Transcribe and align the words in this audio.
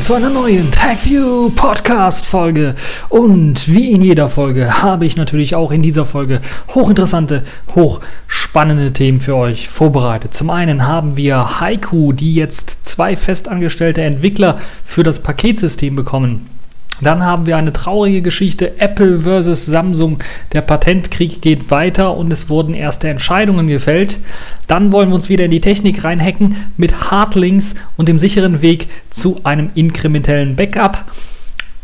zu 0.00 0.14
einer 0.14 0.30
neuen 0.30 0.70
TagView 0.70 1.50
Podcast 1.50 2.26
Folge. 2.26 2.74
Und 3.08 3.72
wie 3.72 3.90
in 3.90 4.02
jeder 4.02 4.28
Folge 4.28 4.82
habe 4.82 5.06
ich 5.06 5.16
natürlich 5.16 5.54
auch 5.54 5.72
in 5.72 5.82
dieser 5.82 6.04
Folge 6.04 6.40
hochinteressante, 6.74 7.42
hochspannende 7.74 8.92
Themen 8.92 9.20
für 9.20 9.34
euch 9.34 9.68
vorbereitet. 9.68 10.34
Zum 10.34 10.50
einen 10.50 10.86
haben 10.86 11.16
wir 11.16 11.60
Haiku, 11.60 12.12
die 12.12 12.34
jetzt 12.34 12.86
zwei 12.86 13.16
festangestellte 13.16 14.02
Entwickler 14.02 14.60
für 14.84 15.02
das 15.02 15.20
Paketsystem 15.20 15.96
bekommen. 15.96 16.57
Dann 17.00 17.24
haben 17.24 17.46
wir 17.46 17.56
eine 17.56 17.72
traurige 17.72 18.22
Geschichte 18.22 18.80
Apple 18.80 19.20
versus 19.20 19.66
Samsung. 19.66 20.18
Der 20.52 20.62
Patentkrieg 20.62 21.40
geht 21.40 21.70
weiter 21.70 22.16
und 22.16 22.32
es 22.32 22.48
wurden 22.48 22.74
erste 22.74 23.08
Entscheidungen 23.08 23.68
gefällt. 23.68 24.18
Dann 24.66 24.90
wollen 24.90 25.08
wir 25.10 25.14
uns 25.14 25.28
wieder 25.28 25.44
in 25.44 25.50
die 25.50 25.60
Technik 25.60 26.04
reinhacken 26.04 26.56
mit 26.76 27.10
Hardlinks 27.10 27.74
und 27.96 28.08
dem 28.08 28.18
sicheren 28.18 28.62
Weg 28.62 28.88
zu 29.10 29.40
einem 29.44 29.70
inkrementellen 29.74 30.56
Backup. 30.56 31.04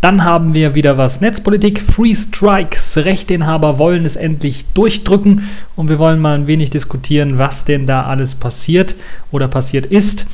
Dann 0.00 0.22
haben 0.22 0.55
wir 0.55 0.74
wieder 0.74 0.98
was 0.98 1.22
Netzpolitik, 1.22 1.80
Free 1.80 2.14
Strikes. 2.14 2.98
Rechteinhaber 2.98 3.78
wollen 3.78 4.05
es 4.05 4.16
endlich 4.16 4.66
durchdrücken 4.74 5.48
und 5.77 5.88
wir 5.88 5.98
wollen 5.98 6.20
mal 6.20 6.34
ein 6.34 6.47
wenig 6.47 6.69
diskutieren, 6.69 7.38
was 7.38 7.64
denn 7.64 7.86
da 7.86 8.03
alles 8.03 8.34
passiert 8.34 8.97
oder 9.31 9.48
passiert 9.48 9.86
ist. 9.86 10.27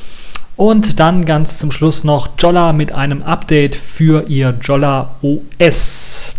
Und 0.60 1.00
dann 1.00 1.24
ganz 1.24 1.56
zum 1.56 1.72
Schluss 1.72 2.04
noch 2.04 2.32
Jolla 2.38 2.74
mit 2.74 2.94
einem 2.94 3.22
Update 3.22 3.74
für 3.74 4.28
ihr 4.28 4.58
Jolla 4.60 5.16
OS. 5.22 6.34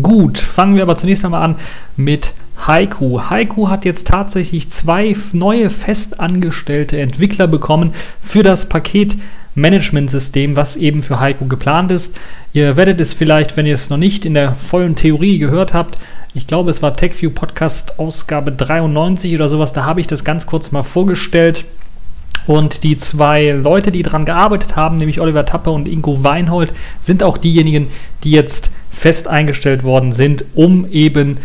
Gut, 0.00 0.38
fangen 0.38 0.76
wir 0.76 0.82
aber 0.84 0.94
zunächst 0.94 1.24
einmal 1.24 1.42
an 1.42 1.56
mit 1.96 2.34
Haiku. 2.68 3.20
Haiku 3.30 3.68
hat 3.68 3.84
jetzt 3.84 4.06
tatsächlich 4.06 4.70
zwei 4.70 5.16
neue 5.32 5.70
festangestellte 5.70 7.00
Entwickler 7.00 7.48
bekommen 7.48 7.94
für 8.22 8.44
das 8.44 8.68
Paketmanagementsystem, 8.68 10.54
was 10.54 10.76
eben 10.76 11.02
für 11.02 11.18
Haiku 11.18 11.48
geplant 11.48 11.90
ist. 11.90 12.16
Ihr 12.52 12.76
werdet 12.76 13.00
es 13.00 13.12
vielleicht, 13.12 13.56
wenn 13.56 13.66
ihr 13.66 13.74
es 13.74 13.90
noch 13.90 13.96
nicht 13.96 14.24
in 14.24 14.34
der 14.34 14.54
vollen 14.54 14.94
Theorie 14.94 15.40
gehört 15.40 15.74
habt, 15.74 15.98
ich 16.32 16.46
glaube, 16.46 16.70
es 16.70 16.80
war 16.80 16.94
TechView 16.94 17.30
Podcast 17.30 17.98
Ausgabe 17.98 18.52
93 18.52 19.34
oder 19.34 19.48
sowas, 19.48 19.72
da 19.72 19.84
habe 19.84 20.00
ich 20.00 20.06
das 20.06 20.22
ganz 20.22 20.46
kurz 20.46 20.70
mal 20.70 20.84
vorgestellt. 20.84 21.64
Und 22.46 22.82
die 22.82 22.96
zwei 22.96 23.50
Leute, 23.50 23.92
die 23.92 24.02
daran 24.02 24.24
gearbeitet 24.24 24.76
haben, 24.76 24.96
nämlich 24.96 25.20
Oliver 25.20 25.46
Tappe 25.46 25.70
und 25.70 25.88
Ingo 25.88 26.24
Weinhold, 26.24 26.72
sind 27.00 27.22
auch 27.22 27.38
diejenigen, 27.38 27.88
die 28.24 28.32
jetzt 28.32 28.70
fest 28.90 29.28
eingestellt 29.28 29.84
worden 29.84 30.12
sind, 30.12 30.44
um 30.54 30.86
eben 30.90 31.38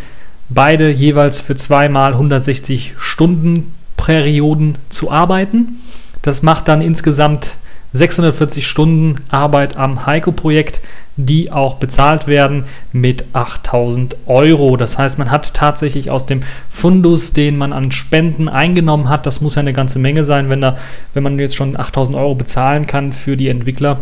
beide 0.50 0.90
jeweils 0.90 1.42
für 1.42 1.56
zweimal 1.56 2.14
160 2.14 2.95
Stunden 2.98 3.73
Perioden 3.95 4.78
zu 4.90 5.12
arbeiten. 5.12 5.80
Das 6.22 6.42
macht 6.42 6.68
dann 6.68 6.81
insgesamt 6.81 7.58
640 7.93 8.66
Stunden 8.67 9.16
Arbeit 9.30 9.77
am 9.77 10.05
Heiko-Projekt, 10.05 10.81
die 11.16 11.52
auch 11.52 11.75
bezahlt 11.75 12.27
werden 12.27 12.66
mit 12.91 13.25
8000 13.33 14.16
Euro. 14.27 14.77
Das 14.77 14.97
heißt, 14.97 15.17
man 15.17 15.31
hat 15.31 15.53
tatsächlich 15.53 16.11
aus 16.11 16.25
dem 16.25 16.41
Fundus, 16.69 17.33
den 17.33 17.57
man 17.57 17.73
an 17.73 17.91
Spenden 17.91 18.47
eingenommen 18.49 19.09
hat, 19.09 19.25
das 19.25 19.41
muss 19.41 19.55
ja 19.55 19.61
eine 19.61 19.73
ganze 19.73 19.99
Menge 19.99 20.23
sein, 20.23 20.50
wenn, 20.50 20.62
da, 20.62 20.78
wenn 21.13 21.23
man 21.23 21.39
jetzt 21.39 21.56
schon 21.56 21.78
8000 21.78 22.16
Euro 22.16 22.35
bezahlen 22.35 22.85
kann 22.85 23.13
für 23.13 23.35
die 23.35 23.47
Entwickler, 23.47 24.00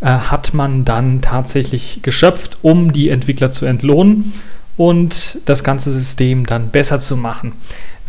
äh, 0.00 0.06
hat 0.06 0.52
man 0.52 0.84
dann 0.84 1.22
tatsächlich 1.22 2.00
geschöpft, 2.02 2.58
um 2.62 2.92
die 2.92 3.08
Entwickler 3.08 3.50
zu 3.50 3.64
entlohnen 3.64 4.34
und 4.76 5.38
das 5.46 5.64
ganze 5.64 5.92
System 5.92 6.46
dann 6.46 6.68
besser 6.68 7.00
zu 7.00 7.16
machen. 7.16 7.52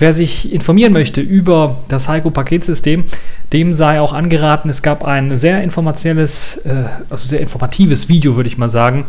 Wer 0.01 0.13
sich 0.13 0.51
informieren 0.51 0.93
möchte 0.93 1.21
über 1.21 1.77
das 1.87 2.07
Heiko-Paketsystem, 2.07 3.03
dem 3.53 3.71
sei 3.71 4.01
auch 4.01 4.13
angeraten, 4.13 4.67
es 4.67 4.81
gab 4.81 5.03
ein 5.03 5.37
sehr 5.37 5.61
informationelles, 5.61 6.57
äh, 6.65 6.85
also 7.11 7.27
sehr 7.27 7.39
informatives 7.39 8.09
Video, 8.09 8.35
würde 8.35 8.47
ich 8.47 8.57
mal 8.57 8.67
sagen, 8.67 9.05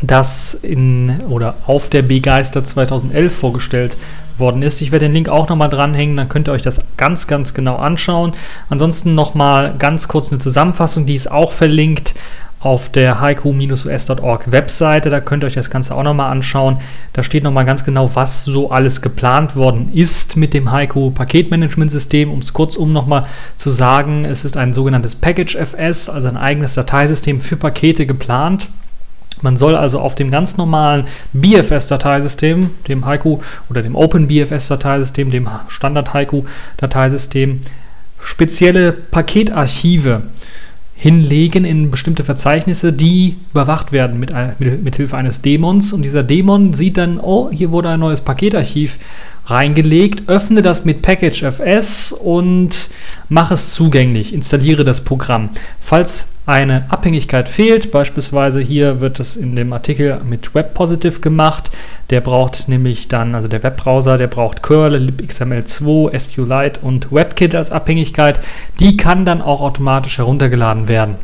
das 0.00 0.54
in 0.54 1.20
oder 1.28 1.56
auf 1.66 1.90
der 1.90 2.00
Begeister 2.00 2.64
2011 2.64 3.36
vorgestellt 3.36 3.98
worden 4.38 4.62
ist. 4.62 4.80
Ich 4.80 4.92
werde 4.92 5.04
den 5.04 5.12
Link 5.12 5.28
auch 5.28 5.50
nochmal 5.50 5.68
dranhängen, 5.68 6.16
dann 6.16 6.30
könnt 6.30 6.48
ihr 6.48 6.52
euch 6.52 6.62
das 6.62 6.80
ganz, 6.96 7.26
ganz 7.26 7.52
genau 7.52 7.76
anschauen. 7.76 8.32
Ansonsten 8.70 9.14
nochmal 9.14 9.74
ganz 9.78 10.08
kurz 10.08 10.32
eine 10.32 10.38
Zusammenfassung, 10.38 11.04
die 11.04 11.14
ist 11.16 11.30
auch 11.30 11.52
verlinkt 11.52 12.14
auf 12.62 12.88
der 12.90 13.20
haiku-us.org 13.20 14.52
Webseite. 14.52 15.10
Da 15.10 15.20
könnt 15.20 15.42
ihr 15.42 15.48
euch 15.48 15.54
das 15.54 15.70
Ganze 15.70 15.94
auch 15.94 16.04
nochmal 16.04 16.30
anschauen. 16.30 16.78
Da 17.12 17.22
steht 17.22 17.42
nochmal 17.42 17.64
ganz 17.64 17.84
genau, 17.84 18.14
was 18.14 18.44
so 18.44 18.70
alles 18.70 19.02
geplant 19.02 19.56
worden 19.56 19.90
ist 19.92 20.36
mit 20.36 20.54
dem 20.54 20.70
Haiku 20.70 21.10
Paketmanagementsystem. 21.10 22.30
Um 22.30 22.38
es 22.38 22.52
kurzum 22.52 22.92
nochmal 22.92 23.24
zu 23.56 23.70
sagen, 23.70 24.24
es 24.24 24.44
ist 24.44 24.56
ein 24.56 24.74
sogenanntes 24.74 25.16
Package 25.16 25.56
FS, 25.56 26.08
also 26.08 26.28
ein 26.28 26.36
eigenes 26.36 26.74
Dateisystem 26.74 27.40
für 27.40 27.56
Pakete 27.56 28.06
geplant. 28.06 28.68
Man 29.40 29.56
soll 29.56 29.74
also 29.74 29.98
auf 29.98 30.14
dem 30.14 30.30
ganz 30.30 30.56
normalen 30.56 31.06
BFS-Dateisystem, 31.32 32.70
dem 32.86 33.04
Haiku 33.04 33.40
oder 33.70 33.82
dem 33.82 33.96
OpenBFS-Dateisystem, 33.96 35.32
dem 35.32 35.48
Standard-Haiku-Dateisystem, 35.66 37.60
spezielle 38.20 38.92
Paketarchive 38.92 40.22
hinlegen 41.02 41.64
in 41.64 41.90
bestimmte 41.90 42.22
Verzeichnisse, 42.22 42.92
die 42.92 43.34
überwacht 43.50 43.90
werden 43.90 44.20
mit, 44.20 44.32
mit, 44.60 44.84
mit 44.84 44.94
Hilfe 44.94 45.16
eines 45.16 45.42
Dämons. 45.42 45.92
Und 45.92 46.02
dieser 46.02 46.22
Dämon 46.22 46.74
sieht 46.74 46.96
dann, 46.96 47.18
oh, 47.18 47.50
hier 47.50 47.72
wurde 47.72 47.88
ein 47.88 47.98
neues 47.98 48.20
Paketarchiv 48.20 49.00
reingelegt, 49.46 50.28
öffne 50.28 50.62
das 50.62 50.84
mit 50.84 51.02
Package 51.02 51.42
FS 51.42 52.12
und 52.12 52.88
mache 53.28 53.54
es 53.54 53.74
zugänglich, 53.74 54.32
installiere 54.32 54.84
das 54.84 55.00
Programm. 55.00 55.50
Falls 55.80 56.26
eine 56.44 56.86
Abhängigkeit 56.88 57.48
fehlt, 57.48 57.92
beispielsweise 57.92 58.60
hier 58.60 59.00
wird 59.00 59.20
es 59.20 59.36
in 59.36 59.54
dem 59.54 59.72
Artikel 59.72 60.20
mit 60.24 60.54
WebPositive 60.54 61.20
gemacht, 61.20 61.70
der 62.10 62.20
braucht 62.20 62.68
nämlich 62.68 63.06
dann, 63.06 63.34
also 63.36 63.46
der 63.46 63.62
Webbrowser, 63.62 64.18
der 64.18 64.26
braucht 64.26 64.62
Curl, 64.62 64.96
libxml2, 64.96 66.18
SQLite 66.18 66.80
und 66.80 67.12
WebKit 67.12 67.54
als 67.54 67.70
Abhängigkeit, 67.70 68.40
die 68.80 68.96
kann 68.96 69.24
dann 69.24 69.40
auch 69.40 69.60
automatisch 69.60 70.18
heruntergeladen 70.18 70.88
werden. 70.88 71.14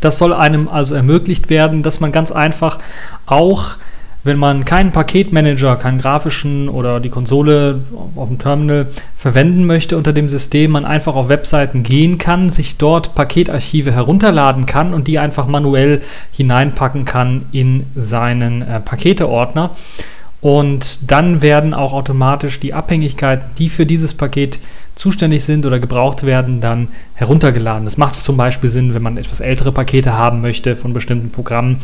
Das 0.00 0.18
soll 0.18 0.32
einem 0.32 0.68
also 0.68 0.94
ermöglicht 0.94 1.48
werden, 1.48 1.82
dass 1.82 2.00
man 2.00 2.12
ganz 2.12 2.32
einfach 2.32 2.78
auch 3.26 3.76
wenn 4.26 4.38
man 4.38 4.64
keinen 4.64 4.92
Paketmanager, 4.92 5.76
keinen 5.76 5.98
grafischen 5.98 6.68
oder 6.68 7.00
die 7.00 7.08
Konsole 7.08 7.80
auf 8.14 8.28
dem 8.28 8.38
Terminal 8.38 8.88
verwenden 9.16 9.64
möchte 9.64 9.96
unter 9.96 10.12
dem 10.12 10.28
System, 10.28 10.72
man 10.72 10.84
einfach 10.84 11.14
auf 11.14 11.28
Webseiten 11.28 11.82
gehen 11.82 12.18
kann, 12.18 12.50
sich 12.50 12.76
dort 12.76 13.14
Paketarchive 13.14 13.92
herunterladen 13.92 14.66
kann 14.66 14.92
und 14.92 15.08
die 15.08 15.18
einfach 15.18 15.46
manuell 15.46 16.02
hineinpacken 16.32 17.04
kann 17.04 17.46
in 17.52 17.86
seinen 17.94 18.62
äh, 18.62 18.80
Paketeordner. 18.80 19.70
Und 20.40 21.10
dann 21.10 21.42
werden 21.42 21.74
auch 21.74 21.92
automatisch 21.92 22.60
die 22.60 22.74
Abhängigkeiten, 22.74 23.46
die 23.58 23.68
für 23.68 23.86
dieses 23.86 24.14
Paket 24.14 24.58
zuständig 24.96 25.44
sind 25.44 25.66
oder 25.66 25.78
gebraucht 25.78 26.24
werden, 26.24 26.60
dann 26.60 26.88
heruntergeladen. 27.14 27.84
Das 27.84 27.98
macht 27.98 28.14
zum 28.14 28.36
Beispiel 28.36 28.70
Sinn, 28.70 28.94
wenn 28.94 29.02
man 29.02 29.18
etwas 29.18 29.40
ältere 29.40 29.70
Pakete 29.70 30.14
haben 30.14 30.40
möchte 30.40 30.74
von 30.74 30.94
bestimmten 30.94 31.30
Programmen, 31.30 31.78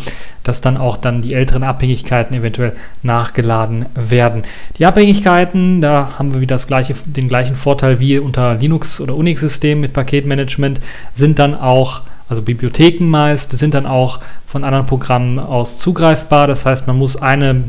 dass 0.44 0.62
dann 0.62 0.78
auch 0.78 0.96
dann 0.96 1.20
die 1.20 1.34
älteren 1.34 1.62
Abhängigkeiten 1.62 2.34
eventuell 2.34 2.72
nachgeladen 3.02 3.86
werden. 3.94 4.44
Die 4.78 4.86
Abhängigkeiten, 4.86 5.82
da 5.82 6.18
haben 6.18 6.32
wir 6.32 6.40
wieder 6.40 6.54
das 6.54 6.66
gleiche, 6.66 6.94
den 7.04 7.28
gleichen 7.28 7.54
Vorteil 7.54 8.00
wie 8.00 8.18
unter 8.18 8.54
Linux- 8.54 9.00
oder 9.00 9.14
Unix-Systemen 9.14 9.82
mit 9.82 9.92
Paketmanagement, 9.92 10.80
sind 11.12 11.38
dann 11.38 11.54
auch 11.54 12.00
also 12.32 12.40
Bibliotheken 12.40 13.04
meist, 13.04 13.52
sind 13.52 13.74
dann 13.74 13.84
auch 13.84 14.20
von 14.46 14.64
anderen 14.64 14.86
Programmen 14.86 15.38
aus 15.38 15.76
zugreifbar. 15.76 16.46
Das 16.46 16.64
heißt, 16.64 16.86
man 16.86 16.96
muss 16.96 17.20
eine 17.20 17.62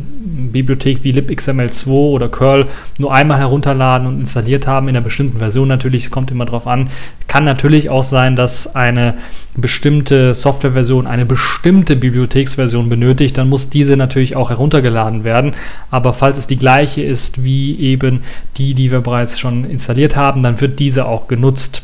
Bibliothek 0.53 1.03
wie 1.03 1.11
libxml2 1.11 1.88
oder 1.89 2.29
curl 2.29 2.65
nur 2.97 3.13
einmal 3.13 3.39
herunterladen 3.39 4.07
und 4.07 4.19
installiert 4.19 4.67
haben, 4.67 4.88
in 4.88 4.95
einer 4.95 5.03
bestimmten 5.03 5.39
Version 5.39 5.67
natürlich, 5.67 6.05
es 6.05 6.11
kommt 6.11 6.31
immer 6.31 6.45
drauf 6.45 6.67
an. 6.67 6.89
Kann 7.27 7.44
natürlich 7.44 7.89
auch 7.89 8.03
sein, 8.03 8.35
dass 8.35 8.75
eine 8.75 9.15
bestimmte 9.55 10.33
Softwareversion 10.33 11.07
eine 11.07 11.25
bestimmte 11.25 11.95
Bibliotheksversion 11.95 12.89
benötigt, 12.89 13.38
dann 13.38 13.50
muss 13.50 13.69
diese 13.69 13.97
natürlich 13.97 14.35
auch 14.35 14.50
heruntergeladen 14.50 15.23
werden. 15.23 15.53
Aber 15.91 16.13
falls 16.13 16.38
es 16.38 16.47
die 16.47 16.57
gleiche 16.57 17.01
ist 17.01 17.44
wie 17.44 17.77
eben 17.79 18.21
die, 18.57 18.73
die 18.73 18.91
wir 18.91 19.01
bereits 19.01 19.39
schon 19.39 19.65
installiert 19.65 20.15
haben, 20.15 20.44
dann 20.44 20.61
wird 20.61 20.79
diese 20.79 21.05
auch 21.05 21.27
genutzt 21.27 21.83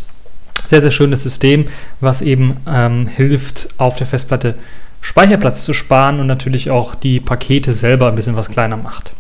sehr, 0.66 0.81
sehr 0.81 0.92
schönes 0.92 1.24
System, 1.24 1.66
was 2.00 2.21
eben 2.21 2.57
ähm, 2.68 3.07
hilft, 3.07 3.69
auf 3.77 3.95
der 3.95 4.06
Festplatte 4.06 4.56
Speicherplatz 5.01 5.66
zu 5.66 5.74
sparen 5.74 6.19
und 6.19 6.28
natürlich 6.28 6.69
auch 6.69 6.96
die 6.96 7.19
Pakete 7.19 7.74
selber 7.74 8.07
ein 8.07 8.16
bisschen 8.16 8.36
was 8.36 8.50
kleiner 8.50 8.78
macht. 8.78 9.13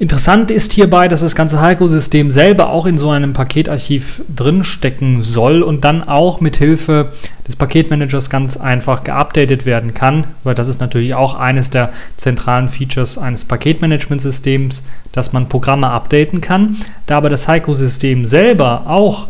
Interessant 0.00 0.50
ist 0.50 0.72
hierbei, 0.72 1.06
dass 1.06 1.20
das 1.20 1.36
ganze 1.36 1.60
Heiko-System 1.60 2.32
selber 2.32 2.70
auch 2.70 2.84
in 2.84 2.98
so 2.98 3.10
einem 3.10 3.32
Paketarchiv 3.32 4.22
drinstecken 4.34 5.22
soll 5.22 5.62
und 5.62 5.84
dann 5.84 6.02
auch 6.02 6.40
mit 6.40 6.56
Hilfe 6.56 7.12
des 7.46 7.54
Paketmanagers 7.54 8.28
ganz 8.28 8.56
einfach 8.56 9.04
geupdatet 9.04 9.66
werden 9.66 9.94
kann, 9.94 10.26
weil 10.42 10.56
das 10.56 10.66
ist 10.66 10.80
natürlich 10.80 11.14
auch 11.14 11.34
eines 11.34 11.70
der 11.70 11.90
zentralen 12.16 12.68
Features 12.68 13.18
eines 13.18 13.44
Paketmanagementsystems, 13.44 14.82
dass 15.12 15.32
man 15.32 15.48
Programme 15.48 15.88
updaten 15.90 16.40
kann. 16.40 16.76
Da 17.06 17.16
aber 17.16 17.30
das 17.30 17.46
Heiko-System 17.46 18.24
selber 18.24 18.88
auch 18.88 19.28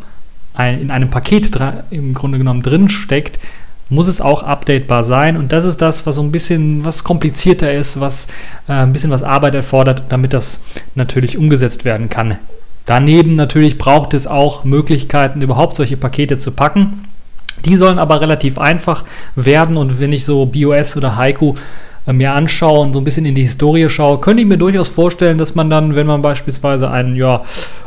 in 0.56 0.90
einem 0.90 1.10
Paket 1.10 1.50
im 1.90 2.14
Grunde 2.14 2.38
genommen 2.38 2.62
drin 2.62 2.88
steckt, 2.88 3.38
muss 3.88 4.08
es 4.08 4.20
auch 4.20 4.42
updatebar 4.42 5.02
sein. 5.02 5.36
Und 5.36 5.52
das 5.52 5.64
ist 5.64 5.82
das, 5.82 6.06
was 6.06 6.16
so 6.16 6.22
ein 6.22 6.32
bisschen 6.32 6.84
was 6.84 7.04
komplizierter 7.04 7.72
ist, 7.72 8.00
was 8.00 8.26
äh, 8.68 8.72
ein 8.72 8.92
bisschen 8.92 9.10
was 9.10 9.22
Arbeit 9.22 9.54
erfordert, 9.54 10.04
damit 10.08 10.32
das 10.32 10.60
natürlich 10.94 11.38
umgesetzt 11.38 11.84
werden 11.84 12.08
kann. 12.08 12.38
Daneben 12.86 13.34
natürlich 13.34 13.78
braucht 13.78 14.14
es 14.14 14.26
auch 14.26 14.64
Möglichkeiten, 14.64 15.40
überhaupt 15.40 15.76
solche 15.76 15.96
Pakete 15.96 16.36
zu 16.36 16.52
packen. 16.52 17.04
Die 17.64 17.76
sollen 17.76 17.98
aber 17.98 18.20
relativ 18.20 18.58
einfach 18.58 19.04
werden 19.36 19.76
und 19.76 20.00
wenn 20.00 20.12
ich 20.12 20.24
so 20.24 20.44
BOS 20.44 20.96
oder 20.96 21.16
Haiku 21.16 21.54
äh, 22.06 22.12
mir 22.12 22.32
anschaue 22.32 22.80
und 22.80 22.92
so 22.92 23.00
ein 23.00 23.04
bisschen 23.04 23.24
in 23.24 23.34
die 23.34 23.42
Historie 23.42 23.88
schaue, 23.88 24.20
könnte 24.20 24.42
ich 24.42 24.48
mir 24.48 24.58
durchaus 24.58 24.88
vorstellen, 24.88 25.38
dass 25.38 25.54
man 25.54 25.70
dann, 25.70 25.94
wenn 25.94 26.06
man 26.06 26.20
beispielsweise 26.20 26.90
ein, 26.90 27.16
ja, 27.16 27.42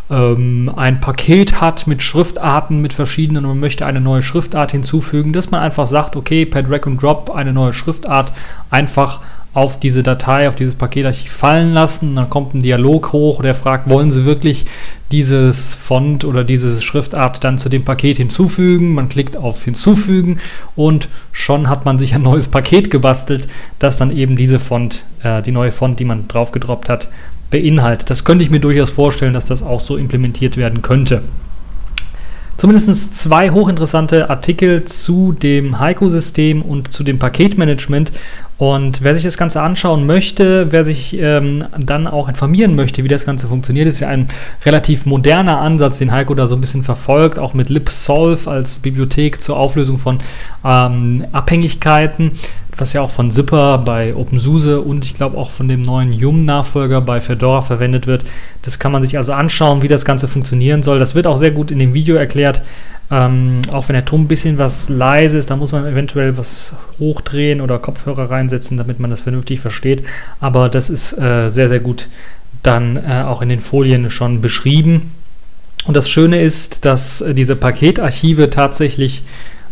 ähm, 0.09 0.71
ein 0.75 1.01
Paket 1.01 1.59
hat 1.59 1.87
mit 1.87 2.01
Schriftarten, 2.01 2.81
mit 2.81 2.93
verschiedenen 2.93 3.45
und 3.45 3.51
man 3.51 3.59
möchte 3.59 3.85
eine 3.85 4.01
neue 4.01 4.21
Schriftart 4.21 4.71
hinzufügen, 4.71 5.33
dass 5.33 5.51
man 5.51 5.61
einfach 5.61 5.85
sagt, 5.85 6.15
okay, 6.15 6.45
per 6.45 6.63
Drag 6.63 6.85
and 6.85 7.01
Drop 7.01 7.31
eine 7.33 7.53
neue 7.53 7.73
Schriftart 7.73 8.31
einfach 8.69 9.19
auf 9.57 9.79
diese 9.79 10.03
Datei, 10.03 10.47
auf 10.47 10.55
dieses 10.55 10.75
Paketarchiv 10.75 11.31
fallen 11.31 11.73
lassen. 11.73 12.15
Dann 12.15 12.29
kommt 12.29 12.53
ein 12.53 12.61
Dialog 12.61 13.11
hoch, 13.11 13.41
der 13.41 13.55
fragt, 13.55 13.89
wollen 13.89 14.11
Sie 14.11 14.23
wirklich 14.23 14.67
dieses 15.11 15.73
Font 15.73 16.25
oder 16.25 16.43
diese 16.43 16.79
Schriftart 16.79 17.43
dann 17.43 17.57
zu 17.57 17.67
dem 17.67 17.83
Paket 17.83 18.17
hinzufügen? 18.17 18.93
Man 18.93 19.09
klickt 19.09 19.35
auf 19.35 19.63
Hinzufügen 19.63 20.39
und 20.75 21.09
schon 21.31 21.69
hat 21.69 21.85
man 21.85 21.97
sich 21.97 22.13
ein 22.13 22.21
neues 22.21 22.49
Paket 22.49 22.91
gebastelt, 22.91 23.47
das 23.79 23.97
dann 23.97 24.15
eben 24.15 24.37
diese 24.37 24.59
Font, 24.59 25.05
äh, 25.23 25.41
die 25.41 25.51
neue 25.51 25.71
Font, 25.71 25.99
die 25.99 26.05
man 26.05 26.27
drauf 26.27 26.51
gedroppt 26.51 26.87
hat, 26.87 27.09
beinhaltet. 27.49 28.09
Das 28.09 28.23
könnte 28.23 28.43
ich 28.43 28.49
mir 28.49 28.59
durchaus 28.59 28.91
vorstellen, 28.91 29.33
dass 29.33 29.45
das 29.45 29.63
auch 29.63 29.79
so 29.79 29.97
implementiert 29.97 30.57
werden 30.57 30.81
könnte. 30.81 31.21
Zumindest 32.57 33.15
zwei 33.15 33.51
hochinteressante 33.51 34.31
Artikel 34.31 34.83
zu 34.85 35.31
dem 35.31 35.79
Heiko-System 35.79 36.63
und 36.63 36.91
zu 36.91 37.03
dem 37.03 37.19
Paketmanagement 37.19 38.11
und 38.57 39.03
wer 39.03 39.13
sich 39.13 39.23
das 39.23 39.37
Ganze 39.37 39.61
anschauen 39.61 40.07
möchte, 40.07 40.71
wer 40.71 40.83
sich 40.83 41.15
ähm, 41.19 41.65
dann 41.77 42.07
auch 42.07 42.27
informieren 42.27 42.75
möchte, 42.75 43.03
wie 43.03 43.07
das 43.07 43.23
Ganze 43.23 43.47
funktioniert, 43.47 43.87
ist 43.87 43.99
ja 43.99 44.07
ein 44.07 44.29
relativ 44.65 45.05
moderner 45.05 45.59
Ansatz, 45.59 45.99
den 45.99 46.11
Heiko 46.11 46.33
da 46.33 46.47
so 46.47 46.55
ein 46.55 46.61
bisschen 46.61 46.81
verfolgt, 46.81 47.37
auch 47.37 47.53
mit 47.53 47.69
LibSolve 47.69 48.49
als 48.49 48.79
Bibliothek 48.79 49.41
zur 49.43 49.57
Auflösung 49.57 49.99
von 49.99 50.17
ähm, 50.65 51.25
Abhängigkeiten, 51.31 52.31
was 52.77 52.93
ja 52.93 53.01
auch 53.01 53.11
von 53.11 53.31
Zipper 53.31 53.77
bei 53.79 54.15
OpenSUSE 54.15 54.81
und 54.81 55.05
ich 55.05 55.13
glaube 55.13 55.37
auch 55.37 55.51
von 55.51 55.67
dem 55.67 55.81
neuen 55.81 56.11
Yum-Nachfolger 56.11 57.01
bei 57.01 57.21
Fedora 57.21 57.61
verwendet 57.61 58.07
wird. 58.07 58.25
Das 58.61 58.79
kann 58.79 58.91
man 58.91 59.01
sich 59.01 59.17
also 59.17 59.33
anschauen, 59.33 59.81
wie 59.81 59.87
das 59.87 60.05
Ganze 60.05 60.27
funktionieren 60.27 60.83
soll. 60.83 60.99
Das 60.99 61.15
wird 61.15 61.27
auch 61.27 61.37
sehr 61.37 61.51
gut 61.51 61.71
in 61.71 61.79
dem 61.79 61.93
Video 61.93 62.15
erklärt. 62.15 62.61
Ähm, 63.09 63.61
auch 63.71 63.87
wenn 63.87 63.93
der 63.93 64.05
Ton 64.05 64.21
ein 64.21 64.27
bisschen 64.27 64.57
was 64.57 64.89
leise 64.89 65.37
ist, 65.37 65.49
da 65.49 65.55
muss 65.55 65.71
man 65.71 65.85
eventuell 65.85 66.37
was 66.37 66.73
hochdrehen 66.99 67.61
oder 67.61 67.79
Kopfhörer 67.79 68.29
reinsetzen, 68.29 68.77
damit 68.77 68.99
man 68.99 69.09
das 69.09 69.21
vernünftig 69.21 69.59
versteht. 69.61 70.03
Aber 70.41 70.67
das 70.67 70.89
ist 70.89 71.17
äh, 71.17 71.49
sehr, 71.49 71.69
sehr 71.69 71.79
gut 71.79 72.09
dann 72.63 72.97
äh, 72.97 73.23
auch 73.25 73.41
in 73.41 73.49
den 73.49 73.59
Folien 73.59 74.11
schon 74.11 74.41
beschrieben. 74.41 75.11
Und 75.85 75.95
das 75.95 76.09
Schöne 76.09 76.41
ist, 76.41 76.83
dass 76.85 77.21
äh, 77.21 77.33
diese 77.33 77.55
Paketarchive 77.55 78.49
tatsächlich 78.49 79.23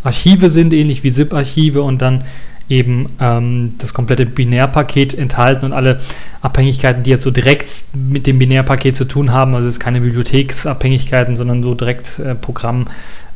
Archive 0.04 0.50
sind, 0.50 0.74
ähnlich 0.74 1.04
wie 1.04 1.12
ZIP-Archive 1.12 1.82
und 1.82 2.02
dann 2.02 2.24
eben 2.70 3.08
ähm, 3.20 3.74
das 3.78 3.94
komplette 3.94 4.26
Binärpaket 4.26 5.14
enthalten 5.14 5.66
und 5.66 5.74
alle 5.74 6.00
Abhängigkeiten, 6.42 7.04
die 7.04 7.12
jetzt 7.12 7.24
so 7.24 7.32
direkt 7.32 7.86
mit 7.94 8.28
dem 8.28 8.40
Binärpaket 8.40 8.96
zu 8.96 9.06
tun 9.06 9.32
haben, 9.32 9.56
also 9.56 9.68
es 9.68 9.80
keine 9.80 10.02
Bibliotheksabhängigkeiten, 10.02 11.36
sondern 11.36 11.64
so 11.64 11.76
direkt 11.76 12.20
äh, 12.20 12.36
Programm 12.36 12.88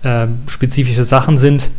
äh, 0.04 0.28
Sachen 1.04 1.38
sind. 1.38 1.70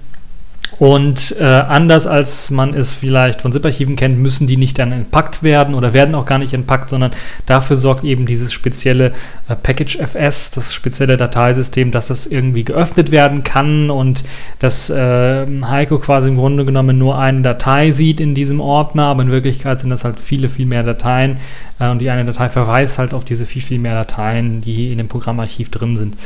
Und 0.81 1.37
äh, 1.39 1.45
anders 1.45 2.07
als 2.07 2.51
man 2.51 2.73
es 2.73 2.95
vielleicht 2.95 3.43
von 3.43 3.53
ZIP-Archiven 3.53 3.97
kennt, 3.97 4.19
müssen 4.19 4.47
die 4.47 4.57
nicht 4.57 4.79
dann 4.79 4.93
entpackt 4.93 5.43
werden 5.43 5.75
oder 5.75 5.93
werden 5.93 6.15
auch 6.15 6.25
gar 6.25 6.39
nicht 6.39 6.55
entpackt, 6.55 6.89
sondern 6.89 7.11
dafür 7.45 7.77
sorgt 7.77 8.03
eben 8.03 8.25
dieses 8.25 8.51
spezielle 8.51 9.13
äh, 9.51 9.57
Package 9.63 9.99
FS, 9.99 10.53
das 10.53 10.73
spezielle 10.73 11.19
Dateisystem, 11.19 11.91
dass 11.91 12.09
es 12.09 12.27
irgendwie 12.27 12.65
geöffnet 12.65 13.11
werden 13.11 13.45
kann 13.45 13.91
und 13.91 14.25
dass 14.59 14.89
äh, 14.89 15.47
Heiko 15.67 15.99
quasi 15.99 16.29
im 16.29 16.37
Grunde 16.37 16.65
genommen 16.65 16.97
nur 16.97 17.19
eine 17.19 17.43
Datei 17.43 17.91
sieht 17.91 18.19
in 18.19 18.35
diesem 18.35 18.63
Ordner, 18.63 19.05
aber 19.05 19.21
in 19.21 19.31
Wirklichkeit 19.31 19.81
sind 19.81 19.91
das 19.91 20.05
halt 20.05 20.19
viele, 20.19 20.49
viel 20.49 20.65
mehr 20.65 20.83
Dateien 20.83 21.41
äh, 21.79 21.91
und 21.91 21.99
die 21.99 22.09
eine 22.09 22.25
Datei 22.25 22.49
verweist 22.49 22.99
halt 22.99 23.13
auf 23.13 23.27
diese 23.27 23.45
viel, 23.45 23.61
viel 23.61 23.79
mehr 23.79 23.97
Dateien, 23.97 24.63
die 24.63 24.93
in 24.93 24.97
dem 24.97 25.09
Programmarchiv 25.09 25.69
drin 25.69 25.99
sind. 25.99 26.17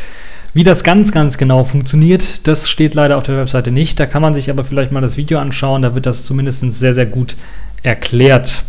Wie 0.54 0.62
das 0.62 0.84
ganz, 0.84 1.10
ganz 1.10 1.36
genau 1.36 1.64
funktioniert, 1.64 2.46
das 2.46 2.70
steht 2.70 2.94
leider 2.94 3.18
auf 3.18 3.24
der 3.24 3.36
Webseite 3.36 3.72
nicht. 3.72 3.98
Da 3.98 4.06
kann 4.06 4.22
man 4.22 4.34
sich 4.34 4.50
aber 4.50 4.64
vielleicht 4.64 4.92
mal 4.92 5.00
das 5.00 5.16
Video 5.16 5.40
anschauen. 5.40 5.82
Da 5.82 5.96
wird 5.96 6.06
das 6.06 6.22
zumindest 6.22 6.60
sehr, 6.72 6.94
sehr 6.94 7.06
gut 7.06 7.36
erklärt. 7.82 8.62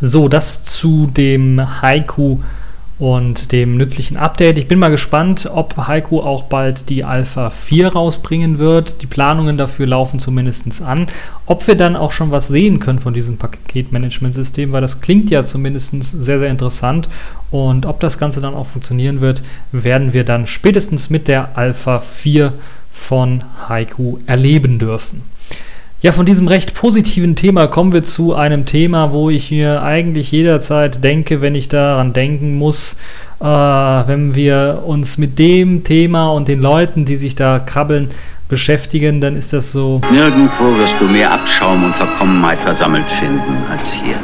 So, 0.00 0.28
das 0.28 0.62
zu 0.62 1.08
dem 1.08 1.82
Haiku 1.82 2.38
und 2.98 3.50
dem 3.50 3.76
nützlichen 3.76 4.16
Update. 4.16 4.56
Ich 4.56 4.68
bin 4.68 4.78
mal 4.78 4.90
gespannt, 4.90 5.50
ob 5.52 5.76
Heiko 5.76 6.22
auch 6.22 6.44
bald 6.44 6.88
die 6.88 7.02
Alpha 7.02 7.50
4 7.50 7.88
rausbringen 7.88 8.58
wird. 8.60 9.02
Die 9.02 9.06
Planungen 9.06 9.56
dafür 9.56 9.86
laufen 9.86 10.20
zumindest 10.20 10.80
an. 10.80 11.08
Ob 11.46 11.66
wir 11.66 11.74
dann 11.74 11.96
auch 11.96 12.12
schon 12.12 12.30
was 12.30 12.46
sehen 12.46 12.78
können 12.78 13.00
von 13.00 13.12
diesem 13.12 13.36
Paketmanagementsystem, 13.36 14.70
weil 14.70 14.80
das 14.80 15.00
klingt 15.00 15.28
ja 15.28 15.44
zumindest 15.44 15.92
sehr, 16.00 16.38
sehr 16.38 16.50
interessant. 16.50 17.08
Und 17.54 17.86
ob 17.86 18.00
das 18.00 18.18
Ganze 18.18 18.40
dann 18.40 18.56
auch 18.56 18.66
funktionieren 18.66 19.20
wird, 19.20 19.40
werden 19.70 20.12
wir 20.12 20.24
dann 20.24 20.48
spätestens 20.48 21.08
mit 21.08 21.28
der 21.28 21.56
Alpha 21.56 22.00
4 22.00 22.52
von 22.90 23.44
Haiku 23.68 24.18
erleben 24.26 24.80
dürfen. 24.80 25.22
Ja, 26.00 26.10
von 26.10 26.26
diesem 26.26 26.48
recht 26.48 26.74
positiven 26.74 27.36
Thema 27.36 27.68
kommen 27.68 27.92
wir 27.92 28.02
zu 28.02 28.34
einem 28.34 28.66
Thema, 28.66 29.12
wo 29.12 29.30
ich 29.30 29.52
mir 29.52 29.84
eigentlich 29.84 30.32
jederzeit 30.32 31.04
denke, 31.04 31.42
wenn 31.42 31.54
ich 31.54 31.68
daran 31.68 32.12
denken 32.12 32.56
muss, 32.56 32.96
äh, 33.38 33.44
wenn 33.44 34.34
wir 34.34 34.82
uns 34.84 35.16
mit 35.16 35.38
dem 35.38 35.84
Thema 35.84 36.32
und 36.32 36.48
den 36.48 36.60
Leuten, 36.60 37.04
die 37.04 37.16
sich 37.16 37.36
da 37.36 37.60
krabbeln, 37.60 38.08
beschäftigen, 38.48 39.20
dann 39.20 39.36
ist 39.36 39.52
das 39.52 39.70
so. 39.70 40.00
Nirgendwo 40.10 40.76
wirst 40.78 40.96
du 40.98 41.04
mehr 41.04 41.30
Abschaum 41.32 41.84
und 41.84 41.94
Verkommenheit 41.94 42.58
versammelt 42.58 43.08
finden 43.12 43.56
als 43.70 43.92
hier. 43.92 44.16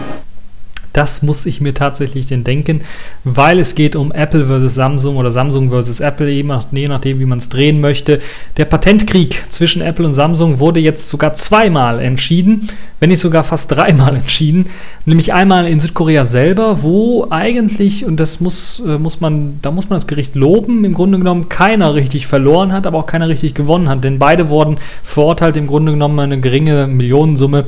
Das 0.92 1.22
muss 1.22 1.46
ich 1.46 1.60
mir 1.60 1.72
tatsächlich 1.72 2.26
denn 2.26 2.42
denken, 2.42 2.82
weil 3.24 3.58
es 3.58 3.74
geht 3.74 3.94
um 3.94 4.10
Apple 4.12 4.46
versus 4.46 4.74
Samsung 4.74 5.16
oder 5.16 5.30
Samsung 5.30 5.70
versus 5.70 6.00
Apple, 6.00 6.28
je 6.28 6.42
nachdem, 6.42 7.20
wie 7.20 7.24
man 7.24 7.38
es 7.38 7.48
drehen 7.48 7.80
möchte. 7.80 8.18
Der 8.56 8.64
Patentkrieg 8.64 9.44
zwischen 9.50 9.82
Apple 9.82 10.04
und 10.04 10.12
Samsung 10.12 10.58
wurde 10.58 10.80
jetzt 10.80 11.08
sogar 11.08 11.34
zweimal 11.34 12.00
entschieden, 12.00 12.68
wenn 12.98 13.10
nicht 13.10 13.20
sogar 13.20 13.44
fast 13.44 13.70
dreimal 13.70 14.16
entschieden. 14.16 14.66
Nämlich 15.04 15.32
einmal 15.32 15.66
in 15.66 15.78
Südkorea 15.78 16.26
selber, 16.26 16.82
wo 16.82 17.26
eigentlich, 17.30 18.04
und 18.04 18.18
das 18.18 18.40
muss, 18.40 18.82
äh, 18.84 18.98
muss 18.98 19.20
man, 19.20 19.60
da 19.62 19.70
muss 19.70 19.88
man 19.88 19.96
das 19.96 20.06
Gericht 20.06 20.34
loben, 20.34 20.84
im 20.84 20.94
Grunde 20.94 21.18
genommen 21.18 21.48
keiner 21.48 21.94
richtig 21.94 22.26
verloren 22.26 22.72
hat, 22.72 22.86
aber 22.86 22.98
auch 22.98 23.06
keiner 23.06 23.28
richtig 23.28 23.54
gewonnen 23.54 23.88
hat. 23.88 24.02
Denn 24.02 24.18
beide 24.18 24.48
wurden 24.48 24.78
verurteilt, 25.02 25.56
im 25.56 25.66
Grunde 25.66 25.92
genommen 25.92 26.18
eine 26.18 26.40
geringe 26.40 26.86
Millionensumme 26.86 27.64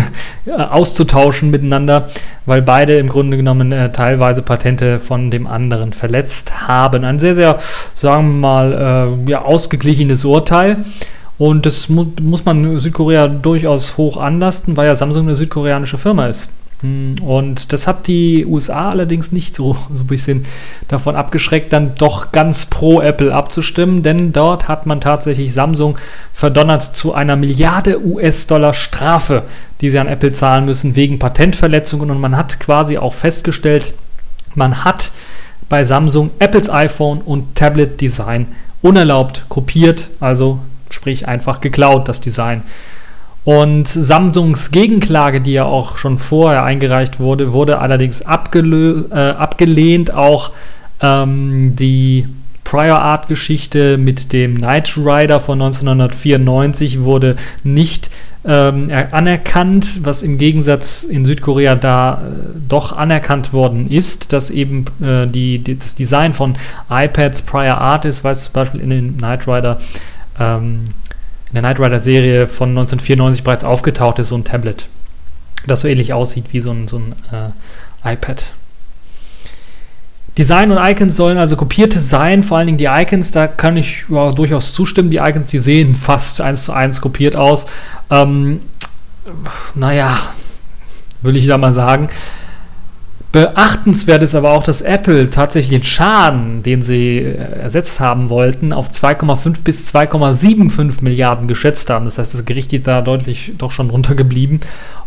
auszutauschen 0.56 1.50
miteinander 1.50 2.08
weil 2.46 2.62
beide 2.62 2.98
im 2.98 3.08
Grunde 3.08 3.36
genommen 3.36 3.72
äh, 3.72 3.92
teilweise 3.92 4.42
Patente 4.42 4.98
von 4.98 5.30
dem 5.30 5.46
anderen 5.46 5.92
verletzt 5.92 6.66
haben. 6.66 7.04
Ein 7.04 7.18
sehr, 7.18 7.34
sehr, 7.34 7.58
sagen 7.94 8.28
wir 8.28 8.38
mal, 8.40 9.16
äh, 9.26 9.30
ja, 9.30 9.42
ausgeglichenes 9.42 10.24
Urteil. 10.24 10.78
Und 11.38 11.66
das 11.66 11.88
mu 11.88 12.06
muss 12.20 12.44
man 12.44 12.78
Südkorea 12.78 13.26
durchaus 13.26 13.96
hoch 13.96 14.16
anlasten, 14.16 14.76
weil 14.76 14.86
ja 14.86 14.94
Samsung 14.94 15.26
eine 15.26 15.34
südkoreanische 15.34 15.98
Firma 15.98 16.26
ist. 16.26 16.50
Hm, 16.82 17.14
und 17.22 17.72
das 17.72 17.86
hat 17.86 18.06
die 18.06 18.44
USA 18.44 18.90
allerdings 18.90 19.32
nicht 19.32 19.54
so, 19.54 19.74
so 19.94 20.02
ein 20.02 20.06
bisschen 20.06 20.44
davon 20.88 21.16
abgeschreckt, 21.16 21.72
dann 21.72 21.94
doch 21.94 22.32
ganz 22.32 22.66
pro 22.66 23.00
Apple 23.00 23.34
abzustimmen, 23.34 24.02
denn 24.02 24.32
dort 24.32 24.68
hat 24.68 24.86
man 24.86 25.00
tatsächlich 25.00 25.54
Samsung 25.54 25.96
verdonnert 26.32 26.82
zu 26.82 27.14
einer 27.14 27.36
Milliarde 27.36 28.04
US-Dollar 28.04 28.74
Strafe, 28.74 29.44
die 29.80 29.90
sie 29.90 29.98
an 29.98 30.08
Apple 30.08 30.32
zahlen 30.32 30.64
müssen 30.64 30.96
wegen 30.96 31.18
Patentverletzungen. 31.18 32.10
Und 32.10 32.20
man 32.20 32.36
hat 32.36 32.60
quasi 32.60 32.98
auch 32.98 33.14
festgestellt, 33.14 33.94
man 34.54 34.84
hat 34.84 35.12
bei 35.68 35.84
Samsung 35.84 36.30
Apples 36.38 36.68
iPhone 36.68 37.20
und 37.22 37.54
Tablet-Design 37.54 38.48
unerlaubt 38.82 39.46
kopiert, 39.48 40.10
also 40.20 40.58
sprich 40.90 41.26
einfach 41.26 41.60
geklaut, 41.60 42.08
das 42.08 42.20
Design. 42.20 42.62
Und 43.44 43.88
Samsungs 43.88 44.70
Gegenklage, 44.70 45.40
die 45.40 45.52
ja 45.52 45.64
auch 45.64 45.96
schon 45.98 46.18
vorher 46.18 46.62
eingereicht 46.64 47.18
wurde, 47.18 47.52
wurde 47.52 47.78
allerdings 47.80 48.20
äh, 48.20 48.24
abgelehnt. 48.24 50.14
Auch 50.14 50.52
ähm, 51.00 51.74
die 51.74 52.28
Prior 52.62 53.00
Art 53.02 53.28
Geschichte 53.28 53.98
mit 53.98 54.32
dem 54.32 54.58
Knight 54.58 54.96
Rider 54.96 55.40
von 55.40 55.60
1994 55.60 57.02
wurde 57.02 57.36
nicht 57.64 58.10
ähm, 58.44 58.90
anerkannt, 59.10 60.00
was 60.04 60.22
im 60.22 60.38
Gegensatz 60.38 61.02
in 61.02 61.24
Südkorea 61.24 61.74
da 61.74 62.14
äh, 62.14 62.58
doch 62.68 62.92
anerkannt 62.92 63.52
worden 63.52 63.90
ist, 63.90 64.32
dass 64.32 64.50
eben 64.50 64.84
äh, 65.02 65.26
die, 65.26 65.58
die, 65.58 65.78
das 65.78 65.96
Design 65.96 66.32
von 66.32 66.54
iPads 66.88 67.42
Prior 67.42 67.78
Art 67.78 68.04
ist, 68.04 68.24
weil 68.24 68.32
es 68.32 68.44
zum 68.44 68.52
Beispiel 68.54 68.80
in 68.80 68.90
den 68.90 69.16
Knight 69.18 69.46
Rider 69.46 69.78
ähm, 70.38 70.84
in 71.52 71.60
der 71.60 71.62
Knight 71.62 71.80
Rider 71.80 72.00
Serie 72.00 72.46
von 72.46 72.70
1994 72.70 73.44
bereits 73.44 73.62
aufgetaucht 73.62 74.18
ist, 74.18 74.28
so 74.28 74.36
ein 74.36 74.44
Tablet, 74.44 74.86
das 75.66 75.80
so 75.80 75.88
ähnlich 75.88 76.14
aussieht 76.14 76.46
wie 76.52 76.60
so 76.60 76.70
ein, 76.70 76.88
so 76.88 76.98
ein 76.98 77.14
äh, 77.30 78.12
iPad. 78.14 78.52
Design 80.38 80.70
und 80.70 80.78
Icons 80.78 81.14
sollen 81.14 81.36
also 81.36 81.56
kopierte 81.56 82.00
sein, 82.00 82.42
vor 82.42 82.56
allen 82.56 82.66
Dingen 82.66 82.78
die 82.78 82.86
Icons, 82.86 83.32
da 83.32 83.46
kann 83.46 83.76
ich 83.76 84.06
ja, 84.08 84.32
durchaus 84.32 84.72
zustimmen. 84.72 85.10
Die 85.10 85.18
Icons, 85.18 85.48
die 85.48 85.58
sehen 85.58 85.94
fast 85.94 86.40
eins 86.40 86.64
zu 86.64 86.72
eins 86.72 87.02
kopiert 87.02 87.36
aus. 87.36 87.66
Ähm, 88.08 88.60
naja, 89.74 90.20
will 91.20 91.36
ich 91.36 91.46
da 91.46 91.58
mal 91.58 91.74
sagen. 91.74 92.08
Beachtenswert 93.32 94.22
ist 94.22 94.34
aber 94.34 94.50
auch, 94.50 94.62
dass 94.62 94.82
Apple 94.82 95.30
tatsächlich 95.30 95.80
den 95.80 95.86
Schaden, 95.86 96.62
den 96.62 96.82
sie 96.82 97.18
äh, 97.18 97.60
ersetzt 97.62 97.98
haben 97.98 98.28
wollten, 98.28 98.74
auf 98.74 98.90
2,5 98.90 99.62
bis 99.64 99.92
2,75 99.94 101.02
Milliarden 101.02 101.48
geschätzt 101.48 101.88
haben. 101.88 102.04
Das 102.04 102.18
heißt, 102.18 102.34
das 102.34 102.44
Gericht 102.44 102.74
ist 102.74 102.86
da 102.86 103.00
deutlich 103.00 103.52
doch 103.56 103.70
schon 103.70 103.88
runtergeblieben. 103.88 104.60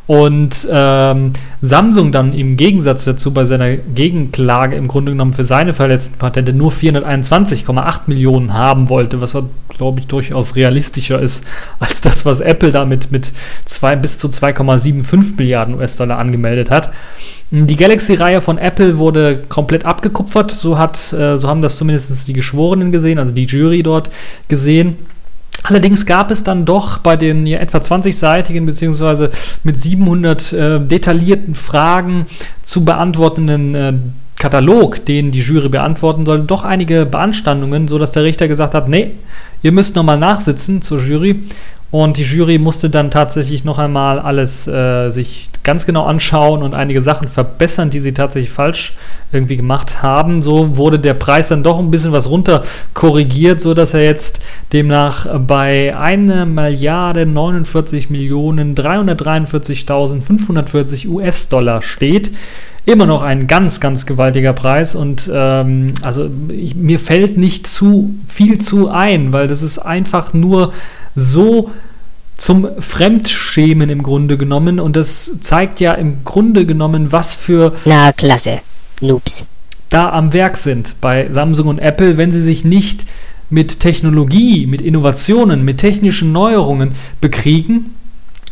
Und 0.08 0.68
ähm, 0.72 1.34
Samsung 1.62 2.12
dann 2.12 2.32
im 2.34 2.58
Gegensatz 2.58 3.06
dazu 3.06 3.34
bei 3.34 3.44
seiner 3.44 3.76
Gegenklage 3.76 4.76
im 4.76 4.88
Grunde 4.88 5.12
genommen 5.12 5.34
für 5.34 5.44
seine 5.44 5.74
verletzten 5.74 6.20
Patente 6.20 6.54
nur 6.54 6.72
421,8 6.72 8.02
Millionen 8.06 8.54
haben 8.54 8.90
wollte, 8.90 9.20
was, 9.20 9.36
glaube 9.70 10.00
ich, 10.00 10.08
durchaus 10.08 10.56
realistischer 10.56 11.20
ist 11.20 11.44
als 11.80 12.02
das, 12.02 12.24
was 12.24 12.40
Apple 12.40 12.70
damit 12.70 13.12
mit 13.12 13.32
zwei, 13.66 13.96
bis 13.96 14.20
zu 14.20 14.28
2,75 14.28 15.38
Milliarden 15.38 15.76
US-Dollar 15.76 16.20
angemeldet 16.20 16.70
hat. 16.70 16.92
Die 17.50 17.76
Galaxy-Reihe 17.76 18.42
von 18.42 18.60
Apple 18.60 19.00
wurde 19.00 19.42
komplett 19.50 19.86
abgekupfert, 19.86 20.52
so, 20.52 20.78
hat, 20.78 21.14
äh, 21.14 21.38
so 21.38 21.48
haben 21.48 21.64
das 21.64 21.78
zumindest 21.78 22.28
die 22.28 22.34
Geschworenen 22.34 22.92
gesehen, 22.92 23.18
also 23.18 23.32
die 23.32 23.46
Jury 23.46 23.82
dort 23.82 24.12
gesehen. 24.50 24.98
Allerdings 25.68 26.06
gab 26.06 26.30
es 26.30 26.44
dann 26.44 26.64
doch 26.66 27.00
bei 27.00 27.18
den 27.18 27.48
ja, 27.48 27.58
etwa 27.58 27.80
20-seitigen 27.80 28.68
beziehungsweise 28.68 29.32
mit 29.64 29.78
700 29.78 30.54
äh, 30.54 30.80
detaillierten 30.80 31.56
Fragen 31.56 32.28
zu 32.62 32.86
beantwortenden 32.86 33.74
äh, 33.74 33.94
Katalog, 34.36 35.04
den 35.08 35.32
die 35.32 35.40
Jury 35.40 35.70
beantworten 35.70 36.24
soll, 36.24 36.42
doch 36.42 36.66
einige 36.66 37.08
Beanstandungen, 37.08 37.88
sodass 37.88 38.12
der 38.12 38.24
Richter 38.24 38.48
gesagt 38.48 38.76
hat, 38.76 38.88
nee, 38.88 39.12
ihr 39.64 39.72
müsst 39.72 39.96
nochmal 39.96 40.20
nachsitzen 40.20 40.84
zur 40.84 41.00
Jury. 41.00 41.42
Und 41.90 42.18
die 42.18 42.24
Jury 42.24 42.60
musste 42.60 42.92
dann 42.92 43.10
tatsächlich 43.10 43.64
noch 43.64 43.80
einmal 43.80 44.20
alles 44.20 44.68
äh, 44.68 45.10
sich 45.10 45.50
ganz 45.66 45.86
genau 45.86 46.06
anschauen 46.06 46.64
und 46.64 46.74
einige 46.74 47.02
Sachen 47.02 47.28
verbessern, 47.28 47.90
die 47.90 48.00
sie 48.00 48.14
tatsächlich 48.14 48.52
falsch 48.52 48.96
irgendwie 49.34 49.58
gemacht 49.58 50.02
haben. 50.02 50.42
So 50.42 50.78
wurde 50.78 51.00
der 51.00 51.16
Preis 51.16 51.50
dann 51.50 51.64
doch 51.64 51.80
ein 51.80 51.92
bisschen 51.92 52.14
was 52.14 52.30
runter 52.30 52.64
korrigiert, 52.94 53.60
sodass 53.60 53.94
er 53.94 54.06
jetzt 54.06 54.40
demnach 54.72 55.28
bei 55.40 55.94
1 55.98 56.48
Milliarde 56.48 57.26
49 57.26 58.10
Millionen 58.10 58.74
343.540 58.76 61.10
US-Dollar 61.10 61.82
steht 61.82 62.32
immer 62.86 63.08
noch 63.08 63.24
ein 63.24 63.48
ganz, 63.48 63.80
ganz 63.80 64.06
gewaltiger 64.06 64.54
Preis 64.54 64.94
und 64.94 65.28
ähm, 65.34 65.96
also 66.04 66.30
ich, 66.50 66.76
mir 66.76 67.00
fällt 67.00 67.36
nicht 67.36 67.66
zu 67.66 68.14
viel 68.28 68.60
zu 68.60 68.90
ein, 68.90 69.34
weil 69.34 69.48
das 69.48 69.64
ist 69.64 69.80
einfach 69.80 70.34
nur 70.34 70.72
so 71.16 71.72
zum 72.38 72.68
Fremdschämen 72.80 73.90
im 73.90 74.04
Grunde 74.04 74.38
genommen. 74.38 74.80
Und 74.80 74.96
das 74.96 75.40
zeigt 75.40 75.80
ja 75.80 75.94
im 75.94 76.24
Grunde 76.24 76.66
genommen, 76.66 77.12
was 77.12 77.34
für 77.34 77.74
Na 77.86 78.12
klasse, 78.12 78.60
Noobs. 79.02 79.46
da 79.90 80.10
am 80.12 80.34
Werk 80.34 80.58
sind 80.58 80.96
bei 81.02 81.28
Samsung 81.32 81.68
und 81.68 81.80
Apple, 81.80 82.18
wenn 82.18 82.32
sie 82.32 82.42
sich 82.42 82.66
nicht 82.66 83.06
mit 83.50 83.80
Technologie, 83.80 84.66
mit 84.66 84.82
Innovationen, 84.82 85.64
mit 85.64 85.78
technischen 85.78 86.32
Neuerungen 86.32 86.94
bekriegen, 87.22 87.92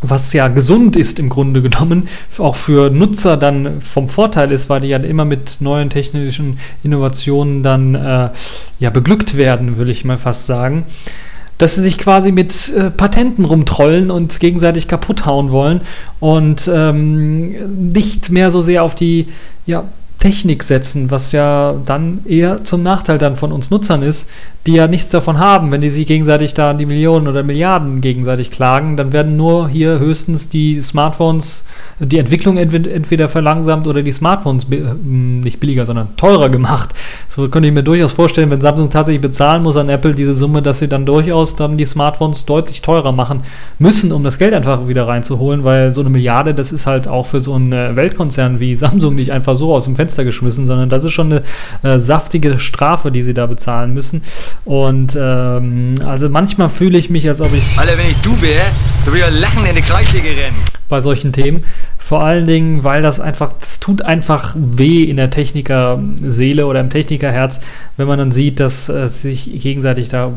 was 0.01 0.33
ja 0.33 0.49
gesund 0.49 0.95
ist 0.95 1.17
im 1.17 1.29
Grunde 1.29 1.61
genommen, 1.61 2.07
auch 2.37 2.55
für 2.55 2.89
Nutzer 2.89 3.37
dann 3.37 3.81
vom 3.81 4.09
Vorteil 4.09 4.51
ist, 4.51 4.69
weil 4.69 4.81
die 4.81 4.89
ja 4.89 4.97
immer 4.97 5.25
mit 5.25 5.57
neuen 5.61 5.89
technischen 5.89 6.59
Innovationen 6.83 7.63
dann 7.63 7.95
äh, 7.95 8.29
ja 8.79 8.89
beglückt 8.89 9.37
werden, 9.37 9.77
würde 9.77 9.91
ich 9.91 10.05
mal 10.05 10.17
fast 10.17 10.45
sagen 10.45 10.85
dass 11.63 11.75
sie 11.75 11.81
sich 11.81 11.97
quasi 11.97 12.33
mit 12.33 12.73
äh, 12.75 12.91
Patenten 12.91 13.45
rumtrollen 13.45 14.11
und 14.11 14.41
gegenseitig 14.41 14.89
kaputt 14.89 15.25
hauen 15.25 15.53
wollen 15.53 15.79
und 16.19 16.69
ähm, 16.71 17.87
nicht 17.93 18.31
mehr 18.31 18.51
so 18.51 18.61
sehr 18.61 18.83
auf 18.83 18.95
die 18.95 19.29
ja, 19.65 19.85
Technik 20.19 20.63
setzen, 20.63 21.09
was 21.09 21.31
ja 21.31 21.73
dann 21.85 22.19
eher 22.25 22.65
zum 22.65 22.83
Nachteil 22.83 23.17
dann 23.17 23.37
von 23.37 23.53
uns 23.53 23.69
Nutzern 23.69 24.03
ist, 24.03 24.27
die 24.65 24.73
ja 24.73 24.87
nichts 24.87 25.09
davon 25.09 25.39
haben, 25.39 25.71
wenn 25.71 25.81
die 25.81 25.89
sich 25.89 26.07
gegenseitig 26.07 26.53
da 26.53 26.73
die 26.73 26.85
Millionen 26.85 27.27
oder 27.27 27.43
Milliarden 27.43 27.99
gegenseitig 27.99 28.49
klagen, 28.49 28.95
dann 28.95 29.11
werden 29.11 29.35
nur 29.35 29.67
hier 29.67 29.99
höchstens 29.99 30.47
die 30.47 30.81
Smartphones, 30.81 31.63
die 31.99 32.17
Entwicklung 32.17 32.55
entweder 32.55 33.27
verlangsamt 33.27 33.87
oder 33.87 34.01
die 34.01 34.13
Smartphones 34.13 34.65
hm, 34.69 35.41
nicht 35.41 35.59
billiger, 35.59 35.85
sondern 35.85 36.15
teurer 36.15 36.47
gemacht. 36.47 36.91
So 37.27 37.49
könnte 37.49 37.67
ich 37.67 37.73
mir 37.73 37.83
durchaus 37.83 38.13
vorstellen, 38.13 38.49
wenn 38.51 38.61
Samsung 38.61 38.89
tatsächlich 38.89 39.21
bezahlen 39.21 39.63
muss 39.63 39.75
an 39.75 39.89
Apple 39.89 40.13
diese 40.13 40.33
Summe, 40.33 40.61
dass 40.61 40.79
sie 40.79 40.87
dann 40.87 41.05
durchaus 41.05 41.57
dann 41.57 41.77
die 41.77 41.85
Smartphones 41.85 42.45
deutlich 42.45 42.81
teurer 42.81 43.11
machen 43.11 43.41
müssen, 43.79 44.13
um 44.13 44.23
das 44.23 44.37
Geld 44.37 44.53
einfach 44.53 44.87
wieder 44.87 45.09
reinzuholen, 45.09 45.65
weil 45.65 45.91
so 45.91 45.99
eine 45.99 46.09
Milliarde, 46.09 46.53
das 46.53 46.71
ist 46.71 46.87
halt 46.87 47.09
auch 47.09 47.25
für 47.25 47.41
so 47.41 47.53
einen 47.53 47.73
äh, 47.73 47.97
Weltkonzern 47.97 48.61
wie 48.61 48.77
Samsung 48.77 49.15
nicht 49.15 49.33
einfach 49.33 49.57
so 49.57 49.73
aus 49.73 49.83
dem 49.83 49.97
Fenster 49.97 50.23
geschmissen, 50.23 50.65
sondern 50.65 50.87
das 50.87 51.03
ist 51.03 51.11
schon 51.11 51.33
eine 51.33 51.95
äh, 51.95 51.99
saftige 51.99 52.59
Strafe, 52.59 53.11
die 53.11 53.23
sie 53.23 53.33
da 53.33 53.45
bezahlen 53.45 53.93
müssen. 53.93 54.21
Und 54.65 55.17
ähm, 55.19 55.95
also 56.05 56.29
manchmal 56.29 56.69
fühle 56.69 56.97
ich 56.97 57.09
mich, 57.09 57.27
als 57.27 57.41
ob 57.41 57.53
ich. 57.53 57.63
Alter, 57.77 57.97
wenn 57.97 58.07
ich 58.07 58.17
du 58.17 58.39
wäre, 58.41 58.71
du 59.05 59.11
würdest 59.11 59.39
lachen 59.39 59.65
in 59.65 59.75
die 59.75 59.81
Kreisliga 59.81 60.29
rennen. 60.29 60.57
Bei 60.89 61.01
solchen 61.01 61.33
Themen. 61.33 61.63
Vor 62.03 62.21
allen 62.21 62.45
Dingen, 62.45 62.83
weil 62.83 63.01
das 63.01 63.21
einfach, 63.21 63.53
das 63.61 63.79
tut 63.79 64.01
einfach 64.01 64.53
weh 64.57 65.03
in 65.03 65.15
der 65.15 65.29
Technikerseele 65.29 66.67
oder 66.67 66.81
im 66.81 66.89
Technikerherz, 66.89 67.61
wenn 67.95 68.07
man 68.07 68.19
dann 68.19 68.33
sieht, 68.33 68.59
dass 68.59 68.89
äh, 68.89 69.07
sich 69.07 69.49
gegenseitig 69.61 70.09
da 70.09 70.33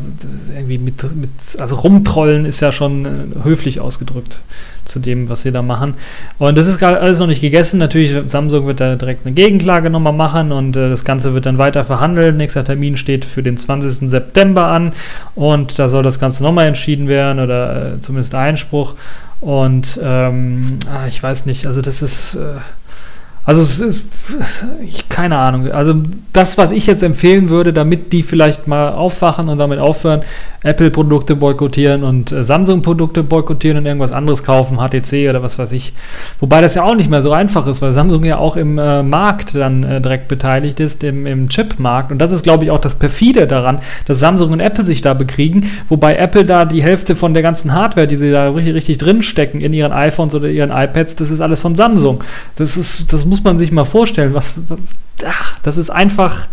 irgendwie 0.54 0.78
mit, 0.78 1.02
mit, 1.16 1.30
also 1.58 1.74
rumtrollen 1.74 2.44
ist 2.44 2.60
ja 2.60 2.70
schon 2.70 3.04
äh, 3.04 3.08
höflich 3.42 3.80
ausgedrückt 3.80 4.42
zu 4.84 5.00
dem, 5.00 5.28
was 5.28 5.42
sie 5.42 5.50
da 5.50 5.60
machen. 5.60 5.94
Und 6.38 6.56
das 6.56 6.68
ist 6.68 6.78
gerade 6.78 7.00
alles 7.00 7.18
noch 7.18 7.26
nicht 7.26 7.40
gegessen. 7.40 7.78
Natürlich, 7.78 8.14
Samsung 8.30 8.68
wird 8.68 8.78
da 8.78 8.94
direkt 8.94 9.26
eine 9.26 9.34
Gegenklage 9.34 9.90
nochmal 9.90 10.12
machen 10.12 10.52
und 10.52 10.76
äh, 10.76 10.88
das 10.88 11.02
Ganze 11.02 11.34
wird 11.34 11.46
dann 11.46 11.58
weiter 11.58 11.82
verhandelt. 11.82 12.36
Nächster 12.36 12.62
Termin 12.62 12.96
steht 12.96 13.24
für 13.24 13.42
den 13.42 13.56
20. 13.56 14.08
September 14.08 14.68
an 14.68 14.92
und 15.34 15.80
da 15.80 15.88
soll 15.88 16.04
das 16.04 16.20
Ganze 16.20 16.44
nochmal 16.44 16.68
entschieden 16.68 17.08
werden 17.08 17.42
oder 17.42 17.94
äh, 17.94 18.00
zumindest 18.00 18.36
Einspruch. 18.36 18.94
Und 19.40 19.98
ähm, 20.02 20.78
ah, 20.90 21.06
ich 21.06 21.22
weiß 21.22 21.46
nicht, 21.46 21.66
also 21.66 21.82
das 21.82 22.02
ist. 22.02 22.34
Äh, 22.34 22.58
also 23.46 23.62
es 23.62 23.78
ist, 23.78 24.04
ich, 24.84 25.08
keine 25.08 25.38
Ahnung. 25.38 25.70
Also 25.70 25.94
das, 26.32 26.58
was 26.58 26.72
ich 26.72 26.86
jetzt 26.86 27.04
empfehlen 27.04 27.48
würde, 27.48 27.72
damit 27.72 28.12
die 28.12 28.24
vielleicht 28.24 28.66
mal 28.66 28.90
aufwachen 28.90 29.48
und 29.48 29.58
damit 29.58 29.78
aufhören, 29.78 30.22
Apple-Produkte 30.66 31.36
boykottieren 31.36 32.02
und 32.02 32.32
äh, 32.32 32.42
Samsung-Produkte 32.42 33.22
boykottieren 33.22 33.78
und 33.78 33.86
irgendwas 33.86 34.12
anderes 34.12 34.42
kaufen, 34.42 34.78
HTC 34.78 35.30
oder 35.30 35.42
was 35.42 35.58
weiß 35.58 35.72
ich. 35.72 35.92
Wobei 36.40 36.60
das 36.60 36.74
ja 36.74 36.82
auch 36.82 36.94
nicht 36.94 37.08
mehr 37.08 37.22
so 37.22 37.32
einfach 37.32 37.66
ist, 37.66 37.80
weil 37.82 37.92
Samsung 37.92 38.24
ja 38.24 38.38
auch 38.38 38.56
im 38.56 38.78
äh, 38.78 39.02
Markt 39.02 39.54
dann 39.54 39.84
äh, 39.84 40.00
direkt 40.00 40.28
beteiligt 40.28 40.80
ist, 40.80 41.04
im, 41.04 41.26
im 41.26 41.48
Chip-Markt. 41.48 42.10
Und 42.10 42.18
das 42.18 42.32
ist, 42.32 42.42
glaube 42.42 42.64
ich, 42.64 42.70
auch 42.70 42.80
das 42.80 42.96
Perfide 42.96 43.46
daran, 43.46 43.78
dass 44.06 44.18
Samsung 44.18 44.50
und 44.50 44.60
Apple 44.60 44.82
sich 44.82 45.02
da 45.02 45.14
bekriegen, 45.14 45.70
wobei 45.88 46.16
Apple 46.16 46.44
da 46.44 46.64
die 46.64 46.82
Hälfte 46.82 47.14
von 47.14 47.32
der 47.32 47.44
ganzen 47.44 47.72
Hardware, 47.72 48.08
die 48.08 48.16
sie 48.16 48.32
da 48.32 48.50
richtig, 48.50 48.74
richtig 48.74 48.98
drinstecken 48.98 49.60
in 49.60 49.72
ihren 49.72 49.92
iPhones 49.92 50.34
oder 50.34 50.48
ihren 50.48 50.70
iPads, 50.70 51.16
das 51.16 51.30
ist 51.30 51.40
alles 51.40 51.60
von 51.60 51.76
Samsung. 51.76 52.24
Das 52.56 52.76
ist, 52.76 53.12
das 53.12 53.24
muss 53.24 53.35
muss 53.36 53.44
man 53.44 53.58
sich 53.58 53.70
mal 53.70 53.84
vorstellen. 53.84 54.32
Was, 54.32 54.60
das 55.62 55.76
ist 55.76 55.90
einfach 55.90 56.48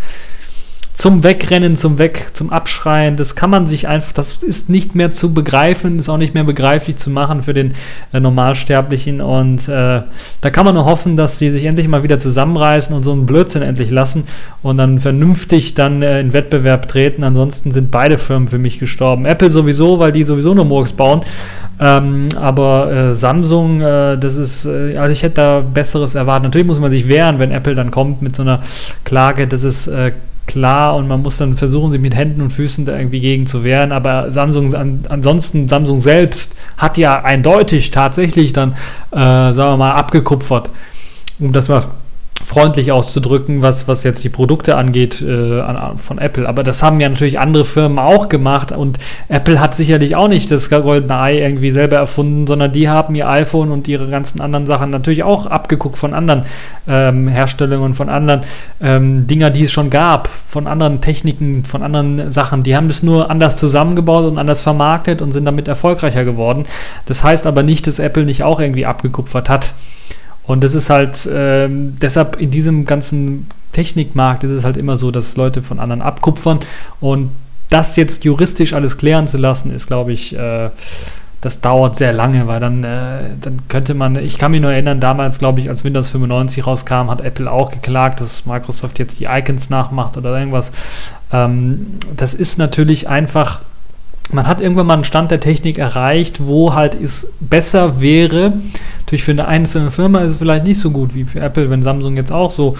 zum 0.93 1.23
Wegrennen, 1.23 1.75
zum 1.75 1.97
Weg, 1.97 2.27
zum 2.33 2.51
Abschreien. 2.51 3.17
Das 3.17 3.35
kann 3.35 3.49
man 3.49 3.65
sich 3.65 3.87
einfach, 3.87 4.11
das 4.11 4.43
ist 4.43 4.69
nicht 4.69 4.93
mehr 4.93 5.11
zu 5.11 5.33
begreifen, 5.33 5.97
ist 5.97 6.07
auch 6.07 6.17
nicht 6.17 6.35
mehr 6.35 6.43
begreiflich 6.43 6.97
zu 6.97 7.09
machen 7.09 7.41
für 7.41 7.55
den 7.55 7.73
äh, 8.13 8.19
Normalsterblichen. 8.19 9.19
Und 9.19 9.67
äh, 9.67 10.01
da 10.41 10.49
kann 10.51 10.65
man 10.65 10.75
nur 10.75 10.85
hoffen, 10.85 11.15
dass 11.17 11.39
sie 11.39 11.49
sich 11.49 11.65
endlich 11.65 11.87
mal 11.87 12.03
wieder 12.03 12.19
zusammenreißen 12.19 12.95
und 12.95 13.03
so 13.03 13.11
einen 13.11 13.25
Blödsinn 13.25 13.63
endlich 13.63 13.89
lassen 13.89 14.25
und 14.61 14.77
dann 14.77 14.99
vernünftig 14.99 15.73
dann 15.73 16.03
äh, 16.03 16.19
in 16.19 16.31
Wettbewerb 16.31 16.87
treten. 16.87 17.23
Ansonsten 17.23 17.71
sind 17.71 17.89
beide 17.89 18.19
Firmen 18.19 18.47
für 18.47 18.59
mich 18.59 18.77
gestorben. 18.77 19.25
Apple 19.25 19.49
sowieso, 19.49 19.97
weil 19.97 20.11
die 20.11 20.23
sowieso 20.23 20.53
nur 20.53 20.65
Murks 20.65 20.93
bauen. 20.93 21.23
Ähm, 21.79 22.29
aber 22.39 22.91
äh, 22.91 23.13
Samsung, 23.15 23.81
äh, 23.81 24.15
das 24.19 24.37
ist, 24.37 24.65
äh, 24.65 24.95
also 24.95 25.11
ich 25.11 25.23
hätte 25.23 25.35
da 25.35 25.61
Besseres 25.61 26.13
erwartet. 26.13 26.43
Natürlich 26.43 26.67
muss 26.67 26.79
man 26.79 26.91
sich 26.91 27.07
wehren, 27.07 27.39
wenn 27.39 27.51
Apple 27.51 27.73
dann 27.73 27.89
kommt 27.89 28.21
mit 28.21 28.35
so 28.35 28.43
einer 28.43 28.61
Klage, 29.03 29.47
das 29.47 29.63
ist 29.63 29.89
klar 30.53 30.95
und 30.95 31.07
man 31.07 31.23
muss 31.23 31.37
dann 31.37 31.57
versuchen, 31.57 31.89
sich 31.89 31.99
mit 31.99 32.15
Händen 32.15 32.41
und 32.41 32.51
Füßen 32.51 32.85
da 32.85 32.95
irgendwie 32.95 33.19
gegen 33.19 33.47
zu 33.47 33.63
wehren. 33.63 33.91
Aber 33.91 34.31
Samsung, 34.31 34.73
an, 34.75 34.99
ansonsten, 35.09 35.67
Samsung 35.67 35.99
selbst 35.99 36.55
hat 36.77 36.97
ja 36.97 37.23
eindeutig 37.23 37.89
tatsächlich 37.89 38.53
dann, 38.53 38.73
äh, 39.11 39.15
sagen 39.15 39.55
wir 39.55 39.77
mal, 39.77 39.91
abgekupfert, 39.93 40.69
um 41.39 41.53
das 41.53 41.69
mal 41.69 41.83
freundlich 42.43 42.91
auszudrücken, 42.91 43.61
was, 43.61 43.87
was 43.87 44.03
jetzt 44.03 44.23
die 44.23 44.29
Produkte 44.29 44.75
angeht 44.75 45.21
äh, 45.21 45.61
von 45.97 46.17
Apple. 46.17 46.47
Aber 46.47 46.63
das 46.63 46.83
haben 46.83 46.99
ja 46.99 47.07
natürlich 47.07 47.39
andere 47.39 47.65
Firmen 47.65 47.99
auch 47.99 48.27
gemacht 48.29 48.71
und 48.71 48.99
Apple 49.29 49.59
hat 49.59 49.75
sicherlich 49.75 50.15
auch 50.15 50.27
nicht 50.27 50.51
das 50.51 50.69
goldene 50.69 51.17
Ei 51.17 51.39
irgendwie 51.39 51.71
selber 51.71 51.97
erfunden, 51.97 52.45
sondern 52.45 52.73
die 52.73 52.89
haben 52.89 53.15
ihr 53.15 53.29
iPhone 53.29 53.71
und 53.71 53.87
ihre 53.87 54.07
ganzen 54.09 54.41
anderen 54.41 54.65
Sachen 54.65 54.89
natürlich 54.89 55.23
auch 55.23 55.45
abgeguckt 55.45 55.97
von 55.97 56.13
anderen 56.13 56.43
ähm, 56.87 57.27
Herstellungen, 57.27 57.93
von 57.93 58.09
anderen 58.09 58.41
ähm, 58.81 59.25
Dinger, 59.25 59.49
die 59.49 59.63
es 59.63 59.71
schon 59.71 59.89
gab, 59.89 60.29
von 60.47 60.67
anderen 60.67 60.99
Techniken, 60.99 61.63
von 61.63 61.81
anderen 61.81 62.31
Sachen. 62.31 62.63
Die 62.63 62.75
haben 62.75 62.89
es 62.89 63.03
nur 63.03 63.31
anders 63.31 63.57
zusammengebaut 63.57 64.25
und 64.25 64.37
anders 64.37 64.61
vermarktet 64.61 65.21
und 65.21 65.31
sind 65.31 65.45
damit 65.45 65.67
erfolgreicher 65.67 66.25
geworden. 66.25 66.65
Das 67.05 67.23
heißt 67.23 67.47
aber 67.47 67.63
nicht, 67.63 67.87
dass 67.87 67.99
Apple 67.99 68.25
nicht 68.25 68.43
auch 68.43 68.59
irgendwie 68.59 68.85
abgekupfert 68.85 69.49
hat. 69.49 69.73
Und 70.45 70.63
das 70.63 70.75
ist 70.75 70.89
halt, 70.89 71.27
ähm, 71.31 71.95
deshalb 72.01 72.39
in 72.39 72.51
diesem 72.51 72.85
ganzen 72.85 73.47
Technikmarkt 73.71 74.43
ist 74.43 74.51
es 74.51 74.65
halt 74.65 74.77
immer 74.77 74.97
so, 74.97 75.11
dass 75.11 75.35
Leute 75.37 75.61
von 75.61 75.79
anderen 75.79 76.01
abkupfern. 76.01 76.59
Und 76.99 77.31
das 77.69 77.95
jetzt 77.95 78.23
juristisch 78.23 78.73
alles 78.73 78.97
klären 78.97 79.27
zu 79.27 79.37
lassen, 79.37 79.73
ist, 79.73 79.87
glaube 79.87 80.13
ich, 80.13 80.37
äh, 80.37 80.69
das 81.41 81.59
dauert 81.59 81.95
sehr 81.95 82.13
lange, 82.13 82.47
weil 82.47 82.59
dann, 82.59 82.83
äh, 82.83 83.31
dann 83.41 83.59
könnte 83.67 83.93
man, 83.93 84.15
ich 84.15 84.37
kann 84.37 84.51
mich 84.51 84.61
nur 84.61 84.71
erinnern, 84.71 84.99
damals, 84.99 85.39
glaube 85.39 85.59
ich, 85.59 85.69
als 85.69 85.83
Windows 85.83 86.09
95 86.11 86.65
rauskam, 86.65 87.09
hat 87.09 87.21
Apple 87.21 87.51
auch 87.51 87.71
geklagt, 87.71 88.21
dass 88.21 88.45
Microsoft 88.45 88.99
jetzt 88.99 89.19
die 89.19 89.25
Icons 89.25 89.69
nachmacht 89.69 90.15
oder 90.15 90.37
irgendwas. 90.37 90.71
Ähm, 91.31 91.97
das 92.15 92.33
ist 92.33 92.57
natürlich 92.57 93.09
einfach 93.09 93.59
man 94.31 94.47
hat 94.47 94.61
irgendwann 94.61 94.87
mal 94.87 94.93
einen 94.93 95.03
Stand 95.03 95.31
der 95.31 95.39
Technik 95.39 95.77
erreicht, 95.77 96.45
wo 96.45 96.73
halt 96.73 96.95
es 96.95 97.27
besser 97.39 97.99
wäre. 97.99 98.53
Natürlich 99.13 99.25
für 99.25 99.31
eine 99.33 99.47
einzelne 99.47 99.91
Firma 99.91 100.21
ist 100.21 100.31
es 100.31 100.37
vielleicht 100.39 100.63
nicht 100.63 100.79
so 100.79 100.89
gut 100.89 101.13
wie 101.13 101.23
für 101.23 101.39
Apple, 101.39 101.69
wenn 101.69 101.83
Samsung 101.83 102.17
jetzt 102.17 102.31
auch 102.31 102.49
so 102.49 102.75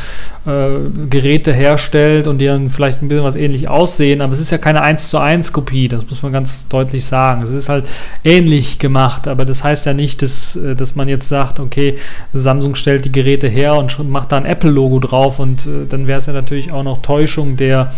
äh, 0.47 0.79
Geräte 1.07 1.53
herstellt 1.53 2.27
und 2.27 2.39
die 2.39 2.47
dann 2.47 2.71
vielleicht 2.71 3.03
ein 3.03 3.07
bisschen 3.07 3.23
was 3.23 3.35
ähnlich 3.35 3.67
aussehen, 3.67 4.19
aber 4.19 4.33
es 4.33 4.39
ist 4.39 4.49
ja 4.49 4.57
keine 4.57 4.81
1 4.81 5.09
zu 5.09 5.19
1 5.19 5.53
Kopie, 5.53 5.87
das 5.89 6.09
muss 6.09 6.23
man 6.23 6.33
ganz 6.33 6.67
deutlich 6.69 7.05
sagen. 7.05 7.43
Es 7.43 7.51
ist 7.51 7.69
halt 7.69 7.85
ähnlich 8.23 8.79
gemacht, 8.79 9.27
aber 9.27 9.45
das 9.45 9.63
heißt 9.63 9.85
ja 9.85 9.93
nicht, 9.93 10.23
dass, 10.23 10.55
äh, 10.55 10.75
dass 10.75 10.95
man 10.95 11.07
jetzt 11.07 11.29
sagt, 11.29 11.59
okay, 11.59 11.99
Samsung 12.33 12.73
stellt 12.73 13.05
die 13.05 13.11
Geräte 13.11 13.47
her 13.47 13.75
und 13.75 14.09
macht 14.09 14.31
da 14.31 14.37
ein 14.37 14.47
Apple-Logo 14.47 15.01
drauf 15.01 15.37
und 15.37 15.67
äh, 15.67 15.85
dann 15.87 16.07
wäre 16.07 16.17
es 16.17 16.25
ja 16.25 16.33
natürlich 16.33 16.71
auch 16.71 16.81
noch 16.81 17.03
Täuschung 17.03 17.57
der 17.57 17.93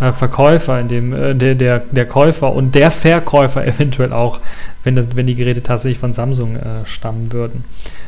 äh, 0.00 0.12
Verkäufer, 0.12 0.78
in 0.80 0.88
dem, 0.88 1.12
äh, 1.12 1.34
der, 1.34 1.54
der, 1.54 1.82
der 1.90 2.06
Käufer 2.06 2.52
und 2.52 2.74
der 2.74 2.90
Verkäufer 2.90 3.66
eventuell 3.66 4.12
auch, 4.12 4.40
wenn, 4.84 4.96
das, 4.96 5.14
wenn 5.14 5.26
die 5.26 5.34
Geräte 5.34 5.62
tatsächlich 5.62 5.98
von 5.98 6.12
Samsung 6.12 6.56
äh, 6.56 6.84
stammen 6.84 7.32
würden. 7.32 7.64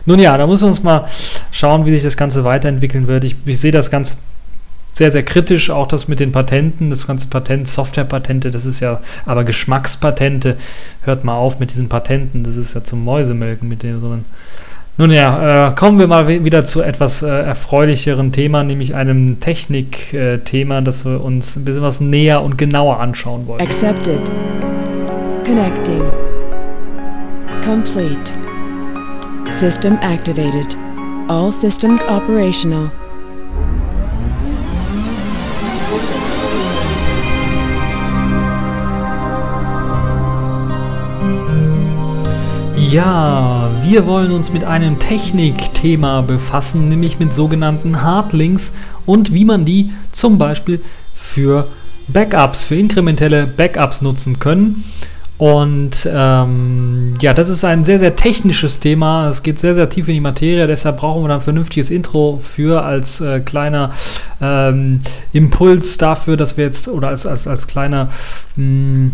Nun 0.07 0.19
ja, 0.19 0.37
da 0.37 0.47
müssen 0.47 0.65
wir 0.65 0.69
uns 0.69 0.83
mal 0.83 1.07
schauen, 1.51 1.87
wie 1.87 1.93
sich 1.93 2.03
das 2.03 2.17
Ganze 2.17 2.45
weiterentwickeln 2.45 3.07
wird. 3.07 3.25
Ich, 3.25 3.37
ich 3.45 3.61
sehe 3.61 3.73
das 3.73 3.91
Ganze 3.91 4.17
sehr, 4.99 5.13
sehr 5.13 5.23
kritisch, 5.23 5.71
auch 5.71 5.87
das 5.87 6.09
mit 6.09 6.19
den 6.19 6.33
Patenten, 6.33 6.91
das 6.91 7.07
ganze 7.07 7.29
Patent, 7.29 7.69
Softwarepatente, 7.69 8.51
das 8.51 8.67
ist 8.67 8.81
ja, 8.81 9.01
aber 9.25 9.45
Geschmackspatente, 9.45 10.57
hört 11.03 11.23
mal 11.23 11.37
auf 11.37 11.61
mit 11.61 11.71
diesen 11.71 11.89
Patenten, 11.89 12.43
das 12.43 12.57
ist 12.57 12.75
ja 12.75 12.83
zum 12.83 13.05
Mäusemelken 13.05 13.69
mit 13.69 13.85
denen 13.85 14.01
so 14.01 14.19
nun 14.99 15.13
ja, 15.13 15.69
äh, 15.69 15.75
kommen 15.75 15.99
wir 15.99 16.09
mal 16.09 16.29
wieder 16.29 16.65
zu 16.65 16.83
etwas 16.83 17.23
äh, 17.23 17.29
erfreulicheren 17.29 18.33
Thema, 18.33 18.65
nämlich 18.65 18.95
einem 18.95 19.39
Technik-Thema, 19.41 20.83
das 20.83 21.05
wir 21.05 21.23
uns 21.23 21.57
ein 21.57 21.65
bisschen 21.65 21.83
was 21.83 22.01
näher 22.01 22.43
und 22.43 22.59
genauer 22.59 23.01
anschauen 23.01 23.47
wollen. 23.47 23.61
Accepted. 23.61 24.21
Connecting. 25.45 26.03
Complete. 27.65 28.35
System 29.51 29.97
activated. 30.03 30.77
All 31.29 31.53
systems 31.53 32.05
operational. 32.09 32.91
Ja, 42.91 43.71
wir 43.83 44.07
wollen 44.07 44.33
uns 44.33 44.51
mit 44.51 44.65
einem 44.65 44.99
Technikthema 44.99 46.23
befassen, 46.23 46.89
nämlich 46.89 47.19
mit 47.19 47.35
sogenannten 47.35 48.01
Hardlinks 48.01 48.73
und 49.05 49.35
wie 49.35 49.45
man 49.45 49.67
die 49.67 49.93
zum 50.11 50.39
Beispiel 50.39 50.81
für 51.15 51.69
Backups, 52.09 52.65
für 52.65 52.77
inkrementelle 52.77 53.47
Backups 53.47 54.01
nutzen 54.01 54.39
können. 54.39 54.85
Und 55.37 56.09
ähm, 56.11 57.13
ja, 57.21 57.35
das 57.35 57.51
ist 57.51 57.63
ein 57.63 57.85
sehr, 57.85 57.99
sehr 57.99 58.17
technisches 58.17 58.81
Thema. 58.81 59.29
Es 59.29 59.43
geht 59.43 59.59
sehr, 59.59 59.75
sehr 59.75 59.91
tief 59.91 60.09
in 60.09 60.15
die 60.15 60.21
Materie. 60.21 60.67
Deshalb 60.67 60.97
brauchen 60.97 61.23
wir 61.23 61.29
da 61.29 61.35
ein 61.35 61.41
vernünftiges 61.43 61.91
Intro 61.91 62.41
für 62.43 62.85
als 62.85 63.21
äh, 63.21 63.41
kleiner 63.41 63.93
ähm, 64.41 65.01
Impuls 65.35 65.99
dafür, 65.99 66.39
dass 66.39 66.57
wir 66.57 66.65
jetzt, 66.65 66.89
oder 66.89 67.09
als, 67.09 67.27
als, 67.27 67.47
als 67.47 67.67
kleiner 67.67 68.09
mh, 68.57 69.11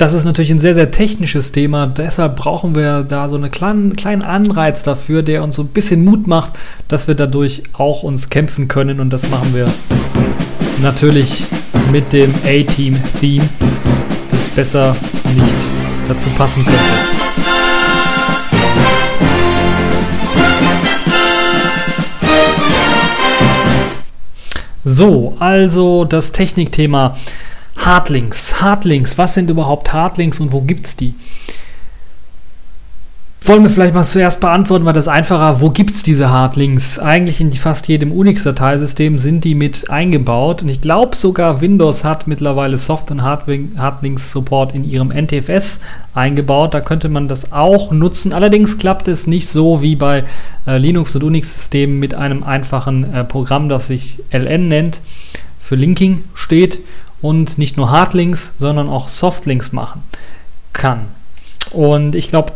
Das 0.00 0.14
ist 0.14 0.24
natürlich 0.24 0.50
ein 0.50 0.58
sehr, 0.58 0.72
sehr 0.72 0.90
technisches 0.90 1.52
Thema. 1.52 1.86
Deshalb 1.86 2.36
brauchen 2.36 2.74
wir 2.74 3.02
da 3.02 3.28
so 3.28 3.36
einen 3.36 3.50
kleinen, 3.50 3.96
kleinen 3.96 4.22
Anreiz 4.22 4.82
dafür, 4.82 5.22
der 5.22 5.42
uns 5.42 5.56
so 5.56 5.62
ein 5.62 5.68
bisschen 5.68 6.06
Mut 6.06 6.26
macht, 6.26 6.54
dass 6.88 7.06
wir 7.06 7.14
dadurch 7.14 7.64
auch 7.74 8.02
uns 8.02 8.30
kämpfen 8.30 8.66
können. 8.66 8.98
Und 8.98 9.10
das 9.10 9.28
machen 9.28 9.52
wir 9.52 9.66
natürlich 10.80 11.44
mit 11.92 12.14
dem 12.14 12.32
A-Team-Theme, 12.46 13.46
das 14.30 14.48
besser 14.48 14.96
nicht 15.34 15.54
dazu 16.08 16.30
passen 16.30 16.64
könnte. 16.64 16.78
So, 24.82 25.36
also 25.38 26.06
das 26.06 26.32
Technikthema 26.32 27.18
Hardlinks. 27.84 28.60
Hardlinks. 28.60 29.16
Was 29.16 29.34
sind 29.34 29.50
überhaupt 29.50 29.92
Hardlinks 29.92 30.38
und 30.40 30.52
wo 30.52 30.60
gibt 30.60 30.86
es 30.86 30.96
die? 30.96 31.14
Wollen 33.42 33.62
wir 33.62 33.70
vielleicht 33.70 33.94
mal 33.94 34.04
zuerst 34.04 34.38
beantworten, 34.38 34.84
weil 34.84 34.92
das 34.92 35.08
einfacher, 35.08 35.62
wo 35.62 35.70
gibt 35.70 35.92
es 35.92 36.02
diese 36.02 36.28
Hardlinks? 36.28 36.98
Eigentlich 36.98 37.40
in 37.40 37.50
fast 37.54 37.88
jedem 37.88 38.12
Unix-Dateisystem 38.12 39.18
sind 39.18 39.44
die 39.44 39.54
mit 39.54 39.88
eingebaut 39.88 40.60
und 40.62 40.68
ich 40.68 40.82
glaube 40.82 41.16
sogar 41.16 41.62
Windows 41.62 42.04
hat 42.04 42.26
mittlerweile 42.26 42.76
Soft- 42.76 43.10
und 43.10 43.22
Hardlinks-Support 43.22 44.74
in 44.74 44.84
ihrem 44.84 45.10
NTFS 45.10 45.80
eingebaut. 46.12 46.74
Da 46.74 46.82
könnte 46.82 47.08
man 47.08 47.28
das 47.28 47.50
auch 47.50 47.92
nutzen. 47.92 48.34
Allerdings 48.34 48.76
klappt 48.76 49.08
es 49.08 49.26
nicht 49.26 49.48
so 49.48 49.80
wie 49.80 49.96
bei 49.96 50.24
äh, 50.66 50.76
Linux- 50.76 51.16
und 51.16 51.24
Unix-Systemen 51.24 51.98
mit 51.98 52.14
einem 52.14 52.42
einfachen 52.42 53.12
äh, 53.14 53.24
Programm, 53.24 53.70
das 53.70 53.86
sich 53.86 54.22
LN 54.32 54.68
nennt, 54.68 55.00
für 55.60 55.76
Linking 55.76 56.24
steht 56.34 56.80
und 57.22 57.58
nicht 57.58 57.76
nur 57.76 57.90
Hardlinks, 57.90 58.54
sondern 58.58 58.88
auch 58.88 59.08
Softlinks 59.08 59.72
machen 59.72 60.02
kann. 60.72 61.08
Und 61.70 62.16
ich 62.16 62.28
glaube, 62.28 62.52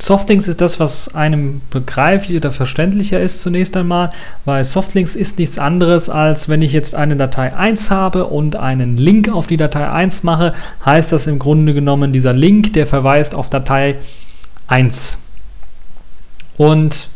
Softlinks 0.00 0.46
ist 0.46 0.60
das, 0.60 0.78
was 0.78 1.14
einem 1.14 1.60
begreiflich 1.70 2.36
oder 2.36 2.52
verständlicher 2.52 3.20
ist 3.20 3.40
zunächst 3.40 3.76
einmal, 3.76 4.10
weil 4.44 4.64
Softlinks 4.64 5.16
ist 5.16 5.38
nichts 5.38 5.58
anderes, 5.58 6.08
als 6.08 6.48
wenn 6.48 6.62
ich 6.62 6.72
jetzt 6.72 6.94
eine 6.94 7.16
Datei 7.16 7.54
1 7.54 7.90
habe 7.90 8.26
und 8.26 8.54
einen 8.54 8.96
Link 8.96 9.28
auf 9.28 9.48
die 9.48 9.56
Datei 9.56 9.88
1 9.88 10.22
mache, 10.22 10.54
heißt 10.84 11.10
das 11.10 11.26
im 11.26 11.38
Grunde 11.38 11.74
genommen, 11.74 12.12
dieser 12.12 12.32
Link, 12.32 12.72
der 12.74 12.86
verweist 12.86 13.34
auf 13.34 13.50
Datei 13.50 13.96
1. 14.68 15.18
Und 16.56 17.08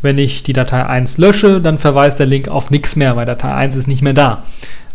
wenn 0.00 0.18
ich 0.18 0.42
die 0.42 0.54
Datei 0.54 0.86
1 0.86 1.18
lösche, 1.18 1.60
dann 1.60 1.76
verweist 1.76 2.18
der 2.18 2.26
Link 2.26 2.48
auf 2.48 2.70
nichts 2.70 2.96
mehr, 2.96 3.14
weil 3.14 3.26
Datei 3.26 3.52
1 3.52 3.74
ist 3.74 3.88
nicht 3.88 4.02
mehr 4.02 4.14
da 4.14 4.42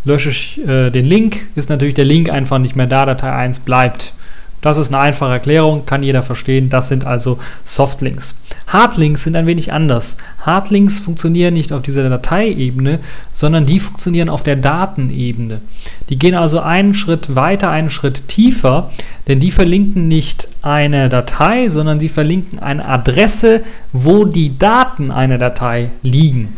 lösche 0.04 0.30
ich 0.30 0.60
äh, 0.68 0.90
den 0.90 1.06
Link, 1.06 1.48
ist 1.56 1.70
natürlich 1.70 1.96
der 1.96 2.06
Link 2.06 2.30
einfach 2.30 2.60
nicht 2.60 2.76
mehr 2.76 2.88
da, 2.88 3.06
Datei 3.06 3.32
1 3.32 3.60
bleibt. 3.60 4.14
Das 4.62 4.80
ist 4.80 4.88
eine 4.88 5.00
einfache 5.00 5.34
Erklärung, 5.34 5.86
kann 5.86 6.02
jeder 6.02 6.24
verstehen. 6.24 6.70
Das 6.70 6.90
sind 6.90 7.06
also 7.06 7.38
Softlinks. 7.64 8.34
Hardlinks 8.66 9.24
sind 9.24 9.36
ein 9.36 9.46
wenig 9.46 9.72
anders. 9.72 10.18
Hardlinks 10.40 11.00
funktionieren 11.00 11.54
nicht 11.54 11.72
auf 11.72 11.84
dieser 11.84 12.10
Dateiebene, 12.10 13.00
sondern 13.32 13.68
die 13.68 13.80
funktionieren 13.80 14.30
auf 14.30 14.42
der 14.42 14.56
Datenebene. 14.56 15.62
Die 16.10 16.18
gehen 16.18 16.34
also 16.34 16.60
einen 16.60 16.96
Schritt 16.96 17.36
weiter, 17.36 17.70
einen 17.70 17.92
Schritt 17.92 18.28
tiefer, 18.28 18.92
denn 19.28 19.40
die 19.40 19.52
verlinken 19.52 20.08
nicht 20.08 20.48
eine 20.64 21.08
Datei, 21.08 21.70
sondern 21.70 22.00
sie 22.00 22.10
verlinken 22.10 22.58
eine 22.58 22.86
Adresse, 22.86 23.62
wo 23.94 24.26
die 24.26 24.58
Daten 24.58 25.12
einer 25.12 25.38
Datei 25.38 25.92
liegen. 26.02 26.58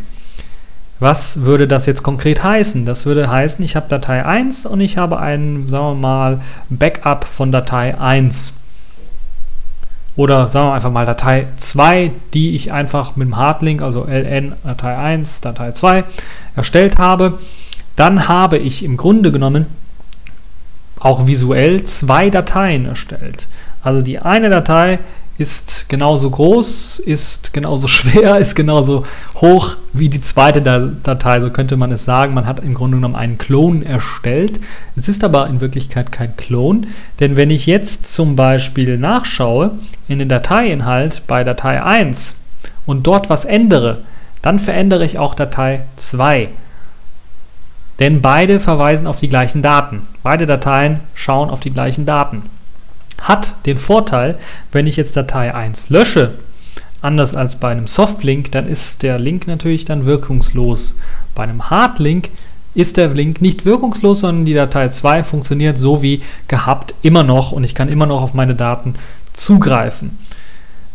Was 1.00 1.42
würde 1.42 1.66
das 1.66 1.86
jetzt 1.86 2.02
konkret 2.02 2.44
heißen? 2.44 2.84
Das 2.84 3.06
würde 3.06 3.30
heißen, 3.30 3.64
ich 3.64 3.74
habe 3.74 3.88
Datei 3.88 4.24
1 4.24 4.66
und 4.66 4.82
ich 4.82 4.98
habe 4.98 5.18
ein, 5.18 5.66
sagen 5.66 5.86
wir 5.86 5.94
mal, 5.94 6.40
Backup 6.68 7.24
von 7.24 7.50
Datei 7.50 7.98
1. 7.98 8.52
Oder 10.14 10.48
sagen 10.48 10.68
wir 10.68 10.74
einfach 10.74 10.92
mal 10.92 11.06
Datei 11.06 11.46
2, 11.56 12.10
die 12.34 12.54
ich 12.54 12.72
einfach 12.72 13.16
mit 13.16 13.28
dem 13.28 13.38
Hardlink, 13.38 13.80
also 13.80 14.04
ln 14.04 14.54
Datei 14.62 14.94
1, 14.94 15.40
Datei 15.40 15.72
2, 15.72 16.04
erstellt 16.54 16.98
habe. 16.98 17.38
Dann 17.96 18.28
habe 18.28 18.58
ich 18.58 18.84
im 18.84 18.98
Grunde 18.98 19.32
genommen 19.32 19.66
auch 20.98 21.26
visuell 21.26 21.84
zwei 21.84 22.28
Dateien 22.28 22.84
erstellt. 22.84 23.48
Also 23.82 24.02
die 24.02 24.18
eine 24.18 24.50
Datei 24.50 24.98
ist 25.40 25.88
genauso 25.88 26.28
groß, 26.28 26.98
ist 26.98 27.54
genauso 27.54 27.88
schwer, 27.88 28.36
ist 28.36 28.54
genauso 28.54 29.04
hoch 29.36 29.76
wie 29.94 30.10
die 30.10 30.20
zweite 30.20 30.60
Datei, 30.60 31.40
so 31.40 31.48
könnte 31.48 31.78
man 31.78 31.90
es 31.92 32.04
sagen. 32.04 32.34
Man 32.34 32.46
hat 32.46 32.60
im 32.60 32.74
Grunde 32.74 32.98
genommen 32.98 33.16
einen 33.16 33.38
Klon 33.38 33.82
erstellt. 33.82 34.60
Es 34.96 35.08
ist 35.08 35.24
aber 35.24 35.46
in 35.46 35.62
Wirklichkeit 35.62 36.12
kein 36.12 36.36
Klon, 36.36 36.88
denn 37.20 37.36
wenn 37.36 37.48
ich 37.48 37.64
jetzt 37.64 38.12
zum 38.12 38.36
Beispiel 38.36 38.98
nachschaue 38.98 39.72
in 40.08 40.18
den 40.18 40.28
Dateiinhalt 40.28 41.22
bei 41.26 41.42
Datei 41.42 41.82
1 41.82 42.36
und 42.84 43.06
dort 43.06 43.30
was 43.30 43.46
ändere, 43.46 44.02
dann 44.42 44.58
verändere 44.58 45.06
ich 45.06 45.18
auch 45.18 45.34
Datei 45.34 45.84
2. 45.96 46.48
Denn 47.98 48.20
beide 48.20 48.60
verweisen 48.60 49.06
auf 49.06 49.16
die 49.16 49.28
gleichen 49.28 49.62
Daten. 49.62 50.02
Beide 50.22 50.46
Dateien 50.46 51.00
schauen 51.14 51.48
auf 51.48 51.60
die 51.60 51.72
gleichen 51.72 52.04
Daten 52.04 52.42
hat 53.20 53.54
den 53.66 53.78
Vorteil, 53.78 54.38
wenn 54.72 54.86
ich 54.86 54.96
jetzt 54.96 55.16
Datei 55.16 55.54
1 55.54 55.90
lösche, 55.90 56.32
anders 57.02 57.34
als 57.34 57.56
bei 57.56 57.70
einem 57.70 57.86
Softlink, 57.86 58.52
dann 58.52 58.66
ist 58.66 59.02
der 59.02 59.18
Link 59.18 59.46
natürlich 59.46 59.84
dann 59.84 60.06
wirkungslos. 60.06 60.94
Bei 61.34 61.44
einem 61.44 61.70
Hardlink 61.70 62.30
ist 62.74 62.96
der 62.96 63.08
Link 63.08 63.40
nicht 63.40 63.64
wirkungslos, 63.64 64.20
sondern 64.20 64.44
die 64.44 64.54
Datei 64.54 64.88
2 64.88 65.24
funktioniert 65.24 65.78
so 65.78 66.02
wie 66.02 66.22
gehabt 66.48 66.94
immer 67.02 67.24
noch 67.24 67.52
und 67.52 67.64
ich 67.64 67.74
kann 67.74 67.88
immer 67.88 68.06
noch 68.06 68.22
auf 68.22 68.34
meine 68.34 68.54
Daten 68.54 68.94
zugreifen. 69.32 70.18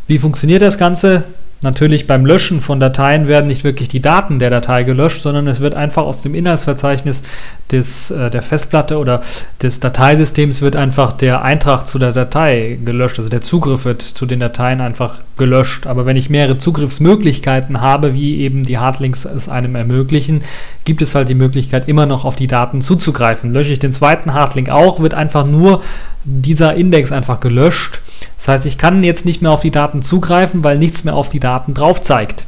Wie 0.07 0.19
funktioniert 0.19 0.61
das 0.61 0.77
Ganze? 0.77 1.23
Natürlich 1.65 2.06
beim 2.08 2.25
Löschen 2.25 2.62
von 2.62 2.80
Dateien 2.80 3.28
werden 3.28 3.47
nicht 3.47 3.63
wirklich 3.63 3.89
die 3.89 4.01
Daten 4.01 4.39
der 4.39 4.51
Datei 4.51 4.84
gelöscht, 4.84 5.21
sondern 5.21 5.47
es 5.47 5.60
wird 5.60 5.73
einfach 5.73 6.04
aus 6.04 6.21
dem 6.21 6.36
Inhaltsverzeichnis 6.36 7.23
des, 7.71 8.12
äh, 8.12 8.30
der 8.30 8.43
Festplatte 8.43 8.97
oder 8.99 9.21
des 9.62 9.80
Dateisystems 9.80 10.62
wird 10.62 10.75
einfach 10.75 11.12
der 11.12 11.41
Eintrag 11.41 11.88
zu 11.88 11.97
der 11.97 12.12
Datei 12.12 12.78
gelöscht. 12.86 13.17
Also 13.17 13.30
der 13.30 13.41
Zugriff 13.41 13.84
wird 13.84 14.04
zu 14.04 14.25
den 14.25 14.39
Dateien 14.39 14.80
einfach 14.80 15.15
gelöscht. 15.38 15.88
Aber 15.88 16.06
wenn 16.06 16.17
ich 16.17 16.30
mehrere 16.30 16.58
Zugriffsmöglichkeiten 16.58 17.82
habe, 17.82 18.13
wie 18.13 18.38
eben 18.41 18.63
die 18.63 18.78
Hardlinks 18.78 19.25
es 19.25 19.49
einem 19.49 19.75
ermöglichen, 19.75 20.43
gibt 20.86 21.01
es 21.01 21.15
halt 21.15 21.30
die 21.30 21.36
Möglichkeit, 21.36 21.89
immer 21.89 22.06
noch 22.06 22.25
auf 22.25 22.36
die 22.36 22.47
Daten 22.47 22.82
zuzugreifen. 22.82 23.51
Lösche 23.51 23.73
ich 23.73 23.80
den 23.80 23.91
zweiten 23.91 24.34
Hardlink 24.34 24.69
auch, 24.69 24.99
wird 24.99 25.15
einfach 25.15 25.45
nur 25.45 25.82
dieser 26.25 26.75
Index 26.75 27.11
einfach 27.11 27.39
gelöscht. 27.39 28.01
Das 28.38 28.47
heißt, 28.47 28.65
ich 28.65 28.77
kann 28.77 29.03
jetzt 29.03 29.25
nicht 29.25 29.41
mehr 29.41 29.51
auf 29.51 29.61
die 29.61 29.71
Daten 29.71 30.01
zugreifen, 30.01 30.63
weil 30.63 30.77
nichts 30.77 31.03
mehr 31.03 31.15
auf 31.15 31.29
die 31.29 31.39
Daten 31.39 31.73
drauf 31.73 32.01
zeigt. 32.01 32.45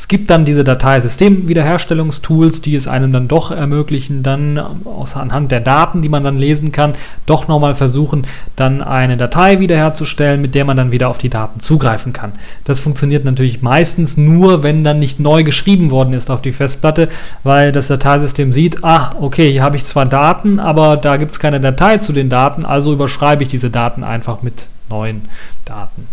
Es 0.00 0.08
gibt 0.08 0.30
dann 0.30 0.46
diese 0.46 0.64
Dateisystemwiederherstellungstools, 0.64 2.62
die 2.62 2.74
es 2.74 2.88
einem 2.88 3.12
dann 3.12 3.28
doch 3.28 3.50
ermöglichen, 3.50 4.22
dann 4.22 4.58
aus, 4.86 5.14
anhand 5.14 5.52
der 5.52 5.60
Daten, 5.60 6.00
die 6.00 6.08
man 6.08 6.24
dann 6.24 6.38
lesen 6.38 6.72
kann, 6.72 6.94
doch 7.26 7.48
nochmal 7.48 7.74
versuchen, 7.74 8.26
dann 8.56 8.80
eine 8.80 9.18
Datei 9.18 9.60
wiederherzustellen, 9.60 10.40
mit 10.40 10.54
der 10.54 10.64
man 10.64 10.78
dann 10.78 10.90
wieder 10.90 11.10
auf 11.10 11.18
die 11.18 11.28
Daten 11.28 11.60
zugreifen 11.60 12.14
kann. 12.14 12.32
Das 12.64 12.80
funktioniert 12.80 13.26
natürlich 13.26 13.60
meistens 13.60 14.16
nur, 14.16 14.62
wenn 14.62 14.84
dann 14.84 15.00
nicht 15.00 15.20
neu 15.20 15.44
geschrieben 15.44 15.90
worden 15.90 16.14
ist 16.14 16.30
auf 16.30 16.40
die 16.40 16.52
Festplatte, 16.52 17.10
weil 17.44 17.70
das 17.70 17.88
Dateisystem 17.88 18.54
sieht, 18.54 18.82
ah, 18.82 19.10
okay, 19.20 19.52
hier 19.52 19.62
habe 19.62 19.76
ich 19.76 19.84
zwar 19.84 20.06
Daten, 20.06 20.60
aber 20.60 20.96
da 20.96 21.18
gibt 21.18 21.32
es 21.32 21.38
keine 21.38 21.60
Datei 21.60 21.98
zu 21.98 22.14
den 22.14 22.30
Daten, 22.30 22.64
also 22.64 22.94
überschreibe 22.94 23.42
ich 23.42 23.50
diese 23.50 23.68
Daten 23.68 24.02
einfach 24.02 24.40
mit 24.40 24.66
neuen 24.88 25.28
Daten, 25.66 26.06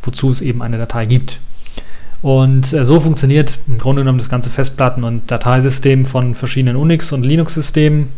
wozu 0.00 0.30
es 0.30 0.40
eben 0.40 0.62
eine 0.62 0.78
Datei 0.78 1.06
gibt. 1.06 1.40
Und 2.22 2.72
äh, 2.72 2.84
so 2.84 3.00
funktioniert 3.00 3.58
im 3.66 3.78
Grunde 3.78 4.02
genommen 4.02 4.18
das 4.18 4.28
ganze 4.28 4.50
Festplatten- 4.50 5.04
und 5.04 5.30
Dateisystem 5.30 6.04
von 6.04 6.34
verschiedenen 6.34 6.76
Unix- 6.76 7.12
und 7.12 7.24
Linux-Systemen. 7.24 8.08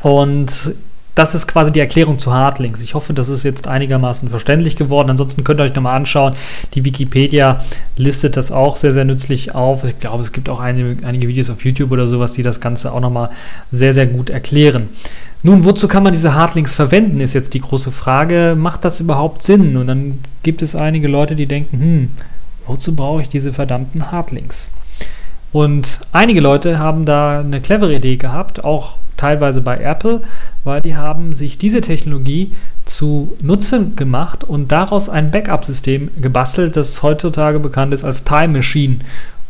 Und 0.00 0.74
das 1.14 1.34
ist 1.34 1.46
quasi 1.46 1.70
die 1.72 1.80
Erklärung 1.80 2.18
zu 2.18 2.32
Hardlinks. 2.32 2.80
Ich 2.80 2.94
hoffe, 2.94 3.12
das 3.12 3.28
ist 3.28 3.42
jetzt 3.42 3.68
einigermaßen 3.68 4.30
verständlich 4.30 4.76
geworden. 4.76 5.10
Ansonsten 5.10 5.44
könnt 5.44 5.60
ihr 5.60 5.64
euch 5.64 5.74
nochmal 5.74 5.96
anschauen. 5.96 6.34
Die 6.74 6.84
Wikipedia 6.84 7.62
listet 7.96 8.36
das 8.36 8.50
auch 8.50 8.76
sehr, 8.76 8.92
sehr 8.92 9.04
nützlich 9.04 9.54
auf. 9.54 9.84
Ich 9.84 9.98
glaube, 9.98 10.22
es 10.22 10.32
gibt 10.32 10.48
auch 10.48 10.60
einige, 10.60 11.06
einige 11.06 11.28
Videos 11.28 11.50
auf 11.50 11.64
YouTube 11.64 11.90
oder 11.90 12.08
sowas, 12.08 12.32
die 12.32 12.42
das 12.42 12.60
Ganze 12.60 12.92
auch 12.92 13.00
nochmal 13.00 13.28
sehr, 13.70 13.92
sehr 13.92 14.06
gut 14.06 14.30
erklären. 14.30 14.88
Nun, 15.42 15.64
wozu 15.64 15.86
kann 15.86 16.02
man 16.02 16.14
diese 16.14 16.34
Hardlinks 16.34 16.74
verwenden, 16.74 17.20
ist 17.20 17.34
jetzt 17.34 17.52
die 17.52 17.60
große 17.60 17.92
Frage. 17.92 18.54
Macht 18.56 18.84
das 18.84 19.00
überhaupt 19.00 19.42
Sinn? 19.42 19.76
Und 19.76 19.88
dann 19.88 20.20
gibt 20.42 20.62
es 20.62 20.74
einige 20.74 21.08
Leute, 21.08 21.34
die 21.34 21.46
denken, 21.46 21.80
hm, 21.80 22.10
Wozu 22.66 22.94
brauche 22.94 23.22
ich 23.22 23.28
diese 23.28 23.52
verdammten 23.52 24.10
Hardlinks? 24.10 24.70
Und 25.52 26.00
einige 26.12 26.40
Leute 26.40 26.78
haben 26.78 27.04
da 27.04 27.40
eine 27.40 27.60
clevere 27.60 27.94
Idee 27.94 28.16
gehabt, 28.16 28.64
auch 28.64 28.96
teilweise 29.18 29.60
bei 29.60 29.78
Apple, 29.78 30.22
weil 30.64 30.80
die 30.80 30.96
haben 30.96 31.34
sich 31.34 31.58
diese 31.58 31.80
Technologie 31.80 32.52
zu 32.84 33.36
Nutzen 33.40 33.94
gemacht 33.94 34.42
und 34.42 34.72
daraus 34.72 35.08
ein 35.08 35.30
Backup-System 35.30 36.10
gebastelt, 36.20 36.76
das 36.76 37.02
heutzutage 37.02 37.58
bekannt 37.58 37.94
ist 37.94 38.02
als 38.02 38.24
Time 38.24 38.48
Machine. 38.48 38.96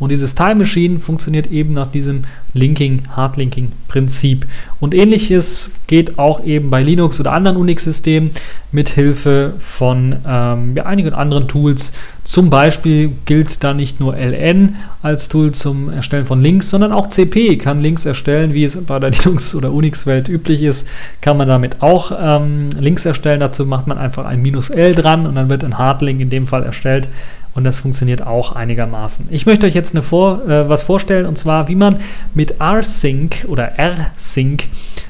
Und 0.03 0.09
dieses 0.09 0.35
Time 0.35 0.57
Machine 0.57 0.99
funktioniert 0.99 1.47
eben 1.53 1.75
nach 1.75 1.93
diesem 1.93 2.25
Linking, 2.55 3.05
Hardlinking-Prinzip. 3.15 4.49
Und 4.81 4.97
ähnliches 4.97 5.71
geht 5.87 6.19
auch 6.19 6.43
eben 6.45 6.71
bei 6.71 6.83
Linux 6.83 7.21
oder 7.21 7.33
anderen 7.33 7.57
Unix-Systemen 7.57 8.33
mit 8.73 8.88
Hilfe 8.88 9.55
von 9.61 10.17
ähm, 10.27 10.75
ja, 10.77 10.87
einigen 10.87 11.12
anderen 11.12 11.47
Tools. 11.47 11.93
Zum 12.25 12.51
Beispiel 12.51 13.12
gilt 13.27 13.62
da 13.62 13.75
nicht 13.75 14.01
nur 14.01 14.17
LN 14.17 14.75
als 15.03 15.29
Tool 15.29 15.53
zum 15.53 15.88
Erstellen 15.88 16.27
von 16.27 16.43
Links, 16.43 16.71
sondern 16.71 16.91
auch 16.91 17.09
CP 17.09 17.57
kann 17.59 17.81
Links 17.81 18.05
erstellen, 18.05 18.55
wie 18.55 18.65
es 18.65 18.77
bei 18.77 18.99
der 18.99 19.11
Linux- 19.25 19.55
oder 19.55 19.73
Unix-Welt 19.73 20.29
üblich 20.29 20.62
ist, 20.62 20.85
kann 21.21 21.37
man 21.37 21.47
damit 21.47 21.81
auch 21.81 22.11
ähm, 22.21 22.71
Links 22.77 23.07
erstellen. 23.07 23.38
Dazu 23.38 23.67
macht 23.67 23.87
man 23.87 23.99
einfach 23.99 24.25
ein 24.25 24.43
Minus 24.43 24.69
L 24.69 24.97
dran 24.97 25.27
und 25.27 25.37
dann 25.37 25.49
wird 25.49 25.62
ein 25.62 25.79
Hardlink 25.79 26.21
in 26.21 26.29
dem 26.29 26.49
Fall 26.49 26.65
erstellt 26.65 27.09
und 27.55 27.65
das 27.65 27.81
funktioniert 27.81 28.27
auch 28.27 28.53
einigermaßen. 28.53 29.29
Ich 29.31 29.47
möchte 29.47 29.67
euch 29.67 29.75
jetzt 29.75 29.95
eine 29.95 30.03
vor, 30.03 30.47
äh, 30.49 30.69
was 30.69 30.83
vorstellen 30.83 31.27
und 31.27 31.37
zwar, 31.37 31.69
wie 31.69 31.75
man 31.75 32.01
mit 32.35 32.61
rsync 32.61 33.45
oder 33.49 33.73
rsync 33.79 34.65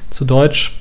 zu 0.09 0.25
Deutsch 0.25 0.73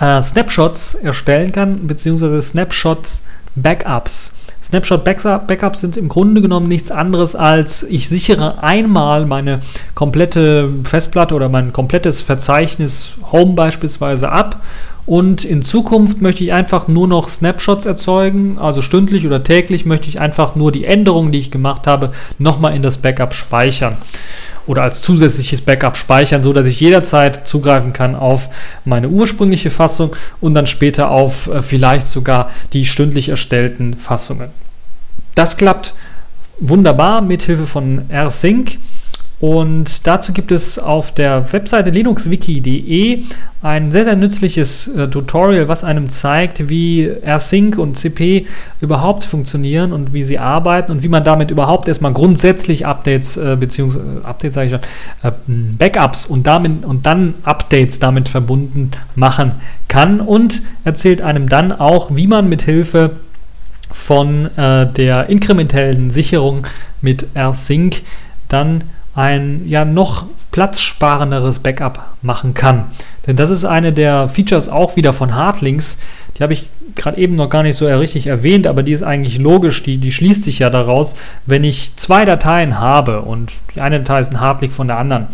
äh, 0.00 0.20
Snapshots 0.22 0.94
erstellen 0.94 1.52
kann, 1.52 1.86
beziehungsweise 1.86 2.40
Snapshots 2.42 3.22
Backups. 3.56 4.32
Snapshot 4.62 5.04
Backups 5.04 5.80
sind 5.80 5.96
im 5.96 6.08
Grunde 6.08 6.42
genommen 6.42 6.66
nichts 6.66 6.90
anderes 6.90 7.36
als 7.36 7.82
ich 7.84 8.08
sichere 8.08 8.62
einmal 8.62 9.24
meine 9.26 9.60
komplette 9.94 10.70
Festplatte 10.84 11.34
oder 11.34 11.48
mein 11.48 11.72
komplettes 11.72 12.20
Verzeichnis 12.20 13.14
Home 13.30 13.54
beispielsweise 13.54 14.30
ab 14.30 14.60
und 15.06 15.44
in 15.44 15.62
Zukunft 15.62 16.20
möchte 16.20 16.42
ich 16.42 16.52
einfach 16.52 16.88
nur 16.88 17.06
noch 17.06 17.28
Snapshots 17.28 17.86
erzeugen, 17.86 18.58
also 18.58 18.82
stündlich 18.82 19.24
oder 19.24 19.44
täglich 19.44 19.86
möchte 19.86 20.08
ich 20.08 20.20
einfach 20.20 20.56
nur 20.56 20.72
die 20.72 20.84
Änderungen, 20.84 21.30
die 21.30 21.38
ich 21.38 21.52
gemacht 21.52 21.86
habe, 21.86 22.12
nochmal 22.38 22.74
in 22.74 22.82
das 22.82 22.98
Backup 22.98 23.32
speichern 23.32 23.96
oder 24.66 24.82
als 24.82 25.02
zusätzliches 25.02 25.60
Backup 25.60 25.96
speichern, 25.96 26.42
so 26.42 26.52
dass 26.52 26.66
ich 26.66 26.80
jederzeit 26.80 27.46
zugreifen 27.46 27.92
kann 27.92 28.14
auf 28.14 28.48
meine 28.84 29.08
ursprüngliche 29.08 29.70
Fassung 29.70 30.14
und 30.40 30.54
dann 30.54 30.66
später 30.66 31.10
auf 31.10 31.48
äh, 31.48 31.62
vielleicht 31.62 32.06
sogar 32.06 32.50
die 32.72 32.84
stündlich 32.84 33.28
erstellten 33.28 33.96
Fassungen. 33.96 34.48
Das 35.34 35.56
klappt 35.56 35.94
wunderbar 36.58 37.20
mit 37.20 37.42
Hilfe 37.42 37.66
von 37.66 38.10
rsync. 38.10 38.78
Und 39.38 40.06
dazu 40.06 40.32
gibt 40.32 40.50
es 40.50 40.78
auf 40.78 41.12
der 41.12 41.52
Webseite 41.52 41.90
linuxwiki.de 41.90 43.22
ein 43.62 43.92
sehr, 43.92 44.04
sehr 44.04 44.16
nützliches 44.16 44.88
äh, 44.88 45.08
Tutorial, 45.08 45.68
was 45.68 45.84
einem 45.84 46.08
zeigt, 46.08 46.70
wie 46.70 47.04
rsync 47.04 47.76
und 47.76 47.98
cp 47.98 48.46
überhaupt 48.80 49.24
funktionieren 49.24 49.92
und 49.92 50.14
wie 50.14 50.22
sie 50.22 50.38
arbeiten 50.38 50.90
und 50.90 51.02
wie 51.02 51.08
man 51.08 51.22
damit 51.22 51.50
überhaupt 51.50 51.86
erstmal 51.86 52.14
grundsätzlich 52.14 52.86
Updates, 52.86 53.36
äh, 53.36 53.56
beziehungsweise 53.60 54.22
äh, 54.22 54.26
Updates 54.26 54.54
sage 54.54 54.66
ich 54.68 54.72
schon, 54.72 55.30
äh, 55.30 55.34
Backups 55.46 56.24
und, 56.24 56.46
damit, 56.46 56.86
und 56.86 57.04
dann 57.04 57.34
Updates 57.42 57.98
damit 57.98 58.30
verbunden 58.30 58.92
machen 59.16 59.52
kann 59.88 60.20
und 60.20 60.62
erzählt 60.84 61.20
einem 61.20 61.50
dann 61.50 61.72
auch, 61.72 62.08
wie 62.14 62.26
man 62.26 62.48
mit 62.48 62.62
Hilfe 62.62 63.16
von 63.90 64.46
äh, 64.56 64.86
der 64.86 65.28
inkrementellen 65.28 66.10
Sicherung 66.10 66.66
mit 67.02 67.26
rsync 67.34 68.02
dann 68.48 68.84
ein 69.16 69.62
ja 69.66 69.84
noch 69.84 70.26
platzsparenderes 70.52 71.58
Backup 71.58 72.04
machen 72.22 72.54
kann. 72.54 72.84
Denn 73.26 73.36
das 73.36 73.50
ist 73.50 73.64
eine 73.64 73.92
der 73.92 74.28
Features 74.28 74.68
auch 74.68 74.94
wieder 74.94 75.12
von 75.12 75.34
Hardlinks. 75.34 75.98
Die 76.36 76.42
habe 76.42 76.52
ich 76.52 76.70
gerade 76.94 77.18
eben 77.18 77.34
noch 77.34 77.48
gar 77.48 77.62
nicht 77.62 77.76
so 77.76 77.86
richtig 77.86 78.26
erwähnt, 78.26 78.66
aber 78.66 78.82
die 78.82 78.92
ist 78.92 79.02
eigentlich 79.02 79.38
logisch, 79.38 79.82
die, 79.82 79.98
die 79.98 80.12
schließt 80.12 80.44
sich 80.44 80.60
ja 80.60 80.70
daraus, 80.70 81.16
wenn 81.46 81.64
ich 81.64 81.96
zwei 81.96 82.24
Dateien 82.24 82.78
habe 82.78 83.22
und 83.22 83.52
die 83.74 83.80
eine 83.80 83.98
Datei 83.98 84.20
ist 84.20 84.32
ein 84.32 84.40
Hardlink 84.40 84.72
von 84.72 84.86
der 84.86 84.98
anderen, 84.98 85.26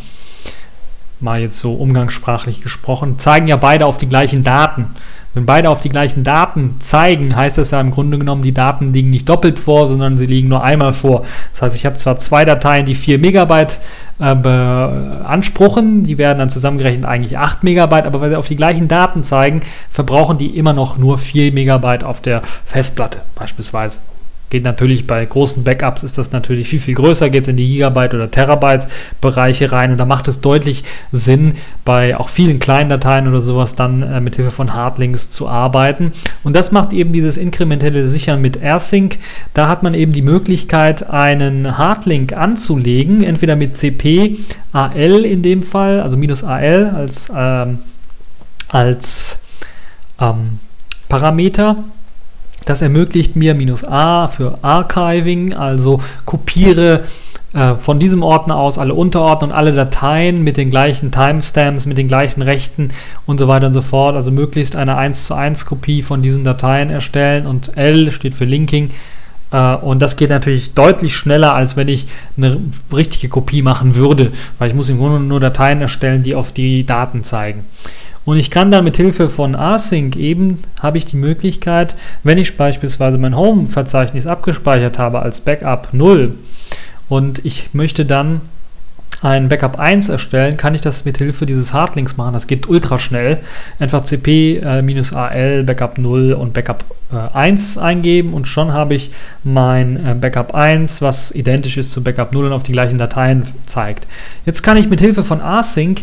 mal 1.21 1.40
jetzt 1.40 1.59
so 1.59 1.75
umgangssprachlich 1.75 2.62
gesprochen, 2.62 3.18
zeigen 3.18 3.47
ja 3.47 3.57
beide 3.57 3.87
auf 3.87 3.97
die 3.97 4.09
gleichen 4.09 4.42
Daten. 4.42 4.95
Wenn 5.35 5.47
beide 5.47 5.71
auf 5.71 5.81
die 5.81 5.88
gleichen 5.88 6.25
Daten 6.25 6.77
zeigen, 6.81 7.35
heißt 7.35 7.57
das 7.57 7.71
ja 7.71 7.81
im 7.81 7.90
Grunde 7.90 8.18
genommen, 8.18 8.42
die 8.42 8.53
Daten 8.53 8.92
liegen 8.92 9.09
nicht 9.09 9.29
doppelt 9.29 9.59
vor, 9.59 9.87
sondern 9.87 10.18
sie 10.18 10.27
liegen 10.27 10.49
nur 10.49 10.62
einmal 10.62 10.92
vor. 10.92 11.25
Das 11.53 11.62
heißt, 11.62 11.77
ich 11.77 11.87
habe 11.87 11.97
zwar 11.97 12.18
zwei 12.18 12.45
Dateien, 12.45 12.85
die 12.85 12.95
4 12.95 13.18
Megabyte 13.18 13.81
äh, 14.18 14.35
beanspruchen, 14.35 16.05
die 16.05 16.18
werden 16.18 16.38
dann 16.38 16.51
zusammengerechnet 16.51 17.07
eigentlich 17.07 17.38
8 17.38 17.62
Megabyte, 17.62 18.05
aber 18.05 18.21
weil 18.21 18.29
sie 18.29 18.37
auf 18.37 18.49
die 18.49 18.57
gleichen 18.57 18.88
Daten 18.88 19.23
zeigen, 19.23 19.62
verbrauchen 19.90 20.37
die 20.37 20.59
immer 20.59 20.75
noch 20.75 20.99
nur 20.99 21.16
4 21.16 21.53
Megabyte 21.53 22.05
auf 22.05 22.21
der 22.21 22.42
Festplatte 22.66 23.23
beispielsweise. 23.35 23.99
Geht 24.53 24.65
natürlich 24.65 25.07
bei 25.07 25.25
großen 25.25 25.65
Backups 25.65 26.03
ist 26.03 26.19
das 26.19 26.31
natürlich 26.31 26.69
viel, 26.69 26.79
viel 26.79 26.95
größer, 26.95 27.31
geht 27.31 27.45
es 27.45 27.49
in 27.49 27.57
die 27.57 27.65
Gigabyte- 27.67 28.12
oder 28.12 28.31
Terabyte-Bereiche 28.31 29.73
rein 29.73 29.93
und 29.93 29.97
da 29.97 30.05
macht 30.05 30.29
es 30.29 30.43
deutlich 30.43 30.85
Sinn, 31.11 31.55
bei 31.87 32.19
auch 32.19 32.29
vielen 32.29 32.59
kleinen 32.59 32.91
Dateien 32.91 33.27
oder 33.27 33.41
sowas 33.41 33.77
dann 33.77 34.03
äh, 34.03 34.21
mit 34.21 34.37
Hilfe 34.37 34.51
von 34.51 34.75
Hardlinks 34.75 35.31
zu 35.31 35.49
arbeiten. 35.49 36.12
Und 36.45 36.55
das 36.55 36.71
macht 36.71 36.93
eben 36.93 37.15
dieses 37.15 37.38
inkrementelle 37.38 38.07
Sichern 38.09 38.43
mit 38.43 38.59
AirSync. 38.62 39.17
Da 39.55 39.69
hat 39.69 39.83
man 39.83 39.95
eben 39.95 40.12
die 40.12 40.21
Möglichkeit, 40.21 41.09
einen 41.09 41.79
Hardlink 41.79 42.35
anzulegen, 42.35 43.23
entweder 43.23 43.57
mit 43.57 43.79
CP, 43.79 44.37
AL 44.75 45.25
in 45.25 45.41
dem 45.41 45.62
Fall, 45.62 46.03
also 46.03 46.19
minus 46.19 46.45
AL 46.45 46.91
als, 46.95 47.33
ähm, 47.35 47.79
als 48.69 49.38
ähm, 50.21 50.59
Parameter 51.09 51.85
das 52.64 52.83
ermöglicht 52.83 53.37
mir 53.37 53.55
minus 53.55 53.85
A 53.85 54.29
für 54.29 54.59
Archiving, 54.62 55.55
also 55.55 56.01
kopiere 56.25 57.03
äh, 57.55 57.75
von 57.75 57.98
diesem 57.98 58.22
Ordner 58.22 58.57
aus 58.57 58.79
alle 58.79 58.94
Unterordner 58.94 59.48
und 59.48 59.55
alle 59.55 59.72
Dateien 59.72 60.42
mit 60.42 60.57
den 60.57 60.70
gleichen 60.70 61.11
Timestamps, 61.11 61.87
mit 61.87 61.98
den 61.98 62.09
gleichen 62.09 62.42
Rechten 62.42 62.88
und 63.27 63.38
so 63.38 63.48
weiter 63.48 63.66
und 63.66 63.72
so 63.72 63.83
fort. 63.83 64.16
Also 64.16 64.31
möglichst 64.31 64.77
eine 64.77 64.96
1 64.96 65.27
zu 65.27 65.35
1 65.35 65.66
Kopie 65.66 66.03
von 66.03 66.22
diesen 66.22 66.44
Dateien 66.44 66.90
erstellen 66.90 67.46
und 67.46 67.77
L 67.77 68.11
steht 68.11 68.35
für 68.35 68.44
Linking. 68.44 68.90
Äh, 69.51 69.75
und 69.77 70.01
das 70.01 70.16
geht 70.16 70.31
natürlich 70.31 70.72
deutlich 70.72 71.14
schneller, 71.14 71.55
als 71.55 71.77
wenn 71.77 71.88
ich 71.88 72.07
eine 72.37 72.59
richtige 72.92 73.29
Kopie 73.29 73.62
machen 73.62 73.94
würde, 73.94 74.33
weil 74.59 74.68
ich 74.68 74.75
muss 74.75 74.88
im 74.88 74.98
Grunde 74.98 75.20
nur 75.20 75.40
Dateien 75.40 75.81
erstellen, 75.83 76.22
die 76.22 76.35
auf 76.35 76.53
die 76.53 76.85
Daten 76.87 77.22
zeigen. 77.22 77.64
Und 78.25 78.37
ich 78.37 78.51
kann 78.51 78.71
dann 78.71 78.85
mit 78.85 78.97
Hilfe 78.97 79.29
von 79.29 79.55
Async 79.55 80.17
eben, 80.17 80.63
habe 80.81 80.99
ich 80.99 81.07
die 81.07 81.17
Möglichkeit, 81.17 81.97
wenn 82.23 82.39
ich 82.39 82.57
beispielsweise 82.57 83.19
mein 83.19 83.37
Home-Verzeichnis 83.37 84.27
abgespeichert 84.27 84.99
habe 84.99 85.21
als 85.21 85.41
Backup 85.41 85.89
0 85.93 86.35
und 87.09 87.45
ich 87.45 87.71
möchte 87.73 88.07
dann 88.07 88.41
ein 89.23 89.49
Backup 89.49 89.79
1 89.79 90.09
erstellen, 90.09 90.57
kann 90.57 90.75
ich 90.75 90.81
das 90.81 91.05
mit 91.05 91.19
Hilfe 91.19 91.47
dieses 91.47 91.73
Hardlinks 91.73 92.17
machen. 92.17 92.33
Das 92.33 92.49
geht 92.49 92.69
ultra 92.69 92.99
schnell. 92.99 93.39
Einfach 93.79 94.03
cp-al, 94.03 95.61
äh, 95.61 95.63
Backup 95.63 95.99
0 95.99 96.33
und 96.33 96.55
Backup 96.55 96.85
äh, 97.13 97.37
1 97.37 97.79
eingeben 97.79 98.35
und 98.35 98.49
schon 98.49 98.73
habe 98.73 98.95
ich 98.95 99.11
mein 99.45 99.97
äh, 100.05 100.15
Backup 100.15 100.55
1, 100.55 101.03
was 101.03 101.31
identisch 101.33 101.77
ist 101.77 101.93
zu 101.93 102.03
Backup 102.03 102.33
0 102.33 102.47
und 102.47 102.53
auf 102.53 102.65
die 102.65 102.73
gleichen 102.73 102.99
Dateien 102.99 103.45
zeigt. 103.67 104.09
Jetzt 104.45 104.63
kann 104.63 104.77
ich 104.77 104.89
mit 104.89 105.01
Hilfe 105.01 105.23
von 105.23 105.41
Async 105.41 106.01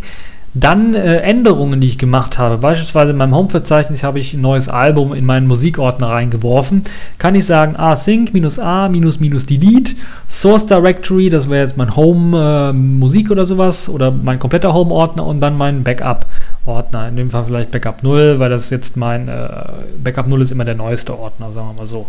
dann 0.54 0.96
äh, 0.96 1.18
Änderungen, 1.18 1.80
die 1.80 1.88
ich 1.88 1.98
gemacht 1.98 2.40
habe, 2.40 2.58
beispielsweise 2.58 3.12
in 3.12 3.18
meinem 3.18 3.36
Home-Verzeichnis 3.36 4.04
habe 4.04 4.20
ich 4.20 4.34
ein 4.34 4.42
neues 4.42 4.68
Album 4.68 5.14
in 5.14 5.26
meinen 5.26 5.48
Musikordner 5.48 6.10
reingeworfen, 6.10 6.84
kann 7.20 7.36
ich 7.36 7.46
sagen 7.46 7.76
async 7.76 8.32
a 8.60 8.90
minus 8.90 9.20
minus 9.20 9.46
delete 9.46 9.96
Source 10.28 10.66
Directory, 10.66 11.30
das 11.30 11.50
wäre 11.50 11.66
jetzt 11.66 11.78
mein 11.78 11.96
Home 11.96 12.36
äh, 12.36 13.30
oder 13.30 13.46
sowas 13.46 13.90
oder 13.90 14.12
mein 14.12 14.40
kompletter 14.40 14.74
Home-Ordner 14.74 15.26
und 15.26 15.40
dann 15.40 15.58
mein 15.58 15.84
Backup-Ordner. 15.84 17.10
In 17.10 17.16
dem 17.16 17.30
Fall 17.30 17.44
vielleicht 17.44 17.72
Backup 17.72 18.02
0, 18.02 18.40
weil 18.40 18.50
das 18.50 18.70
jetzt 18.70 18.98
mein 18.98 19.28
äh, 19.28 19.50
Backup 20.04 20.28
0 20.28 20.42
ist 20.42 20.52
immer 20.52 20.66
der 20.66 20.76
neueste 20.76 21.18
Ordner, 21.18 21.52
sagen 21.54 21.68
wir 21.70 21.74
mal 21.74 21.88
so. 21.88 22.08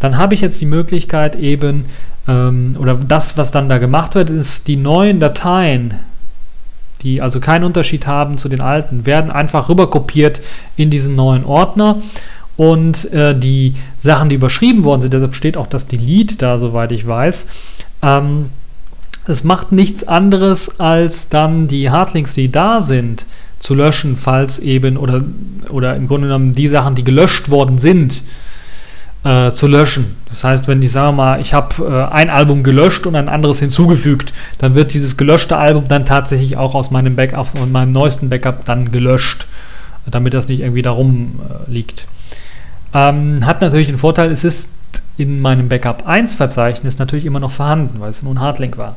Dann 0.00 0.18
habe 0.18 0.34
ich 0.34 0.40
jetzt 0.40 0.60
die 0.60 0.66
Möglichkeit 0.66 1.36
eben, 1.36 1.84
ähm, 2.26 2.76
oder 2.78 2.94
das, 2.94 3.36
was 3.36 3.50
dann 3.50 3.68
da 3.68 3.78
gemacht 3.78 4.14
wird, 4.14 4.30
ist 4.30 4.66
die 4.66 4.76
neuen 4.76 5.20
Dateien 5.20 5.94
die 7.02 7.22
also 7.22 7.40
keinen 7.40 7.64
Unterschied 7.64 8.06
haben 8.06 8.38
zu 8.38 8.48
den 8.48 8.60
alten, 8.60 9.06
werden 9.06 9.30
einfach 9.30 9.68
rüberkopiert 9.68 10.40
in 10.76 10.90
diesen 10.90 11.16
neuen 11.16 11.44
Ordner. 11.44 11.96
Und 12.56 13.10
äh, 13.12 13.38
die 13.38 13.74
Sachen, 13.98 14.28
die 14.28 14.34
überschrieben 14.34 14.84
worden 14.84 15.02
sind, 15.02 15.14
deshalb 15.14 15.34
steht 15.34 15.56
auch 15.56 15.66
das 15.66 15.86
Delete 15.86 16.36
da, 16.36 16.58
soweit 16.58 16.92
ich 16.92 17.06
weiß. 17.06 17.46
Ähm, 18.02 18.50
es 19.26 19.44
macht 19.44 19.72
nichts 19.72 20.06
anderes, 20.06 20.80
als 20.80 21.28
dann 21.28 21.68
die 21.68 21.90
Hardlinks, 21.90 22.34
die 22.34 22.50
da 22.50 22.80
sind, 22.80 23.26
zu 23.58 23.74
löschen, 23.74 24.16
falls 24.16 24.58
eben, 24.58 24.96
oder, 24.96 25.22
oder 25.70 25.94
im 25.94 26.06
Grunde 26.08 26.26
genommen 26.26 26.54
die 26.54 26.68
Sachen, 26.68 26.94
die 26.94 27.04
gelöscht 27.04 27.50
worden 27.50 27.78
sind, 27.78 28.14
äh, 28.14 28.49
zu 29.52 29.66
löschen. 29.66 30.16
Das 30.28 30.44
heißt, 30.44 30.66
wenn 30.66 30.80
ich 30.80 30.92
sage 30.92 31.14
mal, 31.14 31.40
ich 31.40 31.52
habe 31.52 32.08
äh, 32.10 32.14
ein 32.14 32.30
Album 32.30 32.62
gelöscht 32.62 33.06
und 33.06 33.16
ein 33.16 33.28
anderes 33.28 33.58
hinzugefügt, 33.58 34.32
dann 34.58 34.74
wird 34.74 34.94
dieses 34.94 35.16
gelöschte 35.16 35.56
Album 35.56 35.88
dann 35.88 36.06
tatsächlich 36.06 36.56
auch 36.56 36.74
aus 36.74 36.90
meinem 36.90 37.16
Backup 37.16 37.60
und 37.60 37.70
meinem 37.70 37.92
neuesten 37.92 38.30
Backup 38.30 38.64
dann 38.64 38.92
gelöscht, 38.92 39.46
damit 40.10 40.32
das 40.32 40.48
nicht 40.48 40.60
irgendwie 40.60 40.82
darum 40.82 41.40
äh, 41.48 41.70
liegt. 41.70 42.06
Ähm, 42.94 43.44
hat 43.44 43.60
natürlich 43.60 43.88
den 43.88 43.98
Vorteil, 43.98 44.30
es 44.30 44.42
ist 44.42 44.70
in 45.16 45.40
meinem 45.40 45.68
Backup 45.68 46.06
1 46.06 46.34
Verzeichnis 46.34 46.98
natürlich 46.98 47.26
immer 47.26 47.40
noch 47.40 47.50
vorhanden, 47.50 48.00
weil 48.00 48.10
es 48.10 48.22
nur 48.22 48.34
ein 48.34 48.40
Hardlink 48.40 48.78
war. 48.78 48.96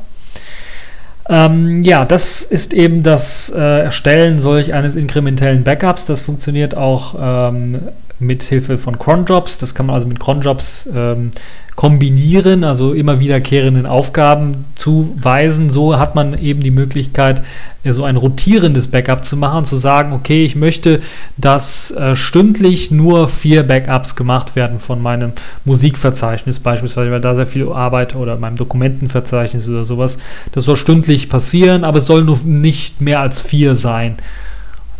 Ähm, 1.28 1.82
ja, 1.82 2.04
das 2.04 2.42
ist 2.42 2.74
eben 2.74 3.02
das 3.02 3.50
äh, 3.54 3.84
Erstellen 3.84 4.38
solch 4.38 4.74
eines 4.74 4.94
inkrementellen 4.94 5.64
Backups. 5.64 6.06
Das 6.06 6.20
funktioniert 6.20 6.76
auch 6.76 7.14
ähm, 7.18 7.80
mit 8.18 8.42
Hilfe 8.42 8.78
von 8.78 8.98
Cronjobs. 8.98 9.58
Das 9.58 9.74
kann 9.74 9.86
man 9.86 9.94
also 9.94 10.06
mit 10.06 10.20
Cronjobs 10.20 10.88
ähm, 10.94 11.30
kombinieren, 11.76 12.62
also 12.62 12.92
immer 12.92 13.18
wiederkehrenden 13.18 13.86
Aufgaben 13.86 14.64
zuweisen. 14.76 15.70
So 15.70 15.98
hat 15.98 16.14
man 16.14 16.38
eben 16.38 16.60
die 16.60 16.70
Möglichkeit, 16.70 17.42
äh, 17.82 17.92
so 17.92 18.04
ein 18.04 18.16
rotierendes 18.16 18.88
Backup 18.88 19.24
zu 19.24 19.36
machen, 19.36 19.64
zu 19.64 19.76
sagen, 19.76 20.12
okay, 20.12 20.44
ich 20.44 20.54
möchte, 20.54 21.00
dass 21.36 21.90
äh, 21.90 22.14
stündlich 22.14 22.90
nur 22.90 23.26
vier 23.26 23.64
Backups 23.64 24.14
gemacht 24.14 24.54
werden 24.54 24.78
von 24.78 25.02
meinem 25.02 25.32
Musikverzeichnis 25.64 26.60
beispielsweise, 26.60 27.10
weil 27.10 27.20
da 27.20 27.34
sehr 27.34 27.46
viel 27.46 27.68
arbeite 27.68 28.16
oder 28.18 28.36
meinem 28.36 28.56
Dokumentenverzeichnis 28.56 29.68
oder 29.68 29.84
sowas. 29.84 30.18
Das 30.52 30.64
soll 30.64 30.76
stündlich 30.76 31.28
passieren, 31.28 31.82
aber 31.82 31.98
es 31.98 32.06
soll 32.06 32.22
nur 32.22 32.38
nicht 32.44 33.00
mehr 33.00 33.20
als 33.20 33.42
vier 33.42 33.74
sein. 33.74 34.16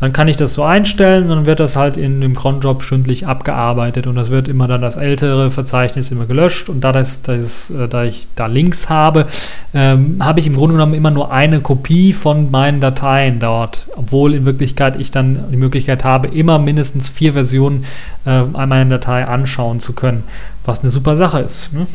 Dann 0.00 0.12
kann 0.12 0.28
ich 0.28 0.36
das 0.36 0.54
so 0.54 0.64
einstellen 0.64 1.24
und 1.24 1.30
dann 1.30 1.46
wird 1.46 1.60
das 1.60 1.76
halt 1.76 1.96
in 1.96 2.20
dem 2.20 2.34
Cronjob 2.34 2.82
stündlich 2.82 3.26
abgearbeitet 3.26 4.06
und 4.06 4.16
das 4.16 4.30
wird 4.30 4.48
immer 4.48 4.66
dann 4.66 4.82
das 4.82 4.96
ältere 4.96 5.50
Verzeichnis 5.50 6.10
immer 6.10 6.26
gelöscht 6.26 6.68
und 6.68 6.82
da, 6.82 6.92
das, 6.92 7.22
das, 7.22 7.70
äh, 7.70 7.88
da 7.88 8.04
ich 8.04 8.26
da 8.34 8.46
Links 8.46 8.88
habe, 8.88 9.26
ähm, 9.72 10.16
habe 10.20 10.40
ich 10.40 10.46
im 10.46 10.56
Grunde 10.56 10.74
genommen 10.74 10.94
immer 10.94 11.10
nur 11.10 11.32
eine 11.32 11.60
Kopie 11.60 12.12
von 12.12 12.50
meinen 12.50 12.80
Dateien 12.80 13.38
dort, 13.38 13.86
obwohl 13.96 14.34
in 14.34 14.44
Wirklichkeit 14.44 14.96
ich 14.98 15.10
dann 15.10 15.44
die 15.50 15.56
Möglichkeit 15.56 16.04
habe, 16.04 16.28
immer 16.28 16.58
mindestens 16.58 17.08
vier 17.08 17.32
Versionen 17.32 17.84
äh, 18.26 18.42
meiner 18.42 18.84
Datei 18.86 19.24
anschauen 19.24 19.80
zu 19.80 19.92
können, 19.92 20.24
was 20.64 20.80
eine 20.80 20.90
super 20.90 21.16
Sache 21.16 21.40
ist. 21.40 21.72
Ne? 21.72 21.86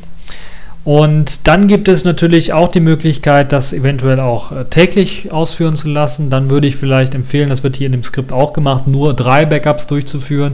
Und 0.89 1.47
dann 1.47 1.67
gibt 1.67 1.87
es 1.87 2.03
natürlich 2.03 2.51
auch 2.51 2.67
die 2.67 2.79
Möglichkeit, 2.79 3.51
das 3.51 3.73
eventuell 3.73 4.19
auch 4.19 4.51
äh, 4.51 4.65
täglich 4.65 5.31
ausführen 5.31 5.75
zu 5.75 5.87
lassen. 5.87 6.31
Dann 6.31 6.49
würde 6.49 6.65
ich 6.65 6.77
vielleicht 6.77 7.13
empfehlen, 7.13 7.47
das 7.47 7.61
wird 7.61 7.75
hier 7.75 7.85
in 7.85 7.91
dem 7.91 8.03
Skript 8.03 8.31
auch 8.31 8.53
gemacht, 8.53 8.87
nur 8.87 9.13
drei 9.13 9.45
Backups 9.45 9.85
durchzuführen. 9.85 10.53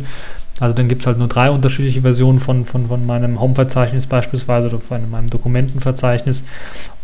Also 0.60 0.76
dann 0.76 0.90
gibt 0.90 1.04
es 1.04 1.08
halt 1.08 1.20
nur 1.20 1.30
drei 1.30 1.50
unterschiedliche 1.50 2.02
Versionen 2.02 2.42
von, 2.42 2.66
von, 2.66 2.88
von 2.88 3.06
meinem 3.06 3.40
Home-Verzeichnis 3.40 4.08
beispielsweise 4.08 4.68
oder 4.68 4.80
von 4.80 5.10
meinem 5.10 5.30
Dokumentenverzeichnis. 5.30 6.44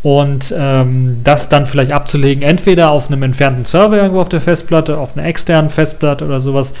Und 0.02 0.52
ähm, 0.56 1.20
das 1.22 1.48
dann 1.48 1.64
vielleicht 1.64 1.92
abzulegen, 1.92 2.42
entweder 2.42 2.90
auf 2.90 3.08
einem 3.08 3.22
entfernten 3.22 3.64
Server 3.64 3.98
irgendwo 3.98 4.20
auf 4.20 4.28
der 4.28 4.40
Festplatte, 4.40 4.98
auf 4.98 5.16
einer 5.16 5.26
externen 5.26 5.70
Festplatte 5.70 6.24
oder 6.24 6.40
sowas, 6.40 6.72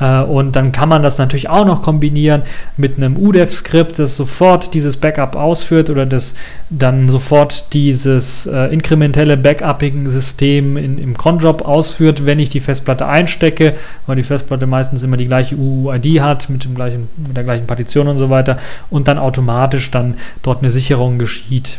äh, 0.00 0.22
und 0.22 0.56
dann 0.56 0.72
kann 0.72 0.88
man 0.88 1.02
das 1.02 1.18
natürlich 1.18 1.48
auch 1.48 1.64
noch 1.64 1.82
kombinieren 1.82 2.42
mit 2.76 2.96
einem 2.96 3.16
UDEF-Skript, 3.16 3.98
das 3.98 4.16
sofort 4.16 4.74
dieses 4.74 4.96
Backup 4.96 5.36
ausführt 5.36 5.90
oder 5.90 6.06
das 6.06 6.34
dann 6.70 7.08
sofort 7.08 7.72
dieses 7.74 8.46
äh, 8.46 8.72
inkrementelle 8.72 9.36
Backupping-System 9.36 10.76
im 10.76 11.16
Cronjob 11.16 11.62
ausführt, 11.62 12.24
wenn 12.26 12.38
ich 12.38 12.48
die 12.48 12.60
Festplatte 12.60 13.06
einstecke, 13.06 13.74
weil 14.06 14.16
die 14.16 14.22
Festplatte 14.22 14.66
meistens 14.66 15.02
immer 15.02 15.16
die 15.16 15.26
gleiche 15.26 15.56
UUID 15.56 16.20
hat 16.20 16.48
mit, 16.48 16.64
dem 16.64 16.74
gleichen, 16.74 17.08
mit 17.16 17.36
der 17.36 17.44
gleichen 17.44 17.66
Partition 17.66 18.08
und 18.08 18.18
so 18.18 18.30
weiter 18.30 18.58
und 18.88 19.06
dann 19.08 19.18
automatisch 19.18 19.90
dann 19.90 20.14
dort 20.42 20.60
eine 20.60 20.70
Sicherung 20.70 21.18
geschieht. 21.18 21.78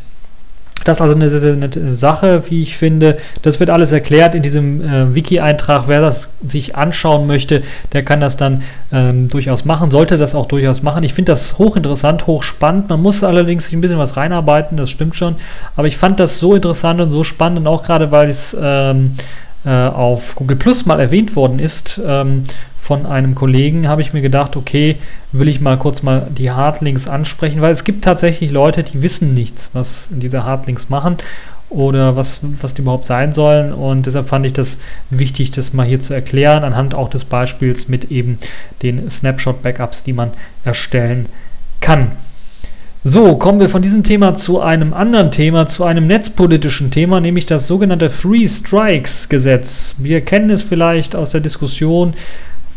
Das 0.83 0.97
ist 0.97 1.01
also 1.01 1.15
eine 1.15 1.29
sehr, 1.29 1.55
nette 1.55 1.95
Sache, 1.95 2.43
wie 2.49 2.61
ich 2.61 2.77
finde. 2.77 3.17
Das 3.41 3.59
wird 3.59 3.69
alles 3.69 3.91
erklärt 3.91 4.35
in 4.35 4.43
diesem 4.43 4.81
äh, 4.81 5.15
Wiki-Eintrag. 5.15 5.87
Wer 5.87 6.01
das 6.01 6.31
sich 6.43 6.75
anschauen 6.75 7.27
möchte, 7.27 7.63
der 7.93 8.03
kann 8.03 8.19
das 8.19 8.37
dann 8.37 8.63
ähm, 8.91 9.27
durchaus 9.29 9.65
machen, 9.65 9.91
sollte 9.91 10.17
das 10.17 10.35
auch 10.35 10.45
durchaus 10.45 10.81
machen. 10.81 11.03
Ich 11.03 11.13
finde 11.13 11.31
das 11.31 11.57
hochinteressant, 11.57 12.27
hochspannend. 12.27 12.89
Man 12.89 13.01
muss 13.01 13.23
allerdings 13.23 13.65
sich 13.65 13.73
ein 13.73 13.81
bisschen 13.81 13.97
was 13.97 14.17
reinarbeiten, 14.17 14.77
das 14.77 14.89
stimmt 14.89 15.15
schon. 15.15 15.35
Aber 15.75 15.87
ich 15.87 15.97
fand 15.97 16.19
das 16.19 16.39
so 16.39 16.55
interessant 16.55 17.01
und 17.01 17.11
so 17.11 17.23
spannend, 17.23 17.59
und 17.59 17.67
auch 17.67 17.83
gerade 17.83 18.11
weil 18.11 18.29
es 18.29 18.55
ähm, 18.59 19.11
äh, 19.17 19.21
auf 19.69 20.35
Google 20.35 20.57
Plus 20.57 20.85
mal 20.85 20.99
erwähnt 20.99 21.35
worden 21.35 21.59
ist. 21.59 22.01
Ähm, 22.03 22.43
von 22.75 23.05
einem 23.05 23.35
Kollegen 23.35 23.87
habe 23.87 24.01
ich 24.01 24.11
mir 24.11 24.21
gedacht, 24.21 24.55
okay, 24.55 24.97
will 25.31 25.47
ich 25.47 25.61
mal 25.61 25.77
kurz 25.77 26.01
mal 26.01 26.27
die 26.35 26.49
Hardlinks 26.49 27.07
ansprechen, 27.07 27.61
weil 27.61 27.71
es 27.71 27.83
gibt 27.83 28.03
tatsächlich 28.03 28.49
Leute, 28.49 28.81
die 28.83 29.03
wissen 29.03 29.35
nichts, 29.35 29.69
was 29.73 30.09
diese 30.11 30.45
Hardlinks 30.45 30.89
machen 30.89 31.17
oder 31.69 32.15
was, 32.15 32.41
was 32.59 32.73
die 32.73 32.81
überhaupt 32.81 33.05
sein 33.05 33.33
sollen. 33.33 33.71
Und 33.71 34.07
deshalb 34.07 34.27
fand 34.27 34.45
ich 34.47 34.53
das 34.53 34.79
wichtig, 35.11 35.51
das 35.51 35.73
mal 35.73 35.85
hier 35.85 35.99
zu 35.99 36.13
erklären, 36.13 36.63
anhand 36.63 36.95
auch 36.95 37.07
des 37.07 37.23
Beispiels 37.23 37.87
mit 37.87 38.11
eben 38.11 38.39
den 38.81 39.09
Snapshot-Backups, 39.09 40.03
die 40.03 40.13
man 40.13 40.31
erstellen 40.65 41.27
kann. 41.81 42.13
So, 43.03 43.35
kommen 43.35 43.59
wir 43.59 43.67
von 43.67 43.81
diesem 43.81 44.03
Thema 44.03 44.35
zu 44.35 44.61
einem 44.61 44.93
anderen 44.93 45.31
Thema, 45.31 45.65
zu 45.65 45.83
einem 45.85 46.05
netzpolitischen 46.05 46.91
Thema, 46.91 47.19
nämlich 47.19 47.47
das 47.47 47.65
sogenannte 47.65 48.11
Free 48.11 48.47
Strikes 48.47 49.27
Gesetz. 49.27 49.95
Wir 49.97 50.21
kennen 50.21 50.51
es 50.51 50.61
vielleicht 50.61 51.15
aus 51.15 51.31
der 51.31 51.41
Diskussion 51.41 52.13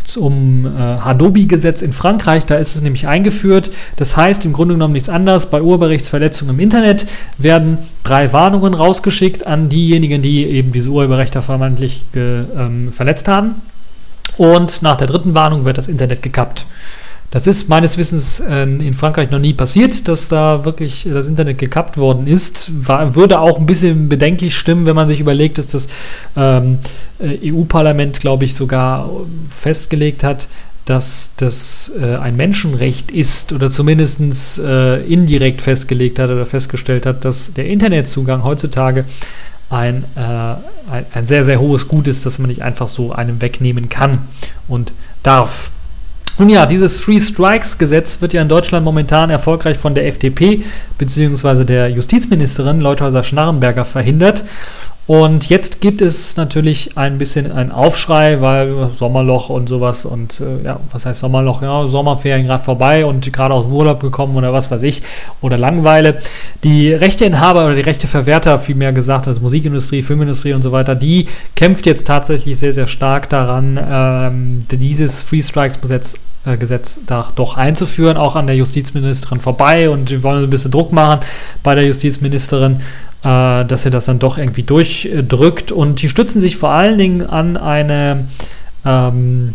zum 0.03 0.65
äh, 0.65 0.79
Hadopi-Gesetz 0.79 1.83
in 1.83 1.93
Frankreich. 1.93 2.47
Da 2.47 2.57
ist 2.57 2.75
es 2.75 2.81
nämlich 2.81 3.07
eingeführt. 3.07 3.71
Das 3.97 4.17
heißt 4.17 4.47
im 4.47 4.55
Grunde 4.55 4.77
genommen 4.77 4.95
nichts 4.95 5.11
anderes. 5.11 5.45
Bei 5.45 5.61
Urheberrechtsverletzungen 5.61 6.55
im 6.55 6.61
Internet 6.61 7.05
werden 7.37 7.77
drei 8.03 8.33
Warnungen 8.33 8.73
rausgeschickt 8.73 9.47
an 9.47 9.69
diejenigen, 9.69 10.23
die 10.23 10.47
eben 10.47 10.73
diese 10.73 10.89
Urheberrechte 10.89 11.43
vermeintlich 11.43 12.03
ähm, 12.15 12.95
verletzt 12.95 13.29
haben. 13.29 13.57
Und 14.39 14.81
nach 14.81 14.97
der 14.97 15.07
dritten 15.07 15.35
Warnung 15.35 15.67
wird 15.67 15.77
das 15.77 15.87
Internet 15.87 16.23
gekappt. 16.23 16.65
Das 17.35 17.49
ist 17.49 17.69
meines 17.69 17.99
Wissens 17.99 18.39
äh, 18.39 18.63
in 18.63 18.95
Frankreich 18.95 19.29
noch 19.29 19.41
nie 19.41 19.55
passiert, 19.55 20.07
dass 20.07 20.29
da 20.29 20.65
wirklich 20.65 21.09
das 21.13 21.27
Internet 21.27 21.59
gekappt 21.59 21.99
worden 21.99 22.29
ist. 22.29 22.71
War, 22.87 23.17
würde 23.17 23.41
auch 23.41 23.59
ein 23.59 23.67
bisschen 23.67 24.09
bedenklich 24.09 24.57
stimmen, 24.57 24.87
wenn 24.87 24.95
man 24.95 25.09
sich 25.09 25.19
überlegt, 25.19 25.59
dass 25.59 25.67
das 25.67 25.89
ähm, 26.37 26.79
äh, 27.19 27.51
EU-Parlament, 27.53 28.21
glaube 28.21 28.45
ich, 28.45 28.55
sogar 28.55 29.11
festgelegt 29.51 30.23
hat, 30.23 30.47
dass 30.85 31.33
das 31.37 31.91
äh, 32.01 32.15
ein 32.15 32.37
Menschenrecht 32.37 33.11
ist 33.11 33.53
oder 33.53 33.69
zumindest 33.69 34.61
äh, 34.61 35.03
indirekt 35.03 35.61
festgelegt 35.61 36.21
hat 36.21 36.31
oder 36.31 36.47
festgestellt 36.47 37.05
hat, 37.05 37.25
dass 37.25 37.53
der 37.53 37.67
Internetzugang 37.67 38.45
heutzutage 38.45 39.07
ein, 39.71 40.05
äh, 40.15 40.21
ein, 40.21 41.07
ein, 41.13 41.27
sehr, 41.27 41.45
sehr 41.45 41.59
hohes 41.59 41.89
Gut 41.89 42.07
ist, 42.07 42.27
das 42.27 42.39
man 42.39 42.47
nicht 42.47 42.63
einfach 42.63 42.87
so 42.87 43.11
einem 43.11 43.43
wegnehmen 43.43 43.89
kann 43.89 44.19
und 44.69 44.93
darf. 45.25 45.73
Nun 46.37 46.49
ja, 46.49 46.67
dieses 46.67 47.01
Free 47.01 47.21
Strikes 47.21 47.79
Gesetz 47.79 48.21
wird 48.21 48.33
ja 48.33 48.43
in 48.43 48.49
Deutschland 48.49 48.85
momentan 48.85 49.31
erfolgreich 49.31 49.79
von 49.79 49.95
der 49.95 50.09
FDP 50.09 50.65
bzw. 50.99 51.65
der 51.65 51.89
Justizministerin 51.89 52.81
Leuthäuser-Schnarrenberger 52.81 53.85
verhindert. 53.85 54.43
Und 55.07 55.51
jetzt 55.51 55.83
gibt 55.83 56.01
es 56.01 56.37
natürlich 56.39 56.97
ein 56.97 57.19
bisschen 57.19 57.53
einen 57.53 57.73
Aufschrei, 57.73 58.41
weil 58.41 58.91
Sommerloch 58.95 59.51
und 59.51 59.69
sowas 59.69 60.07
und 60.07 60.41
äh, 60.41 60.65
ja, 60.65 60.81
was 60.93 61.05
heißt 61.05 61.21
Sommerloch? 61.21 61.61
Ja, 61.61 61.87
Sommerferien 61.87 62.47
gerade 62.47 62.65
vorbei 62.65 63.05
und 63.05 63.31
gerade 63.31 63.53
aus 63.53 63.65
dem 63.65 63.75
Urlaub 63.75 64.01
gekommen 64.01 64.35
oder 64.37 64.55
was 64.55 64.71
weiß 64.71 64.83
ich 64.83 65.03
oder 65.43 65.59
Langeweile. 65.59 66.21
Die 66.63 66.91
Rechteinhaber 66.91 67.67
oder 67.67 67.75
die 67.75 67.83
Rechteverwerter, 67.83 68.59
vielmehr 68.59 68.95
gesagt, 68.95 69.29
also 69.29 69.43
Musikindustrie, 69.43 70.03
Filmindustrie 70.03 70.55
und 70.55 70.63
so 70.63 70.73
weiter, 70.73 70.95
die 70.95 71.29
kämpft 71.55 71.85
jetzt 71.85 72.07
tatsächlich 72.07 72.59
sehr, 72.59 72.73
sehr 72.73 72.87
stark 72.87 73.29
daran, 73.29 73.79
ähm, 73.87 74.67
dieses 74.71 75.23
Free 75.23 75.43
Strikes 75.43 75.83
Gesetz 75.83 76.15
äh, 76.47 76.57
Gesetz 76.57 77.01
da 77.07 77.31
doch 77.37 77.59
einzuführen, 77.59 78.17
auch 78.17 78.37
an 78.37 78.47
der 78.47 78.57
Justizministerin 78.57 79.41
vorbei 79.41 79.91
und 79.91 80.11
wir 80.11 80.23
wollen 80.23 80.45
ein 80.45 80.51
bisschen 80.51 80.71
Druck 80.71 80.93
machen 80.93 81.21
bei 81.63 81.75
der 81.75 81.85
Justizministerin 81.85 82.81
äh, 83.25 83.65
dass 83.65 83.85
er 83.85 83.91
das 83.91 84.05
dann 84.05 84.19
doch 84.19 84.39
irgendwie 84.39 84.63
durchdrückt. 84.63 85.73
Und 85.73 86.03
die 86.03 86.09
stützen 86.09 86.41
sich 86.41 86.57
vor 86.57 86.71
allen 86.71 86.99
Dingen 86.99 87.27
an 87.27 87.57
eine 87.57 88.29
ähm, 88.85 89.55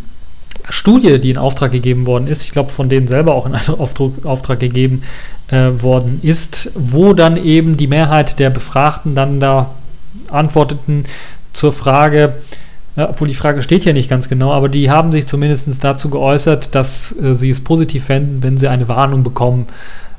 Studie, 0.70 1.20
die 1.20 1.30
in 1.32 1.38
Auftrag 1.38 1.72
gegeben 1.72 2.06
worden 2.06 2.28
ist, 2.28 2.44
ich 2.44 2.52
glaube 2.52 2.72
von 2.72 2.90
denen 2.90 3.08
selber 3.08 3.34
auch 3.34 3.46
in 3.46 3.56
Auftrag, 3.80 4.26
Auftrag 4.26 4.60
gegeben 4.60 5.04
äh, 5.48 5.70
worden 5.82 6.20
ist, 6.22 6.72
wo 6.76 7.14
dann 7.14 7.38
eben 7.38 7.78
die 7.78 7.88
Mehrheit 7.88 8.40
der 8.40 8.50
Befragten 8.50 9.16
dann 9.16 9.40
da 9.40 9.72
antworteten 10.30 11.06
zur 11.54 11.72
Frage, 11.72 12.36
ja, 12.96 13.10
obwohl 13.10 13.28
die 13.28 13.36
Frage 13.36 13.62
steht 13.64 13.86
ja 13.86 13.94
nicht 13.94 14.10
ganz 14.10 14.30
genau, 14.30 14.52
aber 14.52 14.70
die 14.70 14.92
haben 14.92 15.12
sich 15.12 15.26
zumindest 15.26 15.84
dazu 15.84 16.10
geäußert, 16.10 16.76
dass 16.76 17.16
äh, 17.20 17.34
sie 17.34 17.50
es 17.50 17.62
positiv 17.62 18.06
fänden, 18.06 18.44
wenn 18.44 18.58
sie 18.58 18.68
eine 18.68 18.88
Warnung 18.88 19.24
bekommen 19.24 19.68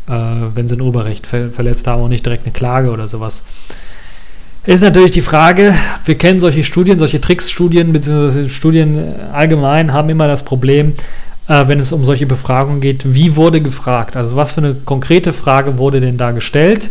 äh, 0.08 0.12
wenn 0.54 0.68
sie 0.68 0.76
ein 0.76 0.80
Urheberrecht 0.80 1.26
ver 1.26 1.50
verletzt 1.50 1.86
haben 1.86 2.02
und 2.02 2.10
nicht 2.10 2.24
direkt 2.24 2.44
eine 2.44 2.52
Klage 2.52 2.90
oder 2.90 3.08
sowas. 3.08 3.44
Ist 4.64 4.82
natürlich 4.82 5.10
die 5.12 5.22
Frage, 5.22 5.74
wir 6.04 6.16
kennen 6.16 6.38
solche 6.38 6.64
Studien, 6.64 6.98
solche 6.98 7.20
Tricks-Studien, 7.20 7.92
beziehungsweise 7.92 8.48
Studien 8.50 9.14
allgemein 9.32 9.92
haben 9.92 10.10
immer 10.10 10.28
das 10.28 10.42
Problem, 10.42 10.92
äh, 11.48 11.66
wenn 11.66 11.80
es 11.80 11.92
um 11.92 12.04
solche 12.04 12.26
Befragungen 12.26 12.80
geht, 12.80 13.14
wie 13.14 13.36
wurde 13.36 13.62
gefragt? 13.62 14.16
Also 14.16 14.36
was 14.36 14.52
für 14.52 14.60
eine 14.60 14.74
konkrete 14.74 15.32
Frage 15.32 15.78
wurde 15.78 16.00
denn 16.00 16.18
da 16.18 16.32
gestellt? 16.32 16.90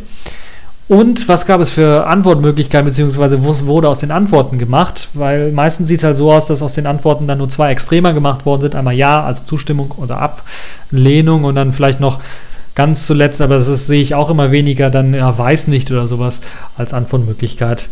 Und 0.89 1.29
was 1.29 1.45
gab 1.45 1.61
es 1.61 1.69
für 1.69 2.07
Antwortmöglichkeiten, 2.07 2.87
beziehungsweise 2.87 3.45
was 3.47 3.67
wurde 3.67 3.87
aus 3.87 3.99
den 3.99 4.09
Antworten 4.09 4.57
gemacht? 4.57 5.09
Weil 5.13 5.51
meistens 5.51 5.87
sieht 5.87 5.99
es 5.99 6.03
halt 6.03 6.15
so 6.15 6.31
aus, 6.31 6.47
dass 6.47 6.63
aus 6.63 6.73
den 6.73 6.87
Antworten 6.87 7.27
dann 7.27 7.37
nur 7.37 7.47
zwei 7.47 7.71
Extremer 7.71 8.11
gemacht 8.13 8.47
worden 8.47 8.61
sind. 8.61 8.75
Einmal 8.75 8.95
Ja, 8.95 9.23
also 9.23 9.43
Zustimmung 9.45 9.91
oder 9.91 10.19
Ablehnung 10.19 11.43
und 11.43 11.53
dann 11.53 11.73
vielleicht 11.73 11.99
noch 11.99 12.19
ganz 12.79 13.05
zuletzt, 13.05 13.41
aber 13.41 13.55
das 13.55 13.87
sehe 13.87 14.01
ich 14.01 14.15
auch 14.15 14.29
immer 14.29 14.51
weniger, 14.51 14.89
dann 14.89 15.13
ja, 15.13 15.37
weiß 15.37 15.67
nicht 15.67 15.91
oder 15.91 16.07
sowas 16.07 16.39
als 16.77 16.93
Antwortmöglichkeit 16.93 17.89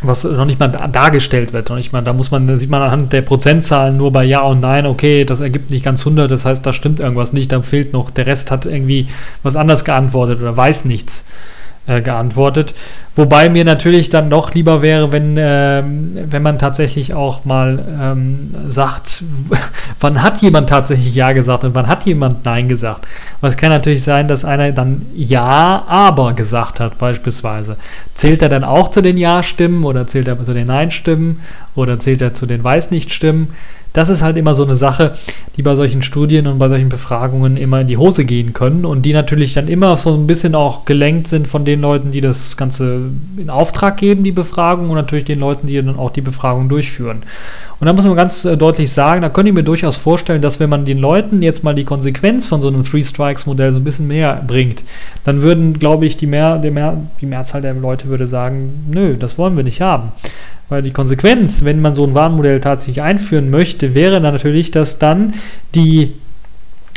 was 0.00 0.24
noch 0.24 0.46
nicht 0.46 0.58
mal 0.58 0.68
dargestellt 0.68 1.52
wird. 1.52 1.68
Noch 1.68 1.76
nicht 1.76 1.92
mal, 1.92 2.02
da 2.02 2.12
muss 2.12 2.30
man, 2.30 2.46
da 2.46 2.56
sieht 2.56 2.70
man 2.70 2.82
anhand 2.82 3.12
der 3.12 3.22
Prozentzahlen 3.22 3.96
nur 3.96 4.12
bei 4.12 4.24
Ja 4.24 4.42
und 4.42 4.60
Nein, 4.60 4.86
okay, 4.86 5.24
das 5.24 5.40
ergibt 5.40 5.70
nicht 5.70 5.84
ganz 5.84 6.00
100, 6.00 6.30
das 6.30 6.44
heißt, 6.44 6.64
da 6.64 6.72
stimmt 6.72 7.00
irgendwas 7.00 7.32
nicht, 7.34 7.52
da 7.52 7.60
fehlt 7.60 7.92
noch, 7.92 8.10
der 8.10 8.26
Rest 8.26 8.50
hat 8.50 8.64
irgendwie 8.66 9.08
was 9.42 9.56
anders 9.56 9.84
geantwortet 9.84 10.40
oder 10.40 10.56
weiß 10.56 10.86
nichts 10.86 11.24
äh, 11.86 12.00
geantwortet. 12.00 12.74
Wobei 13.14 13.48
mir 13.48 13.64
natürlich 13.64 14.08
dann 14.10 14.30
doch 14.30 14.54
lieber 14.54 14.82
wäre, 14.82 15.12
wenn, 15.12 15.36
äh, 15.36 15.82
wenn 15.84 16.42
man 16.42 16.58
tatsächlich 16.58 17.14
auch 17.14 17.44
mal 17.44 17.84
ähm, 18.00 18.50
sagt, 18.68 19.22
wann 20.00 20.22
hat 20.22 20.38
jemand 20.42 20.68
tatsächlich 20.68 21.14
Ja 21.14 21.32
gesagt 21.32 21.62
und 21.62 21.74
wann 21.74 21.86
hat 21.86 22.06
jemand 22.06 22.44
Nein 22.44 22.68
gesagt. 22.68 23.06
Aber 23.40 23.48
es 23.48 23.56
kann 23.56 23.70
natürlich 23.70 24.02
sein, 24.02 24.28
dass 24.28 24.44
einer 24.44 24.72
dann 24.72 25.06
Ja, 25.14 25.84
aber 25.86 26.32
gesagt 26.32 26.80
hat, 26.80 26.98
beispielsweise. 26.98 27.76
Zählt 28.14 28.42
er 28.42 28.48
dann 28.48 28.64
auch 28.64 28.90
zu 28.90 29.00
den 29.00 29.18
Ja-Stimmen 29.18 29.84
oder 29.84 30.06
zählt 30.06 30.26
er 30.26 30.42
zu 30.42 30.54
den 30.54 30.66
Nein-Stimmen 30.66 31.40
oder 31.74 31.98
zählt 31.98 32.22
er 32.22 32.34
zu 32.34 32.46
den 32.46 32.64
Weiß-Nicht-Stimmen? 32.64 33.48
Das 33.94 34.08
ist 34.08 34.22
halt 34.22 34.36
immer 34.36 34.54
so 34.54 34.64
eine 34.64 34.74
Sache, 34.74 35.14
die 35.56 35.62
bei 35.62 35.76
solchen 35.76 36.02
Studien 36.02 36.48
und 36.48 36.58
bei 36.58 36.68
solchen 36.68 36.88
Befragungen 36.88 37.56
immer 37.56 37.80
in 37.80 37.86
die 37.86 37.96
Hose 37.96 38.24
gehen 38.24 38.52
können 38.52 38.84
und 38.84 39.02
die 39.02 39.12
natürlich 39.12 39.54
dann 39.54 39.68
immer 39.68 39.96
so 39.96 40.12
ein 40.14 40.26
bisschen 40.26 40.56
auch 40.56 40.84
gelenkt 40.84 41.28
sind 41.28 41.46
von 41.46 41.64
den 41.64 41.80
Leuten, 41.80 42.10
die 42.10 42.20
das 42.20 42.56
Ganze 42.56 43.02
in 43.36 43.50
Auftrag 43.50 43.96
geben, 43.96 44.24
die 44.24 44.32
Befragung 44.32 44.90
und 44.90 44.96
natürlich 44.96 45.26
den 45.26 45.38
Leuten, 45.38 45.68
die 45.68 45.76
dann 45.76 45.96
auch 45.96 46.10
die 46.10 46.22
Befragung 46.22 46.68
durchführen. 46.68 47.22
Und 47.78 47.86
da 47.86 47.92
muss 47.92 48.04
man 48.04 48.16
ganz 48.16 48.44
äh, 48.44 48.56
deutlich 48.56 48.90
sagen, 48.90 49.22
da 49.22 49.28
könnte 49.28 49.50
ich 49.50 49.54
mir 49.54 49.62
durchaus 49.62 49.96
vorstellen, 49.96 50.42
dass 50.42 50.58
wenn 50.58 50.70
man 50.70 50.84
den 50.84 50.98
Leuten 50.98 51.40
jetzt 51.40 51.62
mal 51.62 51.74
die 51.74 51.84
Konsequenz 51.84 52.46
von 52.46 52.60
so 52.60 52.68
einem 52.68 52.82
Three 52.82 53.04
Strikes 53.04 53.46
Modell 53.46 53.70
so 53.70 53.78
ein 53.78 53.84
bisschen 53.84 54.08
mehr 54.08 54.42
bringt, 54.46 54.82
dann 55.24 55.42
würden, 55.42 55.78
glaube 55.78 56.06
ich, 56.06 56.16
die, 56.16 56.26
Mehr, 56.26 56.58
die, 56.58 56.70
Mehr, 56.70 56.96
die 57.20 57.26
Mehrzahl 57.26 57.62
der 57.62 57.74
Leute 57.74 58.08
würde 58.08 58.26
sagen, 58.26 58.86
nö, 58.90 59.16
das 59.16 59.38
wollen 59.38 59.56
wir 59.56 59.62
nicht 59.62 59.80
haben. 59.80 60.12
Weil 60.68 60.82
die 60.82 60.92
Konsequenz, 60.92 61.64
wenn 61.64 61.80
man 61.80 61.94
so 61.94 62.04
ein 62.04 62.14
Warnmodell 62.14 62.60
tatsächlich 62.60 63.02
einführen 63.02 63.50
möchte, 63.50 63.94
wäre 63.94 64.20
dann 64.20 64.32
natürlich, 64.32 64.70
dass 64.70 64.98
dann 64.98 65.34
die 65.74 66.12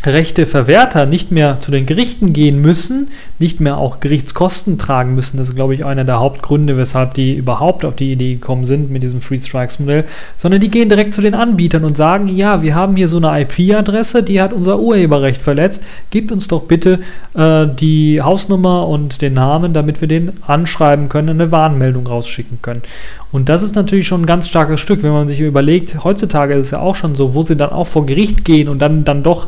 Rechteverwerter 0.05 1.07
nicht 1.07 1.31
mehr 1.31 1.59
zu 1.59 1.71
den 1.71 1.87
Gerichten 1.87 2.31
gehen 2.31 2.61
müssen, 2.61 3.09
nicht 3.39 3.59
mehr 3.59 3.77
auch 3.77 3.99
Gerichtskosten 3.99 4.77
tragen 4.77 5.15
müssen. 5.15 5.37
Das 5.37 5.49
ist, 5.49 5.55
glaube 5.55 5.73
ich, 5.73 5.85
einer 5.85 6.03
der 6.03 6.19
Hauptgründe, 6.19 6.77
weshalb 6.77 7.15
die 7.15 7.33
überhaupt 7.33 7.83
auf 7.83 7.95
die 7.95 8.11
Idee 8.11 8.35
gekommen 8.35 8.65
sind 8.65 8.91
mit 8.91 9.01
diesem 9.01 9.21
Free 9.21 9.39
Strikes 9.39 9.79
Modell, 9.79 10.03
sondern 10.37 10.61
die 10.61 10.69
gehen 10.69 10.87
direkt 10.87 11.15
zu 11.15 11.21
den 11.21 11.33
Anbietern 11.33 11.83
und 11.83 11.97
sagen, 11.97 12.27
ja, 12.27 12.61
wir 12.61 12.75
haben 12.75 12.95
hier 12.95 13.07
so 13.07 13.17
eine 13.17 13.41
IP-Adresse, 13.41 14.21
die 14.21 14.39
hat 14.39 14.53
unser 14.53 14.79
Urheberrecht 14.79 15.41
verletzt, 15.41 15.83
gebt 16.11 16.31
uns 16.31 16.47
doch 16.47 16.63
bitte 16.63 16.99
äh, 17.33 17.65
die 17.65 18.21
Hausnummer 18.21 18.87
und 18.87 19.23
den 19.23 19.33
Namen, 19.33 19.73
damit 19.73 19.99
wir 19.99 20.07
den 20.07 20.31
anschreiben 20.45 21.09
können, 21.09 21.29
eine 21.29 21.51
Warnmeldung 21.51 22.05
rausschicken 22.05 22.59
können. 22.61 22.83
Und 23.31 23.49
das 23.49 23.61
ist 23.61 23.75
natürlich 23.75 24.07
schon 24.07 24.21
ein 24.21 24.25
ganz 24.25 24.47
starkes 24.47 24.79
Stück, 24.79 25.03
wenn 25.03 25.11
man 25.11 25.27
sich 25.27 25.41
überlegt, 25.41 26.03
heutzutage 26.03 26.53
ist 26.53 26.67
es 26.67 26.71
ja 26.71 26.79
auch 26.79 26.95
schon 26.95 27.15
so, 27.15 27.33
wo 27.33 27.43
sie 27.43 27.57
dann 27.57 27.71
auch 27.71 27.87
vor 27.87 28.05
Gericht 28.05 28.45
gehen 28.45 28.69
und 28.69 28.79
dann, 28.79 29.03
dann 29.03 29.21
doch 29.21 29.47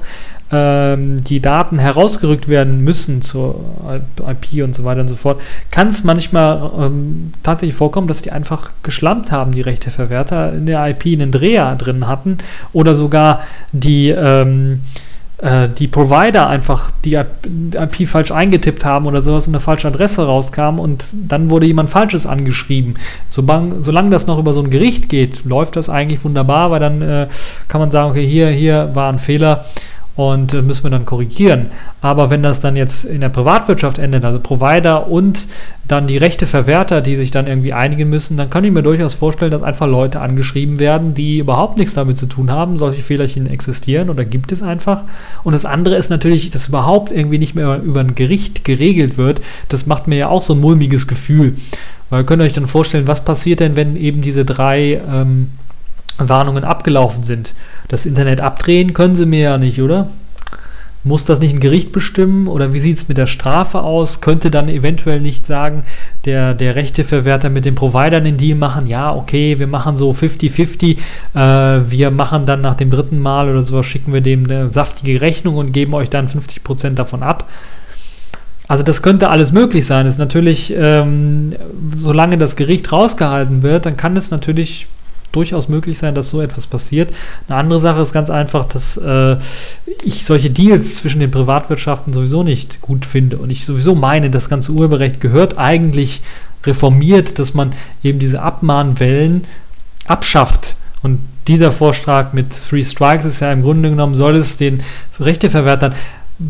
ähm, 0.51 1.23
die 1.23 1.39
Daten 1.39 1.79
herausgerückt 1.79 2.47
werden 2.47 2.83
müssen 2.83 3.21
zur 3.21 3.63
IP 4.27 4.63
und 4.63 4.75
so 4.75 4.83
weiter 4.83 5.01
und 5.01 5.07
so 5.07 5.15
fort, 5.15 5.39
kann 5.71 5.87
es 5.87 6.03
manchmal 6.03 6.71
ähm, 6.77 7.33
tatsächlich 7.43 7.75
vorkommen, 7.75 8.07
dass 8.07 8.21
die 8.21 8.31
einfach 8.31 8.71
geschlampt 8.83 9.31
haben, 9.31 9.51
die 9.51 9.61
Rechteverwerter, 9.61 10.53
in 10.53 10.65
der 10.65 10.85
IP 10.87 11.05
einen 11.05 11.31
Dreher 11.31 11.75
drin 11.75 12.07
hatten 12.07 12.39
oder 12.73 12.95
sogar 12.95 13.43
die 13.71 14.09
ähm, 14.09 14.81
äh, 14.81 15.08
die 15.77 15.87
Provider 15.87 16.47
einfach 16.47 16.91
die 17.05 17.13
IP 17.13 18.07
falsch 18.07 18.31
eingetippt 18.31 18.83
haben 18.83 19.05
oder 19.05 19.21
sowas 19.21 19.47
und 19.47 19.53
eine 19.53 19.61
falsche 19.61 19.87
Adresse 19.87 20.25
rauskam 20.25 20.79
und 20.79 21.05
dann 21.13 21.49
wurde 21.49 21.65
jemand 21.65 21.89
Falsches 21.89 22.25
angeschrieben. 22.25 22.95
Solange, 23.29 23.81
solange 23.81 24.09
das 24.09 24.27
noch 24.27 24.37
über 24.37 24.53
so 24.53 24.61
ein 24.61 24.69
Gericht 24.69 25.07
geht, 25.07 25.45
läuft 25.45 25.77
das 25.77 25.87
eigentlich 25.87 26.23
wunderbar, 26.25 26.71
weil 26.71 26.81
dann 26.81 27.01
äh, 27.01 27.27
kann 27.69 27.79
man 27.79 27.89
sagen, 27.89 28.11
okay, 28.11 28.27
hier, 28.27 28.49
hier 28.49 28.91
war 28.95 29.09
ein 29.09 29.19
Fehler 29.19 29.63
und 30.19 30.53
äh, 30.53 30.61
müssen 30.61 30.83
wir 30.83 30.89
dann 30.89 31.05
korrigieren. 31.05 31.67
Aber 32.01 32.29
wenn 32.29 32.43
das 32.43 32.59
dann 32.59 32.75
jetzt 32.75 33.05
in 33.05 33.21
der 33.21 33.29
Privatwirtschaft 33.29 33.99
endet, 33.99 34.25
also 34.25 34.37
Provider 34.37 35.07
und 35.07 35.47
dann 35.87 36.07
die 36.07 36.17
Rechteverwerter, 36.17 36.99
die 36.99 37.15
sich 37.15 37.31
dann 37.31 37.47
irgendwie 37.47 37.71
einigen 37.71 38.09
müssen, 38.09 38.35
dann 38.35 38.49
kann 38.49 38.65
ich 38.65 38.71
mir 38.73 38.83
durchaus 38.83 39.13
vorstellen, 39.13 39.51
dass 39.51 39.63
einfach 39.63 39.87
Leute 39.87 40.19
angeschrieben 40.19 40.77
werden, 40.77 41.13
die 41.13 41.37
überhaupt 41.37 41.77
nichts 41.77 41.93
damit 41.93 42.17
zu 42.17 42.25
tun 42.25 42.51
haben. 42.51 42.77
Solche 42.77 43.01
Fehlerchen 43.01 43.47
existieren 43.47 44.09
oder 44.09 44.25
gibt 44.25 44.51
es 44.51 44.61
einfach. 44.61 45.03
Und 45.45 45.53
das 45.53 45.63
andere 45.63 45.95
ist 45.95 46.09
natürlich, 46.09 46.49
dass 46.49 46.67
überhaupt 46.67 47.13
irgendwie 47.13 47.37
nicht 47.37 47.55
mehr 47.55 47.81
über 47.81 48.01
ein 48.01 48.13
Gericht 48.13 48.65
geregelt 48.65 49.17
wird. 49.17 49.39
Das 49.69 49.85
macht 49.85 50.09
mir 50.09 50.17
ja 50.17 50.27
auch 50.27 50.41
so 50.41 50.53
ein 50.53 50.59
mulmiges 50.59 51.07
Gefühl. 51.07 51.55
Weil 52.09 52.23
ihr 52.23 52.25
könnt 52.25 52.41
euch 52.41 52.51
dann 52.51 52.67
vorstellen, 52.67 53.07
was 53.07 53.23
passiert 53.23 53.61
denn, 53.61 53.77
wenn 53.77 53.95
eben 53.95 54.21
diese 54.21 54.43
drei 54.43 54.99
ähm, 55.09 55.51
Warnungen 56.17 56.65
abgelaufen 56.65 57.23
sind? 57.23 57.53
Das 57.89 58.05
Internet 58.05 58.39
abdrehen 58.39 58.93
können 58.93 59.15
sie 59.15 59.25
mir 59.25 59.41
ja 59.41 59.57
nicht, 59.57 59.81
oder? 59.81 60.07
Muss 61.03 61.25
das 61.25 61.39
nicht 61.39 61.53
ein 61.55 61.59
Gericht 61.59 61.91
bestimmen 61.91 62.47
oder 62.47 62.73
wie 62.73 62.79
sieht 62.79 62.97
es 62.97 63.07
mit 63.07 63.17
der 63.17 63.25
Strafe 63.25 63.81
aus? 63.81 64.21
Könnte 64.21 64.51
dann 64.51 64.69
eventuell 64.69 65.21
nicht 65.21 65.47
sagen, 65.47 65.83
der, 66.25 66.53
der 66.53 66.75
Rechteverwerter 66.75 67.49
mit 67.49 67.65
den 67.65 67.73
Providern 67.73 68.25
den 68.25 68.37
Deal 68.37 68.57
machen, 68.57 68.85
ja, 68.85 69.13
okay, 69.13 69.59
wir 69.59 69.67
machen 69.67 69.95
so 69.95 70.11
50-50, 70.11 70.97
äh, 71.33 71.89
wir 71.89 72.11
machen 72.11 72.45
dann 72.45 72.61
nach 72.61 72.75
dem 72.75 72.91
dritten 72.91 73.19
Mal 73.19 73.49
oder 73.49 73.61
sowas, 73.61 73.85
schicken 73.85 74.13
wir 74.13 74.21
dem 74.21 74.43
eine 74.43 74.69
saftige 74.71 75.21
Rechnung 75.21 75.55
und 75.55 75.71
geben 75.71 75.93
euch 75.93 76.09
dann 76.09 76.27
50% 76.27 76.91
davon 76.91 77.23
ab. 77.23 77.49
Also 78.67 78.83
das 78.83 79.01
könnte 79.01 79.31
alles 79.31 79.51
möglich 79.51 79.87
sein. 79.87 80.05
Ist 80.05 80.19
natürlich, 80.19 80.71
ähm, 80.77 81.55
solange 81.95 82.37
das 82.37 82.55
Gericht 82.55 82.91
rausgehalten 82.91 83.63
wird, 83.63 83.87
dann 83.87 83.97
kann 83.97 84.15
es 84.15 84.29
natürlich 84.29 84.85
durchaus 85.31 85.69
möglich 85.69 85.97
sein, 85.97 86.15
dass 86.15 86.29
so 86.29 86.41
etwas 86.41 86.67
passiert. 86.67 87.13
Eine 87.47 87.57
andere 87.57 87.79
Sache 87.79 88.01
ist 88.01 88.13
ganz 88.13 88.29
einfach, 88.29 88.65
dass 88.65 88.97
äh, 88.97 89.37
ich 90.03 90.25
solche 90.25 90.49
Deals 90.49 90.95
zwischen 90.97 91.19
den 91.19 91.31
Privatwirtschaften 91.31 92.13
sowieso 92.13 92.43
nicht 92.43 92.81
gut 92.81 93.05
finde 93.05 93.37
und 93.37 93.49
ich 93.49 93.65
sowieso 93.65 93.95
meine, 93.95 94.29
das 94.29 94.49
ganze 94.49 94.71
Urheberrecht 94.71 95.21
gehört 95.21 95.57
eigentlich 95.57 96.21
reformiert, 96.65 97.39
dass 97.39 97.53
man 97.53 97.73
eben 98.03 98.19
diese 98.19 98.41
Abmahnwellen 98.41 99.45
abschafft. 100.05 100.75
Und 101.01 101.19
dieser 101.47 101.71
Vorschlag 101.71 102.33
mit 102.33 102.47
Three 102.51 102.83
Strikes 102.83 103.25
ist 103.25 103.39
ja 103.39 103.51
im 103.51 103.61
Grunde 103.61 103.89
genommen, 103.89 104.15
soll 104.15 104.35
es 104.35 104.57
den 104.57 104.83
Rechteverwertern 105.19 105.93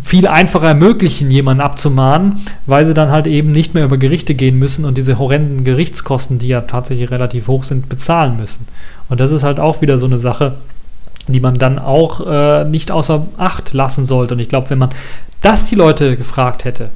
viel 0.03 0.27
einfacher 0.27 0.67
ermöglichen, 0.67 1.31
jemanden 1.31 1.61
abzumahnen, 1.61 2.41
weil 2.67 2.85
sie 2.85 2.93
dann 2.93 3.09
halt 3.09 3.25
eben 3.25 3.51
nicht 3.51 3.73
mehr 3.73 3.85
über 3.85 3.97
Gerichte 3.97 4.35
gehen 4.35 4.59
müssen 4.59 4.85
und 4.85 4.97
diese 4.97 5.17
horrenden 5.17 5.63
Gerichtskosten, 5.63 6.37
die 6.37 6.47
ja 6.47 6.61
tatsächlich 6.61 7.09
relativ 7.09 7.47
hoch 7.47 7.63
sind, 7.63 7.89
bezahlen 7.89 8.37
müssen. 8.37 8.67
Und 9.09 9.19
das 9.19 9.31
ist 9.31 9.43
halt 9.43 9.59
auch 9.59 9.81
wieder 9.81 9.97
so 9.97 10.05
eine 10.05 10.19
Sache, 10.19 10.55
die 11.27 11.39
man 11.39 11.55
dann 11.55 11.79
auch 11.79 12.25
äh, 12.25 12.65
nicht 12.65 12.91
außer 12.91 13.25
Acht 13.37 13.73
lassen 13.73 14.05
sollte. 14.05 14.35
Und 14.35 14.39
ich 14.39 14.49
glaube, 14.49 14.69
wenn 14.69 14.77
man 14.77 14.91
das 15.41 15.63
die 15.63 15.75
Leute 15.75 16.17
gefragt 16.17 16.65
hätte 16.65 16.89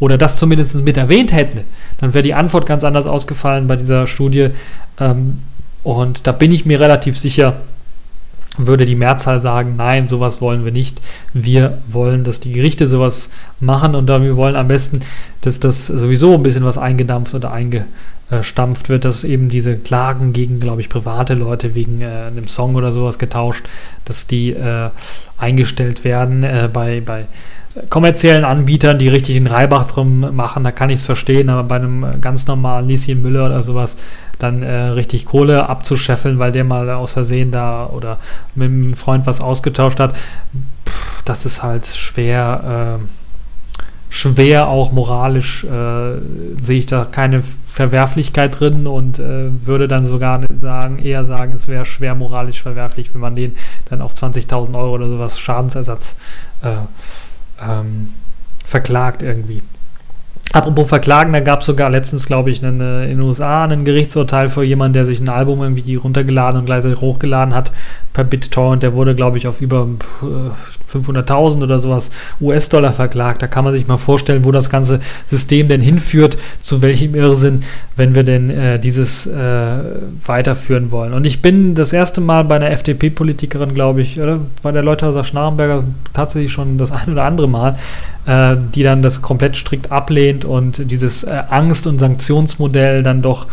oder 0.00 0.18
das 0.18 0.38
zumindest 0.38 0.82
mit 0.82 0.96
erwähnt 0.96 1.32
hätte, 1.32 1.62
dann 1.98 2.12
wäre 2.12 2.22
die 2.22 2.34
Antwort 2.34 2.66
ganz 2.66 2.82
anders 2.82 3.06
ausgefallen 3.06 3.68
bei 3.68 3.76
dieser 3.76 4.08
Studie. 4.08 4.48
Ähm, 4.98 5.38
und 5.84 6.26
da 6.26 6.32
bin 6.32 6.50
ich 6.50 6.66
mir 6.66 6.80
relativ 6.80 7.16
sicher, 7.16 7.60
würde 8.58 8.86
die 8.86 8.94
Mehrzahl 8.94 9.40
sagen, 9.40 9.74
nein, 9.76 10.06
sowas 10.06 10.40
wollen 10.40 10.64
wir 10.64 10.72
nicht. 10.72 11.00
Wir 11.32 11.78
wollen, 11.88 12.24
dass 12.24 12.40
die 12.40 12.52
Gerichte 12.52 12.86
sowas 12.86 13.30
machen 13.60 13.94
und 13.94 14.08
wir 14.08 14.36
wollen 14.36 14.56
am 14.56 14.68
besten, 14.68 15.00
dass 15.40 15.60
das 15.60 15.86
sowieso 15.86 16.34
ein 16.34 16.42
bisschen 16.42 16.64
was 16.64 16.78
eingedampft 16.78 17.34
oder 17.34 17.52
eingestampft 18.30 18.88
wird, 18.88 19.04
dass 19.04 19.24
eben 19.24 19.48
diese 19.48 19.76
Klagen 19.76 20.32
gegen, 20.32 20.60
glaube 20.60 20.80
ich, 20.80 20.88
private 20.88 21.34
Leute 21.34 21.74
wegen 21.74 22.00
äh, 22.00 22.06
einem 22.26 22.48
Song 22.48 22.74
oder 22.74 22.92
sowas 22.92 23.18
getauscht, 23.18 23.64
dass 24.04 24.26
die 24.26 24.50
äh, 24.50 24.90
eingestellt 25.38 26.04
werden 26.04 26.42
äh, 26.42 26.68
bei, 26.72 27.00
bei 27.00 27.26
kommerziellen 27.90 28.44
Anbietern, 28.44 28.98
die 28.98 29.08
richtig 29.08 29.36
einen 29.36 29.46
Reibach 29.46 29.84
drum 29.84 30.34
machen, 30.34 30.64
da 30.64 30.72
kann 30.72 30.90
ich 30.90 31.00
es 31.00 31.04
verstehen, 31.04 31.50
aber 31.50 31.62
bei 31.62 31.76
einem 31.76 32.20
ganz 32.20 32.46
normalen 32.46 32.88
Lieschen 32.88 33.20
Müller 33.20 33.46
oder 33.46 33.62
sowas, 33.62 33.96
dann 34.38 34.62
äh, 34.62 34.72
richtig 34.72 35.26
Kohle 35.26 35.68
abzuscheffeln, 35.68 36.38
weil 36.38 36.52
der 36.52 36.64
mal 36.64 36.88
aus 36.90 37.12
Versehen 37.12 37.52
da 37.52 37.86
oder 37.86 38.18
mit 38.54 38.68
einem 38.68 38.94
Freund 38.94 39.26
was 39.26 39.40
ausgetauscht 39.40 40.00
hat, 40.00 40.14
pff, 40.86 41.22
das 41.24 41.44
ist 41.44 41.62
halt 41.62 41.86
schwer, 41.86 42.98
äh, 42.98 43.04
schwer 44.08 44.68
auch 44.68 44.92
moralisch, 44.92 45.64
äh, 45.64 46.18
sehe 46.60 46.78
ich 46.78 46.86
da 46.86 47.04
keine 47.04 47.42
Verwerflichkeit 47.76 48.58
drin 48.58 48.86
und 48.86 49.18
äh, 49.18 49.50
würde 49.66 49.88
dann 49.88 50.04
sogar 50.04 50.40
sagen, 50.54 50.98
eher 50.98 51.24
sagen, 51.24 51.52
es 51.52 51.68
wäre 51.68 51.84
schwer 51.84 52.14
moralisch 52.14 52.62
verwerflich, 52.62 53.12
wenn 53.12 53.20
man 53.20 53.34
den 53.34 53.54
dann 53.90 54.00
auf 54.00 54.14
20.000 54.14 54.74
Euro 54.74 54.94
oder 54.94 55.06
sowas 55.08 55.38
Schadensersatz 55.38 56.16
äh, 56.62 56.76
ähm, 57.62 58.10
verklagt 58.64 59.22
irgendwie. 59.22 59.62
Apropos 60.52 60.88
Verklagen, 60.88 61.34
da 61.34 61.40
gab 61.40 61.60
es 61.60 61.66
sogar 61.66 61.90
letztens, 61.90 62.24
glaube 62.24 62.50
ich, 62.50 62.64
einen, 62.64 62.80
äh, 62.80 63.04
in 63.04 63.18
den 63.18 63.20
USA 63.20 63.64
ein 63.64 63.84
Gerichtsurteil 63.84 64.48
für 64.48 64.62
jemanden, 64.62 64.94
der 64.94 65.04
sich 65.04 65.20
ein 65.20 65.28
Album 65.28 65.62
irgendwie 65.62 65.96
runtergeladen 65.96 66.60
und 66.60 66.66
gleichzeitig 66.66 67.00
hochgeladen 67.00 67.54
hat 67.54 67.72
per 68.14 68.24
BitTorrent. 68.24 68.82
Der 68.82 68.94
wurde, 68.94 69.14
glaube 69.14 69.36
ich, 69.36 69.48
auf 69.48 69.60
über 69.60 69.86
500.000 70.96 71.62
oder 71.62 71.78
sowas 71.78 72.10
US-Dollar 72.40 72.92
verklagt. 72.92 73.42
Da 73.42 73.46
kann 73.46 73.64
man 73.64 73.74
sich 73.74 73.86
mal 73.86 73.96
vorstellen, 73.96 74.44
wo 74.44 74.52
das 74.52 74.70
ganze 74.70 75.00
System 75.26 75.68
denn 75.68 75.80
hinführt, 75.80 76.36
zu 76.60 76.82
welchem 76.82 77.14
Irrsinn, 77.14 77.62
wenn 77.96 78.14
wir 78.14 78.24
denn 78.24 78.50
äh, 78.50 78.78
dieses 78.78 79.26
äh, 79.26 79.78
weiterführen 80.24 80.90
wollen. 80.90 81.12
Und 81.12 81.24
ich 81.26 81.42
bin 81.42 81.74
das 81.74 81.92
erste 81.92 82.20
Mal 82.20 82.44
bei 82.44 82.56
einer 82.56 82.70
FDP-Politikerin, 82.70 83.74
glaube 83.74 84.02
ich, 84.02 84.20
oder 84.20 84.40
bei 84.62 84.72
der 84.72 84.82
Leuthauser 84.82 85.24
Schnarrenberger 85.24 85.84
tatsächlich 86.12 86.52
schon 86.52 86.78
das 86.78 86.92
ein 86.92 87.10
oder 87.10 87.24
andere 87.24 87.48
Mal, 87.48 87.76
äh, 88.26 88.56
die 88.74 88.82
dann 88.82 89.02
das 89.02 89.22
komplett 89.22 89.56
strikt 89.56 89.92
ablehnt 89.92 90.44
und 90.44 90.90
dieses 90.90 91.24
äh, 91.24 91.42
Angst- 91.48 91.86
und 91.86 91.98
Sanktionsmodell 91.98 93.02
dann 93.02 93.22
doch 93.22 93.46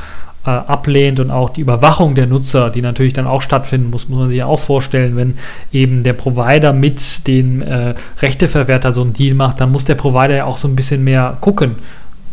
äh, 0.46 0.50
ablehnt 0.50 1.20
und 1.20 1.32
auch 1.32 1.50
die 1.50 1.62
Überwachung 1.62 2.16
der 2.16 2.28
Nutzer, 2.28 2.70
die 2.70 2.82
natürlich 2.82 3.14
dann 3.14 3.28
auch 3.28 3.42
stattfinden 3.42 3.90
muss, 3.90 4.10
muss 4.10 4.20
man 4.20 4.30
sich 4.30 4.40
ja 4.40 4.46
auch 4.46 4.60
vorstellen, 4.60 5.16
wenn 5.16 5.38
eben 5.72 6.04
der 6.04 6.14
Provider 6.14 6.74
mit 6.74 7.28
dem 7.28 7.62
äh, 7.62 7.96
Rechteverwerter 8.22 8.92
so 8.92 9.02
einen 9.02 9.14
Deal 9.14 9.36
macht, 9.36 9.62
dann 9.62 9.72
muss 9.72 9.86
der 9.86 9.96
Provider 9.96 10.36
ja 10.36 10.46
auch 10.46 10.58
so 10.58 10.68
ein 10.68 10.76
bisschen 10.76 11.04
mehr 11.04 11.38
gucken. 11.40 11.76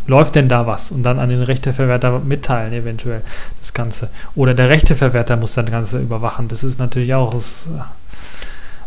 Läuft 0.07 0.35
denn 0.35 0.49
da 0.49 0.67
was? 0.67 0.91
Und 0.91 1.03
dann 1.03 1.19
an 1.19 1.29
den 1.29 1.43
Rechteverwerter 1.43 2.19
mitteilen, 2.19 2.73
eventuell 2.73 3.21
das 3.59 3.73
Ganze. 3.73 4.09
Oder 4.35 4.53
der 4.53 4.67
Rechteverwerter 4.67 5.37
muss 5.37 5.53
dann 5.53 5.65
das 5.65 5.71
Ganze 5.71 5.99
überwachen. 5.99 6.47
Das 6.47 6.63
ist 6.63 6.79
natürlich 6.79 7.13
auch, 7.13 7.33
das, 7.33 7.67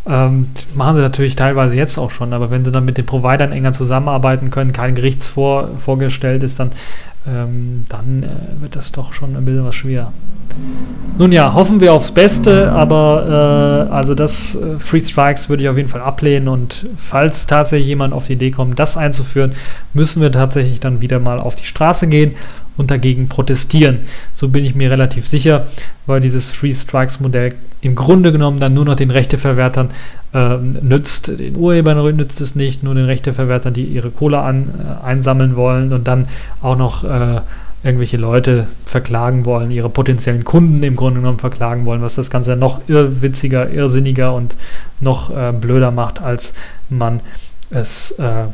ähm, 0.06 0.48
machen 0.74 0.96
sie 0.96 1.02
natürlich 1.02 1.34
teilweise 1.34 1.76
jetzt 1.76 1.96
auch 1.96 2.10
schon, 2.10 2.34
aber 2.34 2.50
wenn 2.50 2.64
sie 2.64 2.72
dann 2.72 2.84
mit 2.84 2.98
den 2.98 3.06
Providern 3.06 3.52
enger 3.52 3.72
zusammenarbeiten 3.72 4.50
können, 4.50 4.74
kein 4.74 4.94
Gerichtsvor 4.94 5.70
vorgestellt 5.78 6.42
ist, 6.42 6.60
dann, 6.60 6.72
ähm, 7.26 7.84
dann 7.88 8.22
äh, 8.22 8.60
wird 8.60 8.76
das 8.76 8.92
doch 8.92 9.12
schon 9.12 9.36
ein 9.36 9.44
bisschen 9.44 9.64
was 9.64 9.74
schwer. 9.74 10.12
Nun 11.18 11.32
ja, 11.32 11.54
hoffen 11.54 11.80
wir 11.80 11.92
aufs 11.92 12.10
Beste, 12.10 12.70
aber 12.72 13.88
äh, 13.88 13.92
also 13.92 14.14
das 14.14 14.54
äh, 14.54 14.78
Free 14.78 15.00
Strikes 15.00 15.48
würde 15.48 15.62
ich 15.62 15.68
auf 15.68 15.76
jeden 15.76 15.88
Fall 15.88 16.02
ablehnen 16.02 16.48
und 16.48 16.86
falls 16.96 17.46
tatsächlich 17.46 17.88
jemand 17.88 18.12
auf 18.12 18.26
die 18.26 18.34
Idee 18.34 18.50
kommt, 18.50 18.78
das 18.78 18.96
einzuführen, 18.96 19.52
müssen 19.94 20.20
wir 20.20 20.32
tatsächlich 20.32 20.80
dann 20.80 21.00
wieder 21.00 21.18
mal 21.18 21.40
auf 21.40 21.54
die 21.54 21.64
Straße 21.64 22.06
gehen 22.08 22.34
und 22.76 22.90
dagegen 22.90 23.28
protestieren. 23.28 24.00
So 24.32 24.48
bin 24.48 24.64
ich 24.64 24.74
mir 24.74 24.90
relativ 24.90 25.26
sicher, 25.28 25.66
weil 26.06 26.20
dieses 26.20 26.52
Free 26.52 26.74
Strikes 26.74 27.20
Modell 27.20 27.54
im 27.80 27.94
Grunde 27.94 28.32
genommen 28.32 28.60
dann 28.60 28.74
nur 28.74 28.84
noch 28.84 28.96
den 28.96 29.10
Rechteverwertern 29.10 29.90
äh, 30.32 30.56
nützt. 30.56 31.28
Den 31.28 31.56
Urhebern 31.56 32.16
nützt 32.16 32.40
es 32.40 32.54
nicht, 32.54 32.82
nur 32.82 32.94
den 32.94 33.04
Rechteverwertern, 33.04 33.74
die 33.74 33.84
ihre 33.84 34.10
Kohle 34.10 34.38
an, 34.38 34.70
äh, 34.78 35.06
einsammeln 35.06 35.56
wollen 35.56 35.92
und 35.92 36.08
dann 36.08 36.28
auch 36.62 36.76
noch 36.76 37.04
äh, 37.04 37.40
irgendwelche 37.84 38.16
Leute 38.16 38.66
verklagen 38.86 39.44
wollen, 39.44 39.70
ihre 39.70 39.90
potenziellen 39.90 40.44
Kunden 40.44 40.82
im 40.82 40.96
Grunde 40.96 41.20
genommen 41.20 41.38
verklagen 41.38 41.84
wollen, 41.84 42.00
was 42.00 42.14
das 42.14 42.30
Ganze 42.30 42.56
noch 42.56 42.80
irrwitziger, 42.88 43.70
irrsinniger 43.70 44.34
und 44.34 44.56
noch 45.00 45.30
äh, 45.30 45.52
blöder 45.52 45.90
macht, 45.90 46.22
als 46.22 46.54
man 46.88 47.20
es 47.70 48.12
äh, 48.12 48.46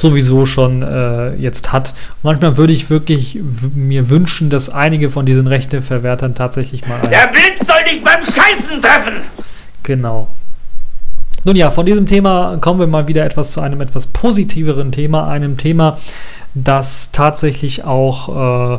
sowieso 0.00 0.46
schon 0.46 0.82
äh, 0.82 1.34
jetzt 1.36 1.72
hat. 1.72 1.94
Manchmal 2.22 2.56
würde 2.56 2.72
ich 2.72 2.90
wirklich 2.90 3.38
mir 3.74 4.10
wünschen, 4.10 4.50
dass 4.50 4.68
einige 4.68 5.10
von 5.10 5.26
diesen 5.26 5.46
Rechteverwertern 5.46 6.34
tatsächlich 6.34 6.86
mal. 6.86 7.00
Der 7.02 7.28
Blitz 7.28 7.66
soll 7.66 7.84
dich 7.84 8.02
beim 8.02 8.22
Scheißen 8.22 8.80
treffen! 8.80 9.14
Genau. 9.82 10.28
Nun 11.44 11.56
ja, 11.56 11.70
von 11.70 11.84
diesem 11.84 12.06
Thema 12.06 12.56
kommen 12.56 12.80
wir 12.80 12.86
mal 12.86 13.06
wieder 13.06 13.24
etwas 13.24 13.52
zu 13.52 13.60
einem 13.60 13.82
etwas 13.82 14.06
positiveren 14.06 14.92
Thema, 14.92 15.28
einem 15.28 15.58
Thema, 15.58 15.98
das 16.54 17.10
tatsächlich 17.12 17.84
auch 17.84 18.78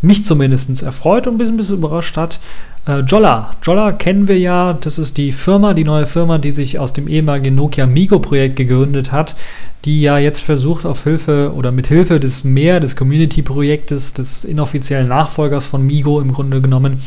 mich 0.00 0.24
zumindest 0.24 0.82
erfreut 0.82 1.26
und 1.26 1.34
ein 1.34 1.38
bisschen, 1.38 1.54
ein 1.54 1.58
bisschen 1.58 1.76
überrascht 1.76 2.16
hat. 2.16 2.40
Äh, 2.86 3.00
Jolla. 3.00 3.54
Jolla 3.62 3.92
kennen 3.92 4.26
wir 4.26 4.38
ja, 4.38 4.72
das 4.72 4.98
ist 4.98 5.18
die 5.18 5.32
Firma, 5.32 5.74
die 5.74 5.84
neue 5.84 6.06
Firma, 6.06 6.38
die 6.38 6.52
sich 6.52 6.78
aus 6.78 6.94
dem 6.94 7.08
ehemaligen 7.08 7.54
Nokia 7.54 7.86
Migo-Projekt 7.86 8.56
gegründet 8.56 9.12
hat, 9.12 9.36
die 9.84 10.00
ja 10.00 10.18
jetzt 10.18 10.40
versucht, 10.40 10.84
auf 10.84 11.04
Hilfe 11.04 11.52
oder 11.54 11.72
mit 11.72 11.86
Hilfe 11.86 12.20
des 12.20 12.44
mehr 12.44 12.80
des 12.80 12.96
Community-Projektes, 12.96 14.12
des 14.12 14.44
inoffiziellen 14.44 15.08
Nachfolgers 15.08 15.64
von 15.64 15.86
Migo 15.86 16.20
im 16.20 16.32
Grunde 16.32 16.60
genommen, 16.60 17.00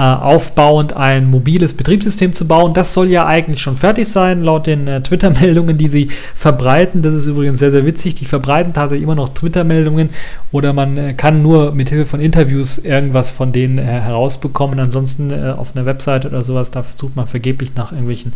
äh, 0.00 0.02
aufbauend 0.02 0.94
ein 0.94 1.28
mobiles 1.30 1.74
Betriebssystem 1.74 2.32
zu 2.32 2.48
bauen. 2.48 2.72
Das 2.72 2.94
soll 2.94 3.10
ja 3.10 3.26
eigentlich 3.26 3.60
schon 3.60 3.76
fertig 3.76 4.08
sein, 4.08 4.40
laut 4.40 4.66
den 4.66 4.88
äh, 4.88 5.02
Twitter-Meldungen, 5.02 5.76
die 5.76 5.88
sie 5.88 6.08
verbreiten. 6.34 7.02
Das 7.02 7.12
ist 7.12 7.26
übrigens 7.26 7.58
sehr, 7.58 7.70
sehr 7.70 7.84
witzig. 7.84 8.14
Die 8.14 8.24
verbreiten 8.24 8.72
tatsächlich 8.72 9.02
immer 9.02 9.14
noch 9.14 9.34
Twitter-Meldungen 9.34 10.08
oder 10.52 10.72
man 10.72 10.96
äh, 10.96 11.12
kann 11.12 11.42
nur 11.42 11.72
mit 11.72 11.90
Hilfe 11.90 12.06
von 12.06 12.20
Interviews 12.20 12.78
irgendwas 12.78 13.30
von 13.30 13.52
denen 13.52 13.76
äh, 13.76 13.82
herausbekommen. 13.82 14.80
Ansonsten 14.80 15.32
äh, 15.32 15.54
auf 15.54 15.76
einer 15.76 15.84
Webseite 15.84 16.28
oder 16.28 16.42
sowas, 16.42 16.70
da 16.70 16.82
sucht 16.94 17.16
man 17.16 17.26
vergeblich 17.26 17.74
nach 17.74 17.92
irgendwelchen 17.92 18.32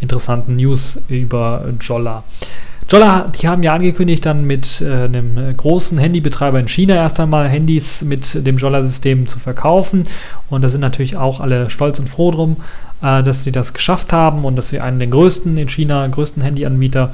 interessanten 0.00 0.56
News 0.56 0.98
über 1.08 1.64
Jolla. 1.78 2.24
Jolla, 2.92 3.24
die 3.40 3.48
haben 3.48 3.62
ja 3.62 3.72
angekündigt, 3.72 4.26
dann 4.26 4.44
mit 4.46 4.82
äh, 4.82 5.04
einem 5.04 5.56
großen 5.56 5.96
Handybetreiber 5.96 6.60
in 6.60 6.68
China 6.68 6.94
erst 6.94 7.18
einmal 7.20 7.48
Handys 7.48 8.02
mit 8.02 8.46
dem 8.46 8.58
Jolla-System 8.58 9.26
zu 9.26 9.38
verkaufen. 9.38 10.02
Und 10.50 10.60
da 10.60 10.68
sind 10.68 10.82
natürlich 10.82 11.16
auch 11.16 11.40
alle 11.40 11.70
stolz 11.70 11.98
und 11.98 12.10
froh 12.10 12.30
drum, 12.30 12.58
äh, 13.02 13.22
dass 13.22 13.44
sie 13.44 13.52
das 13.52 13.74
geschafft 13.74 14.12
haben 14.12 14.44
und 14.44 14.56
dass 14.56 14.68
sie 14.68 14.80
einen 14.80 14.98
der 14.98 15.08
größten 15.08 15.56
in 15.56 15.68
China, 15.68 16.06
größten 16.06 16.42
Handyanbieter 16.42 17.12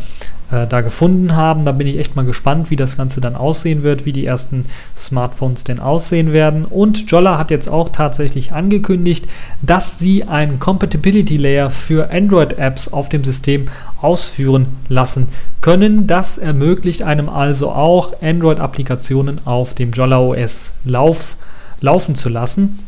äh, 0.50 0.66
da 0.66 0.80
gefunden 0.80 1.36
haben. 1.36 1.64
Da 1.64 1.72
bin 1.72 1.86
ich 1.86 1.98
echt 1.98 2.16
mal 2.16 2.24
gespannt, 2.24 2.70
wie 2.70 2.76
das 2.76 2.96
Ganze 2.96 3.20
dann 3.20 3.36
aussehen 3.36 3.82
wird, 3.82 4.06
wie 4.06 4.12
die 4.12 4.26
ersten 4.26 4.66
Smartphones 4.96 5.64
denn 5.64 5.80
aussehen 5.80 6.32
werden. 6.32 6.64
Und 6.64 7.10
Jolla 7.10 7.38
hat 7.38 7.50
jetzt 7.50 7.68
auch 7.68 7.88
tatsächlich 7.90 8.52
angekündigt, 8.52 9.26
dass 9.62 9.98
sie 9.98 10.24
einen 10.24 10.58
Compatibility 10.58 11.36
Layer 11.36 11.70
für 11.70 12.10
Android-Apps 12.10 12.92
auf 12.92 13.08
dem 13.08 13.24
System 13.24 13.68
ausführen 14.00 14.66
lassen 14.88 15.28
können. 15.60 16.06
Das 16.06 16.38
ermöglicht 16.38 17.02
einem 17.02 17.28
also 17.28 17.70
auch 17.70 18.22
Android-Applikationen 18.22 19.46
auf 19.46 19.74
dem 19.74 19.92
Jolla 19.92 20.18
OS 20.18 20.72
Lauf, 20.84 21.36
laufen 21.80 22.14
zu 22.14 22.28
lassen 22.28 22.78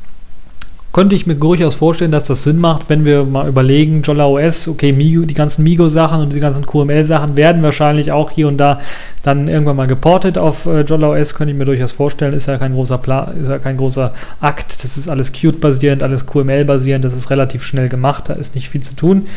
könnte 0.92 1.14
ich 1.14 1.26
mir 1.26 1.36
durchaus 1.36 1.76
vorstellen, 1.76 2.10
dass 2.10 2.24
das 2.24 2.42
Sinn 2.42 2.58
macht, 2.58 2.88
wenn 2.88 3.04
wir 3.04 3.24
mal 3.24 3.48
überlegen, 3.48 4.02
Jolla 4.02 4.26
OS, 4.26 4.66
okay, 4.66 4.92
Migo, 4.92 5.24
die 5.24 5.34
ganzen 5.34 5.62
Migo-Sachen 5.62 6.20
und 6.20 6.34
die 6.34 6.40
ganzen 6.40 6.66
QML-Sachen 6.66 7.36
werden 7.36 7.62
wahrscheinlich 7.62 8.10
auch 8.10 8.30
hier 8.30 8.48
und 8.48 8.56
da 8.56 8.80
dann 9.22 9.46
irgendwann 9.46 9.76
mal 9.76 9.86
geportet 9.86 10.36
auf 10.36 10.66
äh, 10.66 10.80
Jolla 10.80 11.10
OS, 11.10 11.34
könnte 11.34 11.52
ich 11.52 11.58
mir 11.58 11.64
durchaus 11.64 11.92
vorstellen, 11.92 12.34
ist 12.34 12.46
ja 12.46 12.58
kein 12.58 12.74
großer 12.74 12.98
Pla 12.98 13.32
ist 13.40 13.48
ja 13.48 13.58
kein 13.58 13.76
großer 13.76 14.12
Akt, 14.40 14.82
das 14.82 14.96
ist 14.96 15.08
alles 15.08 15.32
Qt-basierend, 15.32 16.02
alles 16.02 16.26
QML-basierend, 16.26 17.04
das 17.04 17.14
ist 17.14 17.30
relativ 17.30 17.62
schnell 17.62 17.88
gemacht, 17.88 18.28
da 18.28 18.32
ist 18.32 18.56
nicht 18.56 18.68
viel 18.68 18.80
zu 18.80 18.96
tun. 18.96 19.28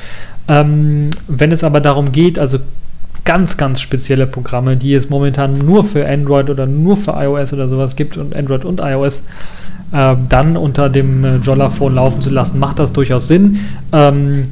Ähm, 0.47 1.12
wenn 1.28 1.51
es 1.51 1.64
aber 1.64 1.82
darum 1.82 2.12
geht, 2.12 2.39
also 2.39 2.58
ganz, 3.26 3.58
ganz 3.58 3.80
spezielle 3.80 4.26
Programme, 4.26 4.76
die 4.76 4.93
es 4.93 5.10
momentan 5.10 5.60
nur 5.60 5.84
für 5.84 6.08
Android 6.08 6.49
oder 6.49 6.66
nur 6.66 6.97
für 6.97 7.12
iOS 7.12 7.54
oder 7.54 7.68
sowas 7.68 7.95
gibt 7.95 8.18
und 8.18 8.36
Android 8.36 8.66
und 8.66 8.80
iOS, 8.80 9.24
äh, 9.93 10.15
dann 10.27 10.57
unter 10.57 10.89
dem 10.89 11.23
äh, 11.23 11.35
Jolla-Phone 11.37 11.95
laufen 11.95 12.21
zu 12.21 12.29
lassen, 12.29 12.59
macht 12.59 12.79
das 12.79 12.91
durchaus 12.91 13.27
Sinn. 13.27 13.59
Ähm, 13.91 14.45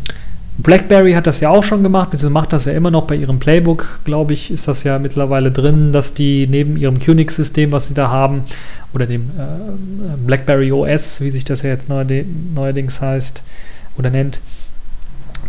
BlackBerry 0.57 1.13
hat 1.13 1.25
das 1.25 1.39
ja 1.39 1.49
auch 1.49 1.63
schon 1.63 1.81
gemacht, 1.81 2.11
beziehungsweise 2.11 2.33
macht 2.33 2.53
das 2.53 2.65
ja 2.65 2.73
immer 2.73 2.91
noch 2.91 3.07
bei 3.07 3.15
ihrem 3.15 3.39
Playbook, 3.39 4.01
glaube 4.03 4.33
ich, 4.33 4.51
ist 4.51 4.67
das 4.67 4.83
ja 4.83 4.99
mittlerweile 4.99 5.51
drin, 5.51 5.91
dass 5.91 6.13
die 6.13 6.45
neben 6.45 6.77
ihrem 6.77 6.95
Unix-System, 6.95 7.71
was 7.71 7.87
sie 7.87 7.93
da 7.95 8.09
haben, 8.09 8.43
oder 8.93 9.07
dem 9.07 9.31
äh, 9.37 10.17
BlackBerry 10.25 10.71
OS, 10.71 11.21
wie 11.21 11.31
sich 11.31 11.45
das 11.45 11.63
ja 11.63 11.69
jetzt 11.69 11.87
neuerdings 11.89 13.01
heißt 13.01 13.43
oder 13.97 14.09
nennt, 14.09 14.39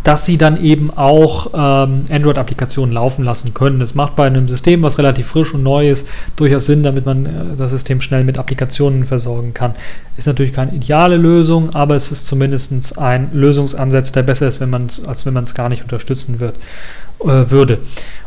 dass 0.05 0.25
sie 0.25 0.37
dann 0.37 0.63
eben 0.63 0.91
auch 0.91 1.49
ähm, 1.55 2.05
Android-Applikationen 2.11 2.93
laufen 2.93 3.25
lassen 3.25 3.55
können. 3.55 3.79
Das 3.79 3.95
macht 3.95 4.17
bei 4.17 4.27
einem 4.27 4.49
System, 4.49 4.83
was 4.83 4.99
relativ 4.99 5.27
frisch 5.29 5.55
und 5.55 5.63
neu 5.63 5.91
ist, 5.91 6.09
durchaus 6.37 6.67
Sinn, 6.67 6.83
damit 6.83 7.07
man 7.07 7.27
äh, 7.27 7.31
das 7.57 7.71
System 7.71 8.01
schnell 8.01 8.25
mit 8.25 8.39
Applikationen 8.39 9.05
versorgen 9.07 9.55
kann. 9.55 9.75
Ist 10.17 10.27
natürlich 10.27 10.53
keine 10.53 10.73
ideale 10.73 11.17
Lösung, 11.17 11.71
aber 11.75 11.95
es 11.95 12.11
ist 12.11 12.27
zumindest 12.27 12.99
ein 12.99 13.31
Lösungsansatz, 13.33 14.13
der 14.13 14.23
besser 14.23 14.49
ist, 14.49 14.61
wenn 14.61 14.71
man, 14.71 14.89
als 15.07 15.25
wenn 15.25 15.35
man 15.35 15.45
es 15.45 15.55
gar 15.55 15.69
nicht 15.69 15.83
unterstützen 15.83 16.41
wird, 16.41 16.57
äh, 17.21 17.51
würde. 17.51 17.79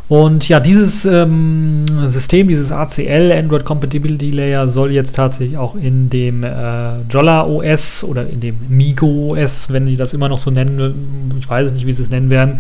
Und 0.08 0.48
ja, 0.48 0.60
dieses 0.60 1.06
ähm, 1.06 1.84
System, 2.06 2.48
dieses 2.48 2.72
ACL, 2.72 3.34
Android 3.36 3.66
Compatibility 3.66 4.30
Layer, 4.30 4.70
soll 4.70 4.92
jetzt 4.92 5.16
tatsächlich 5.16 5.58
auch 5.58 5.74
in 5.74 6.12
dem 6.12 6.44
äh, 6.44 7.02
Jolla 7.10 7.44
OS 7.48 8.04
oder 8.04 8.30
in 8.30 8.40
dem 8.40 8.56
Migo 8.70 9.34
OS, 9.34 9.74
wenn 9.74 9.88
die 9.88 9.98
das 9.98 10.14
immer 10.14 10.30
noch 10.30 10.38
so 10.38 10.52
nennen, 10.52 11.34
ich 11.40 11.50
weiß 11.50 11.72
nicht, 11.72 11.88
wie 11.88 11.92
sie 11.92 12.04
es 12.04 12.12
nennen 12.12 12.30
werden, 12.30 12.60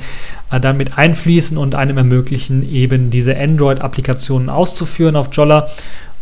äh, 0.51 0.59
dann 0.59 0.75
mit 0.77 0.97
einfließen 0.97 1.55
und 1.55 1.75
einem 1.75 1.97
ermöglichen, 1.97 2.67
eben 2.67 3.11
diese 3.11 3.37
Android-Applikationen 3.37 4.49
auszuführen 4.49 5.15
auf 5.15 5.29
Jolla. 5.31 5.67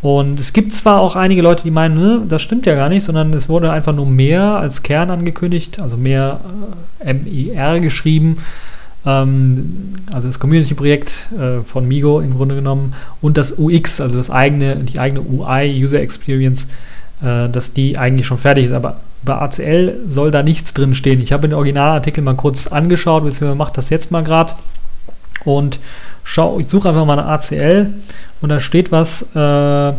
Und 0.01 0.41
es 0.41 0.51
gibt 0.51 0.73
zwar 0.73 0.99
auch 0.99 1.15
einige 1.15 1.41
Leute, 1.41 1.63
die 1.63 1.71
meinen, 1.71 1.95
ne, 1.95 2.21
das 2.27 2.41
stimmt 2.41 2.65
ja 2.65 2.75
gar 2.75 2.89
nicht, 2.89 3.05
sondern 3.05 3.31
es 3.31 3.47
wurde 3.47 3.71
einfach 3.71 3.95
nur 3.95 4.07
mehr 4.07 4.57
als 4.57 4.83
Kern 4.83 5.09
angekündigt, 5.09 5.81
also 5.81 5.95
mehr 5.95 6.41
äh, 6.99 7.13
MIR 7.13 7.79
geschrieben 7.79 8.35
ähm, 9.05 9.95
also 10.11 10.27
das 10.27 10.39
Community-Projekt 10.39 11.29
äh, 11.37 11.61
von 11.61 11.87
Migo 11.87 12.19
im 12.19 12.35
Grunde 12.35 12.55
genommen 12.55 12.93
und 13.21 13.37
das 13.37 13.57
UX, 13.57 13.99
also 13.99 14.17
das 14.17 14.29
eigene, 14.29 14.77
die 14.77 14.99
eigene 14.99 15.21
UI, 15.21 15.83
User 15.83 15.99
Experience, 15.99 16.67
äh, 17.21 17.49
dass 17.49 17.73
die 17.73 17.97
eigentlich 17.97 18.27
schon 18.27 18.37
fertig 18.37 18.65
ist. 18.65 18.71
Aber 18.71 18.99
bei 19.23 19.35
ACL 19.35 19.99
soll 20.07 20.31
da 20.31 20.43
nichts 20.43 20.73
drin 20.73 20.95
stehen. 20.95 21.21
Ich 21.21 21.31
habe 21.31 21.47
den 21.47 21.55
Originalartikel 21.55 22.23
mal 22.23 22.35
kurz 22.35 22.67
angeschaut, 22.67 23.23
beziehungsweise 23.23 23.57
mache 23.57 23.73
das 23.73 23.89
jetzt 23.89 24.11
mal 24.11 24.23
gerade 24.23 24.53
und 25.45 25.79
schau, 26.23 26.59
ich 26.59 26.69
suche 26.69 26.89
einfach 26.89 27.05
mal 27.05 27.19
eine 27.19 27.27
ACL 27.27 27.93
und 28.41 28.49
da 28.49 28.59
steht 28.59 28.91
was. 28.91 29.23
Äh, 29.35 29.93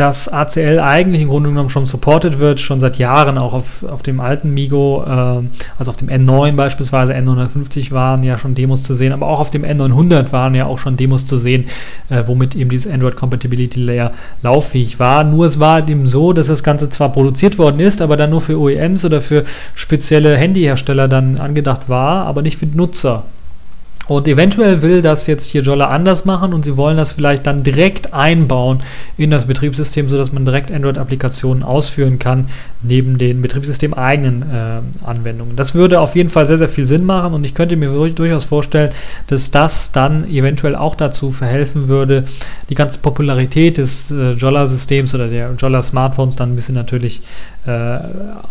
dass 0.00 0.28
ACL 0.28 0.80
eigentlich 0.80 1.20
im 1.20 1.28
Grunde 1.28 1.50
genommen 1.50 1.68
schon 1.68 1.84
supported 1.84 2.38
wird, 2.38 2.58
schon 2.58 2.80
seit 2.80 2.96
Jahren, 2.96 3.36
auch 3.36 3.52
auf, 3.52 3.84
auf 3.84 4.02
dem 4.02 4.18
alten 4.20 4.54
Migo, 4.54 5.04
äh, 5.06 5.42
also 5.78 5.90
auf 5.90 5.96
dem 5.98 6.08
N9 6.08 6.52
beispielsweise, 6.52 7.12
N950 7.12 7.92
waren 7.92 8.22
ja 8.22 8.38
schon 8.38 8.54
Demos 8.54 8.82
zu 8.82 8.94
sehen, 8.94 9.12
aber 9.12 9.26
auch 9.26 9.40
auf 9.40 9.50
dem 9.50 9.62
N900 9.62 10.32
waren 10.32 10.54
ja 10.54 10.64
auch 10.64 10.78
schon 10.78 10.96
Demos 10.96 11.26
zu 11.26 11.36
sehen, 11.36 11.66
äh, 12.08 12.22
womit 12.26 12.56
eben 12.56 12.70
dieses 12.70 12.90
Android 12.90 13.14
Compatibility 13.14 13.78
Layer 13.78 14.12
lauffähig 14.40 14.98
war. 14.98 15.22
Nur 15.22 15.44
es 15.44 15.60
war 15.60 15.86
eben 15.86 16.06
so, 16.06 16.32
dass 16.32 16.46
das 16.46 16.62
Ganze 16.62 16.88
zwar 16.88 17.12
produziert 17.12 17.58
worden 17.58 17.78
ist, 17.78 18.00
aber 18.00 18.16
dann 18.16 18.30
nur 18.30 18.40
für 18.40 18.58
OEMs 18.58 19.04
oder 19.04 19.20
für 19.20 19.44
spezielle 19.74 20.34
Handyhersteller 20.34 21.08
dann 21.08 21.38
angedacht 21.38 21.90
war, 21.90 22.24
aber 22.24 22.40
nicht 22.40 22.56
für 22.56 22.64
Nutzer. 22.64 23.24
Und 24.10 24.26
eventuell 24.26 24.82
will 24.82 25.02
das 25.02 25.28
jetzt 25.28 25.52
hier 25.52 25.62
Jolla 25.62 25.86
anders 25.86 26.24
machen 26.24 26.52
und 26.52 26.64
sie 26.64 26.76
wollen 26.76 26.96
das 26.96 27.12
vielleicht 27.12 27.46
dann 27.46 27.62
direkt 27.62 28.12
einbauen 28.12 28.82
in 29.16 29.30
das 29.30 29.46
Betriebssystem, 29.46 30.08
sodass 30.08 30.32
man 30.32 30.44
direkt 30.44 30.74
Android-Applikationen 30.74 31.62
ausführen 31.62 32.18
kann, 32.18 32.48
neben 32.82 33.18
den 33.18 33.40
Betriebssystem-eigenen 33.40 34.42
äh, 34.42 35.06
Anwendungen. 35.06 35.54
Das 35.54 35.76
würde 35.76 36.00
auf 36.00 36.16
jeden 36.16 36.28
Fall 36.28 36.44
sehr, 36.44 36.58
sehr 36.58 36.68
viel 36.68 36.86
Sinn 36.86 37.04
machen 37.04 37.34
und 37.34 37.44
ich 37.44 37.54
könnte 37.54 37.76
mir 37.76 37.90
durchaus 38.10 38.44
vorstellen, 38.44 38.90
dass 39.28 39.52
das 39.52 39.92
dann 39.92 40.28
eventuell 40.28 40.74
auch 40.74 40.96
dazu 40.96 41.30
verhelfen 41.30 41.86
würde, 41.86 42.24
die 42.68 42.74
ganze 42.74 42.98
Popularität 42.98 43.78
des 43.78 44.10
äh, 44.10 44.32
Jolla-Systems 44.32 45.14
oder 45.14 45.28
der 45.28 45.52
Jolla-Smartphones 45.56 46.34
dann 46.34 46.50
ein 46.50 46.56
bisschen 46.56 46.74
natürlich 46.74 47.22
äh, 47.66 47.98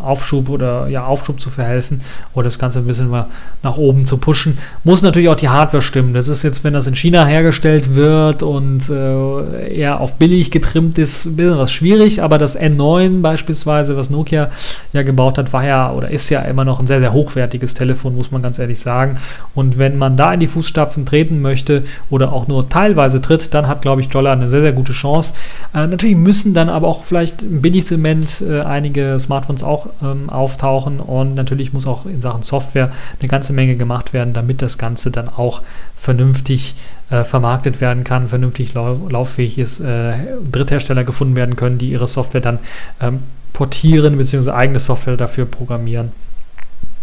Aufschub 0.01 0.49
oder 0.49 0.87
ja, 0.87 1.05
Aufschub 1.05 1.41
zu 1.41 1.49
verhelfen 1.49 2.01
oder 2.33 2.45
das 2.45 2.59
Ganze 2.59 2.79
ein 2.79 2.85
bisschen 2.85 3.09
mal 3.09 3.25
nach 3.63 3.77
oben 3.77 4.05
zu 4.05 4.17
pushen. 4.17 4.59
Muss 4.83 5.01
natürlich 5.01 5.29
auch 5.29 5.35
die 5.35 5.48
Hardware 5.51 5.81
stimmen. 5.81 6.13
Das 6.13 6.29
ist 6.29 6.43
jetzt, 6.43 6.63
wenn 6.63 6.73
das 6.73 6.87
in 6.87 6.95
China 6.95 7.25
hergestellt 7.25 7.95
wird 7.95 8.43
und 8.43 8.89
äh, 8.89 9.73
eher 9.73 9.99
auf 10.01 10.15
billig 10.15 10.51
getrimmt 10.51 10.97
ist, 10.97 11.25
ein 11.25 11.35
bisschen 11.35 11.57
was 11.57 11.71
schwierig, 11.71 12.21
aber 12.21 12.37
das 12.37 12.59
N9 12.59 13.21
beispielsweise, 13.21 13.95
was 13.97 14.09
Nokia 14.09 14.49
ja 14.93 15.03
gebaut 15.03 15.37
hat, 15.37 15.53
war 15.53 15.65
ja 15.65 15.91
oder 15.91 16.09
ist 16.09 16.29
ja 16.29 16.41
immer 16.41 16.65
noch 16.65 16.79
ein 16.79 16.87
sehr, 16.87 16.99
sehr 16.99 17.13
hochwertiges 17.13 17.73
Telefon, 17.73 18.15
muss 18.15 18.31
man 18.31 18.41
ganz 18.41 18.59
ehrlich 18.59 18.79
sagen. 18.79 19.17
Und 19.55 19.77
wenn 19.77 19.97
man 19.97 20.17
da 20.17 20.33
in 20.33 20.39
die 20.39 20.47
Fußstapfen 20.47 21.05
treten 21.05 21.41
möchte 21.41 21.83
oder 22.09 22.33
auch 22.33 22.47
nur 22.47 22.69
teilweise 22.69 23.21
tritt, 23.21 23.53
dann 23.53 23.67
hat, 23.67 23.81
glaube 23.81 24.01
ich, 24.01 24.07
Jolla 24.11 24.33
eine 24.33 24.49
sehr, 24.49 24.61
sehr 24.61 24.73
gute 24.73 24.93
Chance. 24.93 25.33
Äh, 25.73 25.87
natürlich 25.87 26.15
müssen 26.15 26.53
dann 26.53 26.69
aber 26.69 26.87
auch 26.87 27.03
vielleicht 27.03 27.43
im 27.43 27.61
Billigsegment 27.61 28.41
äh, 28.41 28.61
einige 28.61 29.19
Smartphones 29.19 29.63
auch 29.63 29.87
ähm, 30.03 30.29
auftauchen 30.29 30.99
und 30.99 31.35
natürlich 31.35 31.73
muss 31.73 31.87
auch 31.87 32.05
in 32.05 32.21
Sachen 32.21 32.43
Software 32.43 32.91
eine 33.19 33.29
ganze 33.29 33.53
Menge 33.53 33.75
gemacht 33.75 34.13
werden, 34.13 34.33
damit 34.33 34.61
das 34.61 34.77
Ganze 34.77 35.11
dann 35.11 35.28
auch 35.35 35.61
vernünftig 35.95 36.75
äh, 37.09 37.23
vermarktet 37.23 37.81
werden 37.81 38.03
kann, 38.03 38.27
vernünftig 38.27 38.73
lau 38.73 39.07
lauffähig 39.09 39.57
ist, 39.57 39.79
äh, 39.79 40.13
Dritthersteller 40.51 41.03
gefunden 41.03 41.35
werden 41.35 41.55
können, 41.55 41.77
die 41.77 41.89
ihre 41.89 42.07
Software 42.07 42.41
dann 42.41 42.59
ähm, 43.01 43.19
portieren 43.53 44.17
bzw. 44.17 44.51
eigene 44.51 44.79
Software 44.79 45.17
dafür 45.17 45.45
programmieren. 45.45 46.11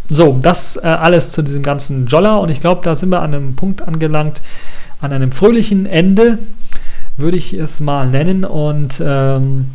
So, 0.09 0.39
das 0.41 0.77
äh, 0.77 0.87
alles 0.87 1.33
zu 1.33 1.43
diesem 1.43 1.63
ganzen 1.63 2.07
Jolla 2.07 2.37
und 2.37 2.49
ich 2.49 2.61
glaube, 2.61 2.83
da 2.85 2.95
sind 2.95 3.11
wir 3.11 3.23
an 3.23 3.35
einem 3.35 3.57
Punkt 3.57 3.83
angelangt, 3.83 4.41
an 5.01 5.13
einem 5.13 5.33
fröhlichen 5.33 5.87
Ende, 5.87 6.39
würde 7.17 7.37
ich 7.37 7.53
es 7.53 7.81
mal 7.81 8.09
nennen 8.09 8.45
und 8.45 9.03
ähm, 9.05 9.67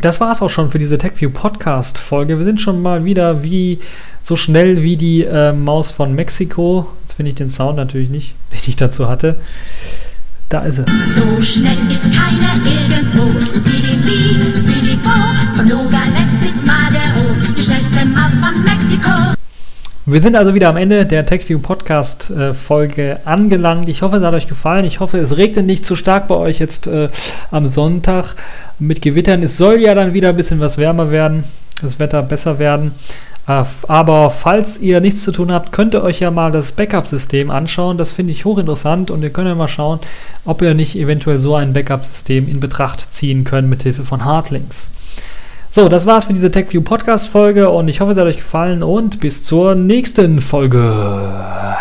das 0.00 0.20
war 0.20 0.32
es 0.32 0.42
auch 0.42 0.50
schon 0.50 0.70
für 0.70 0.78
diese 0.78 0.98
TechView 0.98 1.30
Podcast 1.30 1.98
Folge. 1.98 2.38
Wir 2.38 2.44
sind 2.44 2.60
schon 2.60 2.82
mal 2.82 3.04
wieder 3.04 3.42
wie 3.42 3.78
so 4.20 4.36
schnell 4.36 4.82
wie 4.82 4.96
die 4.96 5.22
äh, 5.22 5.52
Maus 5.52 5.90
von 5.90 6.14
Mexiko. 6.14 6.88
Finde 7.22 7.30
ich 7.30 7.36
den 7.36 7.50
Sound 7.50 7.76
natürlich 7.76 8.10
nicht, 8.10 8.34
den 8.50 8.58
ich 8.66 8.74
dazu 8.74 9.08
hatte. 9.08 9.36
Da 10.48 10.62
ist 10.62 10.78
er. 10.78 10.86
So 11.14 11.40
schnell 11.40 11.78
ist 11.88 12.02
keiner 12.02 12.56
irgendwo. 12.66 13.30
Speedy 13.60 13.92
Speedy 14.60 14.96
Bo, 14.96 15.54
von 15.54 15.68
Nogales 15.68 16.34
bis 16.40 16.66
Madero, 16.66 17.54
die 17.56 17.62
schnellste 17.62 18.04
Maus 18.06 18.32
von 18.40 18.64
Mexiko. 18.64 19.36
Wir 20.04 20.20
sind 20.20 20.34
also 20.34 20.52
wieder 20.52 20.68
am 20.68 20.76
Ende 20.76 21.06
der 21.06 21.24
TechView 21.24 21.60
Podcast 21.60 22.30
äh, 22.30 22.54
Folge 22.54 23.20
angelangt. 23.24 23.88
Ich 23.88 24.02
hoffe, 24.02 24.16
es 24.16 24.24
hat 24.24 24.34
euch 24.34 24.48
gefallen. 24.48 24.84
Ich 24.84 24.98
hoffe, 24.98 25.18
es 25.18 25.36
regnet 25.36 25.66
nicht 25.66 25.86
zu 25.86 25.94
stark 25.94 26.26
bei 26.26 26.34
euch 26.34 26.58
jetzt 26.58 26.88
äh, 26.88 27.08
am 27.52 27.70
Sonntag 27.70 28.34
mit 28.80 29.00
Gewittern. 29.00 29.44
Es 29.44 29.56
soll 29.56 29.76
ja 29.76 29.94
dann 29.94 30.12
wieder 30.12 30.30
ein 30.30 30.36
bisschen 30.36 30.58
was 30.58 30.76
wärmer 30.76 31.12
werden, 31.12 31.44
das 31.80 32.00
Wetter 32.00 32.20
besser 32.24 32.58
werden. 32.58 32.90
Äh, 33.46 33.64
aber 33.88 34.30
falls 34.30 34.78
ihr 34.78 35.00
nichts 35.00 35.22
zu 35.22 35.32
tun 35.32 35.52
habt, 35.52 35.72
könnt 35.72 35.94
ihr 35.94 36.02
euch 36.02 36.20
ja 36.20 36.30
mal 36.30 36.52
das 36.52 36.72
Backup-System 36.72 37.50
anschauen. 37.50 37.98
Das 37.98 38.12
finde 38.12 38.32
ich 38.32 38.44
hochinteressant 38.44 39.10
und 39.10 39.22
ihr 39.22 39.30
könnt 39.30 39.48
ja 39.48 39.54
mal 39.54 39.68
schauen, 39.68 40.00
ob 40.44 40.62
ihr 40.62 40.74
nicht 40.74 40.96
eventuell 40.96 41.38
so 41.38 41.54
ein 41.54 41.72
Backup-System 41.72 42.48
in 42.48 42.60
Betracht 42.60 43.12
ziehen 43.12 43.44
könnt 43.44 43.68
mit 43.68 43.82
Hilfe 43.82 44.04
von 44.04 44.24
Hardlinks. 44.24 44.90
So, 45.70 45.88
das 45.88 46.04
war's 46.04 46.26
für 46.26 46.34
diese 46.34 46.50
TechView 46.50 46.82
Podcast 46.82 47.28
Folge 47.28 47.70
und 47.70 47.88
ich 47.88 48.00
hoffe, 48.00 48.12
es 48.12 48.18
hat 48.18 48.26
euch 48.26 48.36
gefallen 48.36 48.82
und 48.82 49.20
bis 49.20 49.42
zur 49.42 49.74
nächsten 49.74 50.40
Folge. 50.40 51.72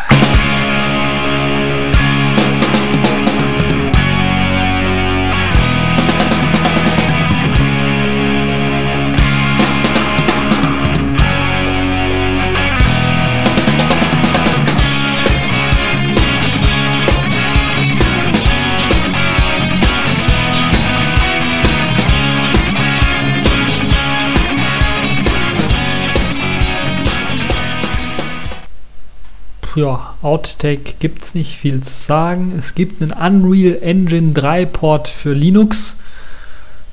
Ja, 29.76 30.16
Outtake 30.22 30.94
gibt 31.00 31.24
es 31.24 31.36
nicht 31.36 31.58
viel 31.58 31.82
zu 31.82 31.94
sagen. 31.94 32.54
Es 32.58 32.76
gibt 32.76 33.02
einen 33.02 33.12
Unreal 33.12 33.78
Engine 33.82 34.34
3 34.34 34.66
Port 34.66 35.08
für 35.08 35.34
Linux, 35.34 35.98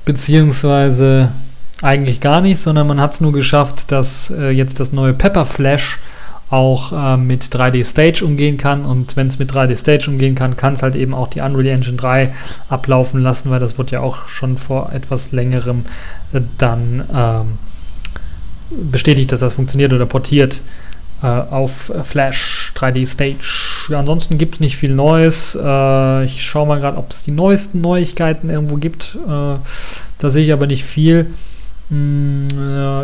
beziehungsweise 0.05 1.33
eigentlich 1.83 2.21
gar 2.21 2.41
nicht, 2.41 2.59
sondern 2.59 2.87
man 2.87 3.01
hat 3.01 3.15
es 3.15 3.21
nur 3.21 3.33
geschafft, 3.33 3.93
dass 3.93 4.31
äh, 4.31 4.51
jetzt 4.51 4.81
das 4.81 4.93
neue 4.93 5.15
Pepper 5.15 5.45
Flash 5.45 5.99
auch 6.51 6.93
äh, 6.93 7.17
mit 7.17 7.45
3D 7.45 7.85
Stage 7.85 8.25
umgehen 8.25 8.57
kann 8.57 8.85
und 8.85 9.17
wenn 9.17 9.27
es 9.27 9.39
mit 9.39 9.53
3D 9.53 9.77
Stage 9.77 10.11
umgehen 10.11 10.35
kann, 10.35 10.57
kann 10.57 10.73
es 10.73 10.83
halt 10.83 10.97
eben 10.97 11.15
auch 11.15 11.29
die 11.29 11.41
Unreal 11.41 11.77
Engine 11.77 11.97
3 11.97 12.33
ablaufen 12.69 13.21
lassen, 13.23 13.51
weil 13.51 13.61
das 13.61 13.77
wird 13.77 13.91
ja 13.91 14.01
auch 14.01 14.27
schon 14.29 14.57
vor 14.57 14.93
etwas 14.93 15.33
längerem 15.33 15.85
äh, 16.33 16.41
dann 16.57 17.05
ähm, 17.15 17.59
bestätigt, 18.91 19.31
dass 19.33 19.41
das 19.41 19.55
funktioniert 19.55 19.93
oder 19.93 20.07
portiert 20.07 20.63
auf 21.27 21.93
Flash 22.03 22.73
3D 22.77 23.07
Stage. 23.07 23.87
Ja, 23.89 24.01
ansonsten 24.01 24.39
gibt 24.39 24.55
es 24.55 24.61
nicht 24.61 24.77
viel 24.77 24.95
Neues. 24.95 25.59
Äh, 25.61 26.25
ich 26.25 26.45
schaue 26.45 26.67
mal 26.67 26.81
gerade, 26.81 26.97
ob 26.97 27.11
es 27.11 27.25
die 27.25 27.33
neuesten 27.33 27.81
Neuigkeiten 27.81 28.51
irgendwo 28.51 28.77
gibt. 28.77 29.17
Äh, 29.27 29.57
da 30.19 30.31
sehe 30.31 30.45
ich 30.45 30.53
aber 30.53 30.67
nicht 30.67 30.85
viel. 30.85 31.27
Mm, 31.91 32.49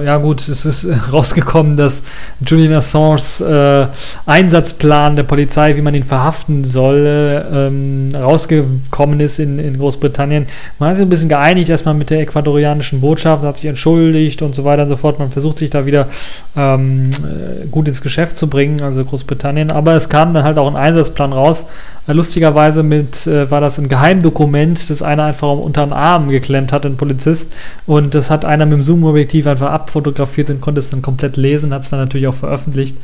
ja 0.05 0.18
gut, 0.18 0.47
es 0.47 0.66
ist 0.66 0.87
rausgekommen, 1.12 1.74
dass 1.76 2.03
Julian 2.47 2.74
Assange's 2.74 3.41
äh, 3.41 3.87
Einsatzplan 4.26 5.16
der 5.16 5.22
Polizei, 5.22 5.74
wie 5.76 5.80
man 5.80 5.95
ihn 5.95 6.03
verhaften 6.03 6.64
soll, 6.64 7.47
ähm, 7.51 8.11
rausgekommen 8.14 9.20
ist 9.20 9.39
in, 9.39 9.59
in 9.59 9.78
Großbritannien. 9.78 10.47
Man 10.78 10.91
hat 10.91 10.97
sich 10.97 11.07
ein 11.07 11.09
bisschen 11.09 11.30
geeinigt, 11.30 11.70
erstmal 11.70 11.95
mit 11.95 12.11
der 12.11 12.20
ecuadorianischen 12.20 13.01
Botschaft, 13.01 13.43
hat 13.43 13.57
sich 13.57 13.66
entschuldigt 13.66 14.43
und 14.43 14.55
so 14.55 14.64
weiter 14.64 14.82
und 14.82 14.89
so 14.89 14.97
fort. 14.97 15.18
Man 15.18 15.30
versucht 15.30 15.59
sich 15.59 15.70
da 15.70 15.87
wieder 15.87 16.09
ähm, 16.55 17.09
äh, 17.11 17.66
gut 17.68 17.89
ins 17.89 18.03
Geschäft 18.03 18.37
zu 18.37 18.51
bringen, 18.51 18.82
also 18.82 19.03
Großbritannien. 19.03 19.70
Aber 19.70 19.95
es 19.95 20.11
kam 20.11 20.35
dann 20.35 20.45
halt 20.45 20.59
auch 20.59 20.68
ein 20.68 20.76
Einsatzplan 20.76 21.32
raus. 21.32 21.64
Lustigerweise 22.07 22.82
mit, 22.82 23.26
äh, 23.26 23.50
war 23.50 23.62
das 23.62 23.78
ein 23.78 23.88
Geheimdokument, 23.88 24.90
das 24.90 25.00
einer 25.00 25.24
einfach 25.24 25.48
unter 25.48 25.86
den 25.86 25.94
Arm 25.94 26.28
geklemmt 26.28 26.70
hat, 26.70 26.84
ein 26.84 26.98
Polizist. 26.98 27.50
Und 27.86 28.14
das 28.14 28.30
hat 28.30 28.44
einer 28.44 28.66
mit 28.66 28.74
dem 28.74 28.82
Zoom-Objektiv 28.82 29.46
einfach 29.46 29.70
abfotografiert 29.70 30.50
und 30.50 30.61
konnte 30.61 30.80
es 30.80 30.90
dann 30.90 31.00
komplett 31.00 31.38
lesen, 31.38 31.72
hat 31.72 31.82
es 31.82 31.90
dann 31.90 32.00
natürlich 32.00 32.26
auch 32.26 32.34
veröffentlicht. 32.34 32.96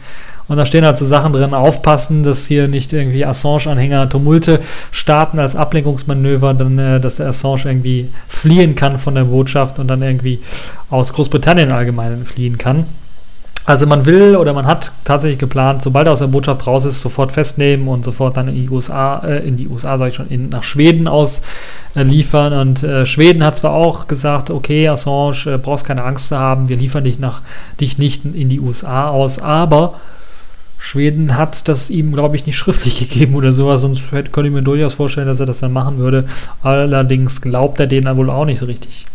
Und 0.48 0.56
da 0.56 0.66
stehen 0.66 0.84
halt 0.84 0.98
so 0.98 1.06
Sachen 1.06 1.32
drin, 1.32 1.54
aufpassen, 1.54 2.24
dass 2.24 2.44
hier 2.44 2.68
nicht 2.68 2.92
irgendwie 2.92 3.24
Assange-Anhänger 3.24 4.08
Tumulte 4.08 4.60
starten 4.90 5.38
als 5.38 5.56
Ablenkungsmanöver, 5.56 6.52
dann, 6.54 6.78
äh, 6.78 7.00
dass 7.00 7.16
der 7.16 7.28
Assange 7.28 7.62
irgendwie 7.66 8.08
fliehen 8.28 8.74
kann 8.74 8.98
von 8.98 9.14
der 9.14 9.24
Botschaft 9.24 9.78
und 9.78 9.88
dann 9.88 10.02
irgendwie 10.02 10.40
aus 10.90 11.12
Großbritannien 11.14 11.70
allgemein 11.70 12.24
fliehen 12.24 12.58
kann. 12.58 12.86
Also 13.70 13.86
man 13.86 14.04
will 14.04 14.34
oder 14.34 14.52
man 14.52 14.66
hat 14.66 14.90
tatsächlich 15.04 15.38
geplant, 15.38 15.80
sobald 15.80 16.08
er 16.08 16.12
aus 16.12 16.18
der 16.18 16.26
Botschaft 16.26 16.66
raus 16.66 16.84
ist, 16.84 17.00
sofort 17.00 17.30
festnehmen 17.30 17.86
und 17.86 18.04
sofort 18.04 18.36
dann 18.36 18.48
in 18.48 18.56
die 18.56 18.68
USA, 18.68 19.20
äh, 19.20 19.46
in 19.46 19.56
die 19.56 19.68
USA 19.68 19.96
sage 19.96 20.10
ich 20.10 20.16
schon, 20.16 20.26
in, 20.26 20.48
nach 20.48 20.64
Schweden 20.64 21.06
ausliefern. 21.06 22.52
Äh, 22.52 22.56
und 22.56 22.82
äh, 22.82 23.06
Schweden 23.06 23.44
hat 23.44 23.58
zwar 23.58 23.74
auch 23.74 24.08
gesagt, 24.08 24.50
okay, 24.50 24.88
Assange, 24.88 25.46
äh, 25.46 25.56
brauchst 25.56 25.84
keine 25.84 26.02
Angst 26.02 26.26
zu 26.26 26.36
haben, 26.36 26.68
wir 26.68 26.76
liefern 26.76 27.04
dich, 27.04 27.20
nach, 27.20 27.42
dich 27.80 27.96
nicht 27.96 28.24
in 28.24 28.48
die 28.48 28.58
USA 28.58 29.08
aus, 29.08 29.38
aber 29.38 29.94
Schweden 30.76 31.36
hat 31.36 31.68
das 31.68 31.90
ihm, 31.90 32.12
glaube 32.12 32.34
ich, 32.34 32.46
nicht 32.46 32.58
schriftlich 32.58 32.98
gegeben 33.08 33.36
oder 33.36 33.52
sowas, 33.52 33.82
sonst 33.82 34.10
hätte, 34.10 34.32
könnte 34.32 34.48
ich 34.48 34.54
mir 34.54 34.62
durchaus 34.62 34.94
vorstellen, 34.94 35.28
dass 35.28 35.38
er 35.38 35.46
das 35.46 35.60
dann 35.60 35.72
machen 35.72 35.98
würde. 35.98 36.24
Allerdings 36.64 37.40
glaubt 37.40 37.78
er 37.78 37.86
denen 37.86 38.06
dann 38.06 38.16
wohl 38.16 38.30
auch 38.30 38.46
nicht 38.46 38.58
so 38.58 38.66
richtig. 38.66 39.06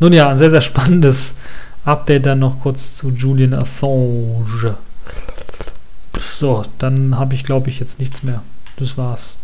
Nun 0.00 0.12
ja, 0.12 0.28
ein 0.28 0.38
sehr, 0.38 0.50
sehr 0.50 0.62
spannendes 0.62 1.36
Update 1.84 2.26
dann 2.26 2.38
noch 2.38 2.60
kurz 2.60 2.96
zu 2.96 3.10
Julian 3.10 3.54
Assange. 3.54 4.76
So, 6.38 6.64
dann 6.78 7.18
habe 7.18 7.34
ich, 7.34 7.44
glaube 7.44 7.68
ich, 7.68 7.80
jetzt 7.80 7.98
nichts 7.98 8.22
mehr. 8.22 8.42
Das 8.76 8.96
war's. 8.96 9.36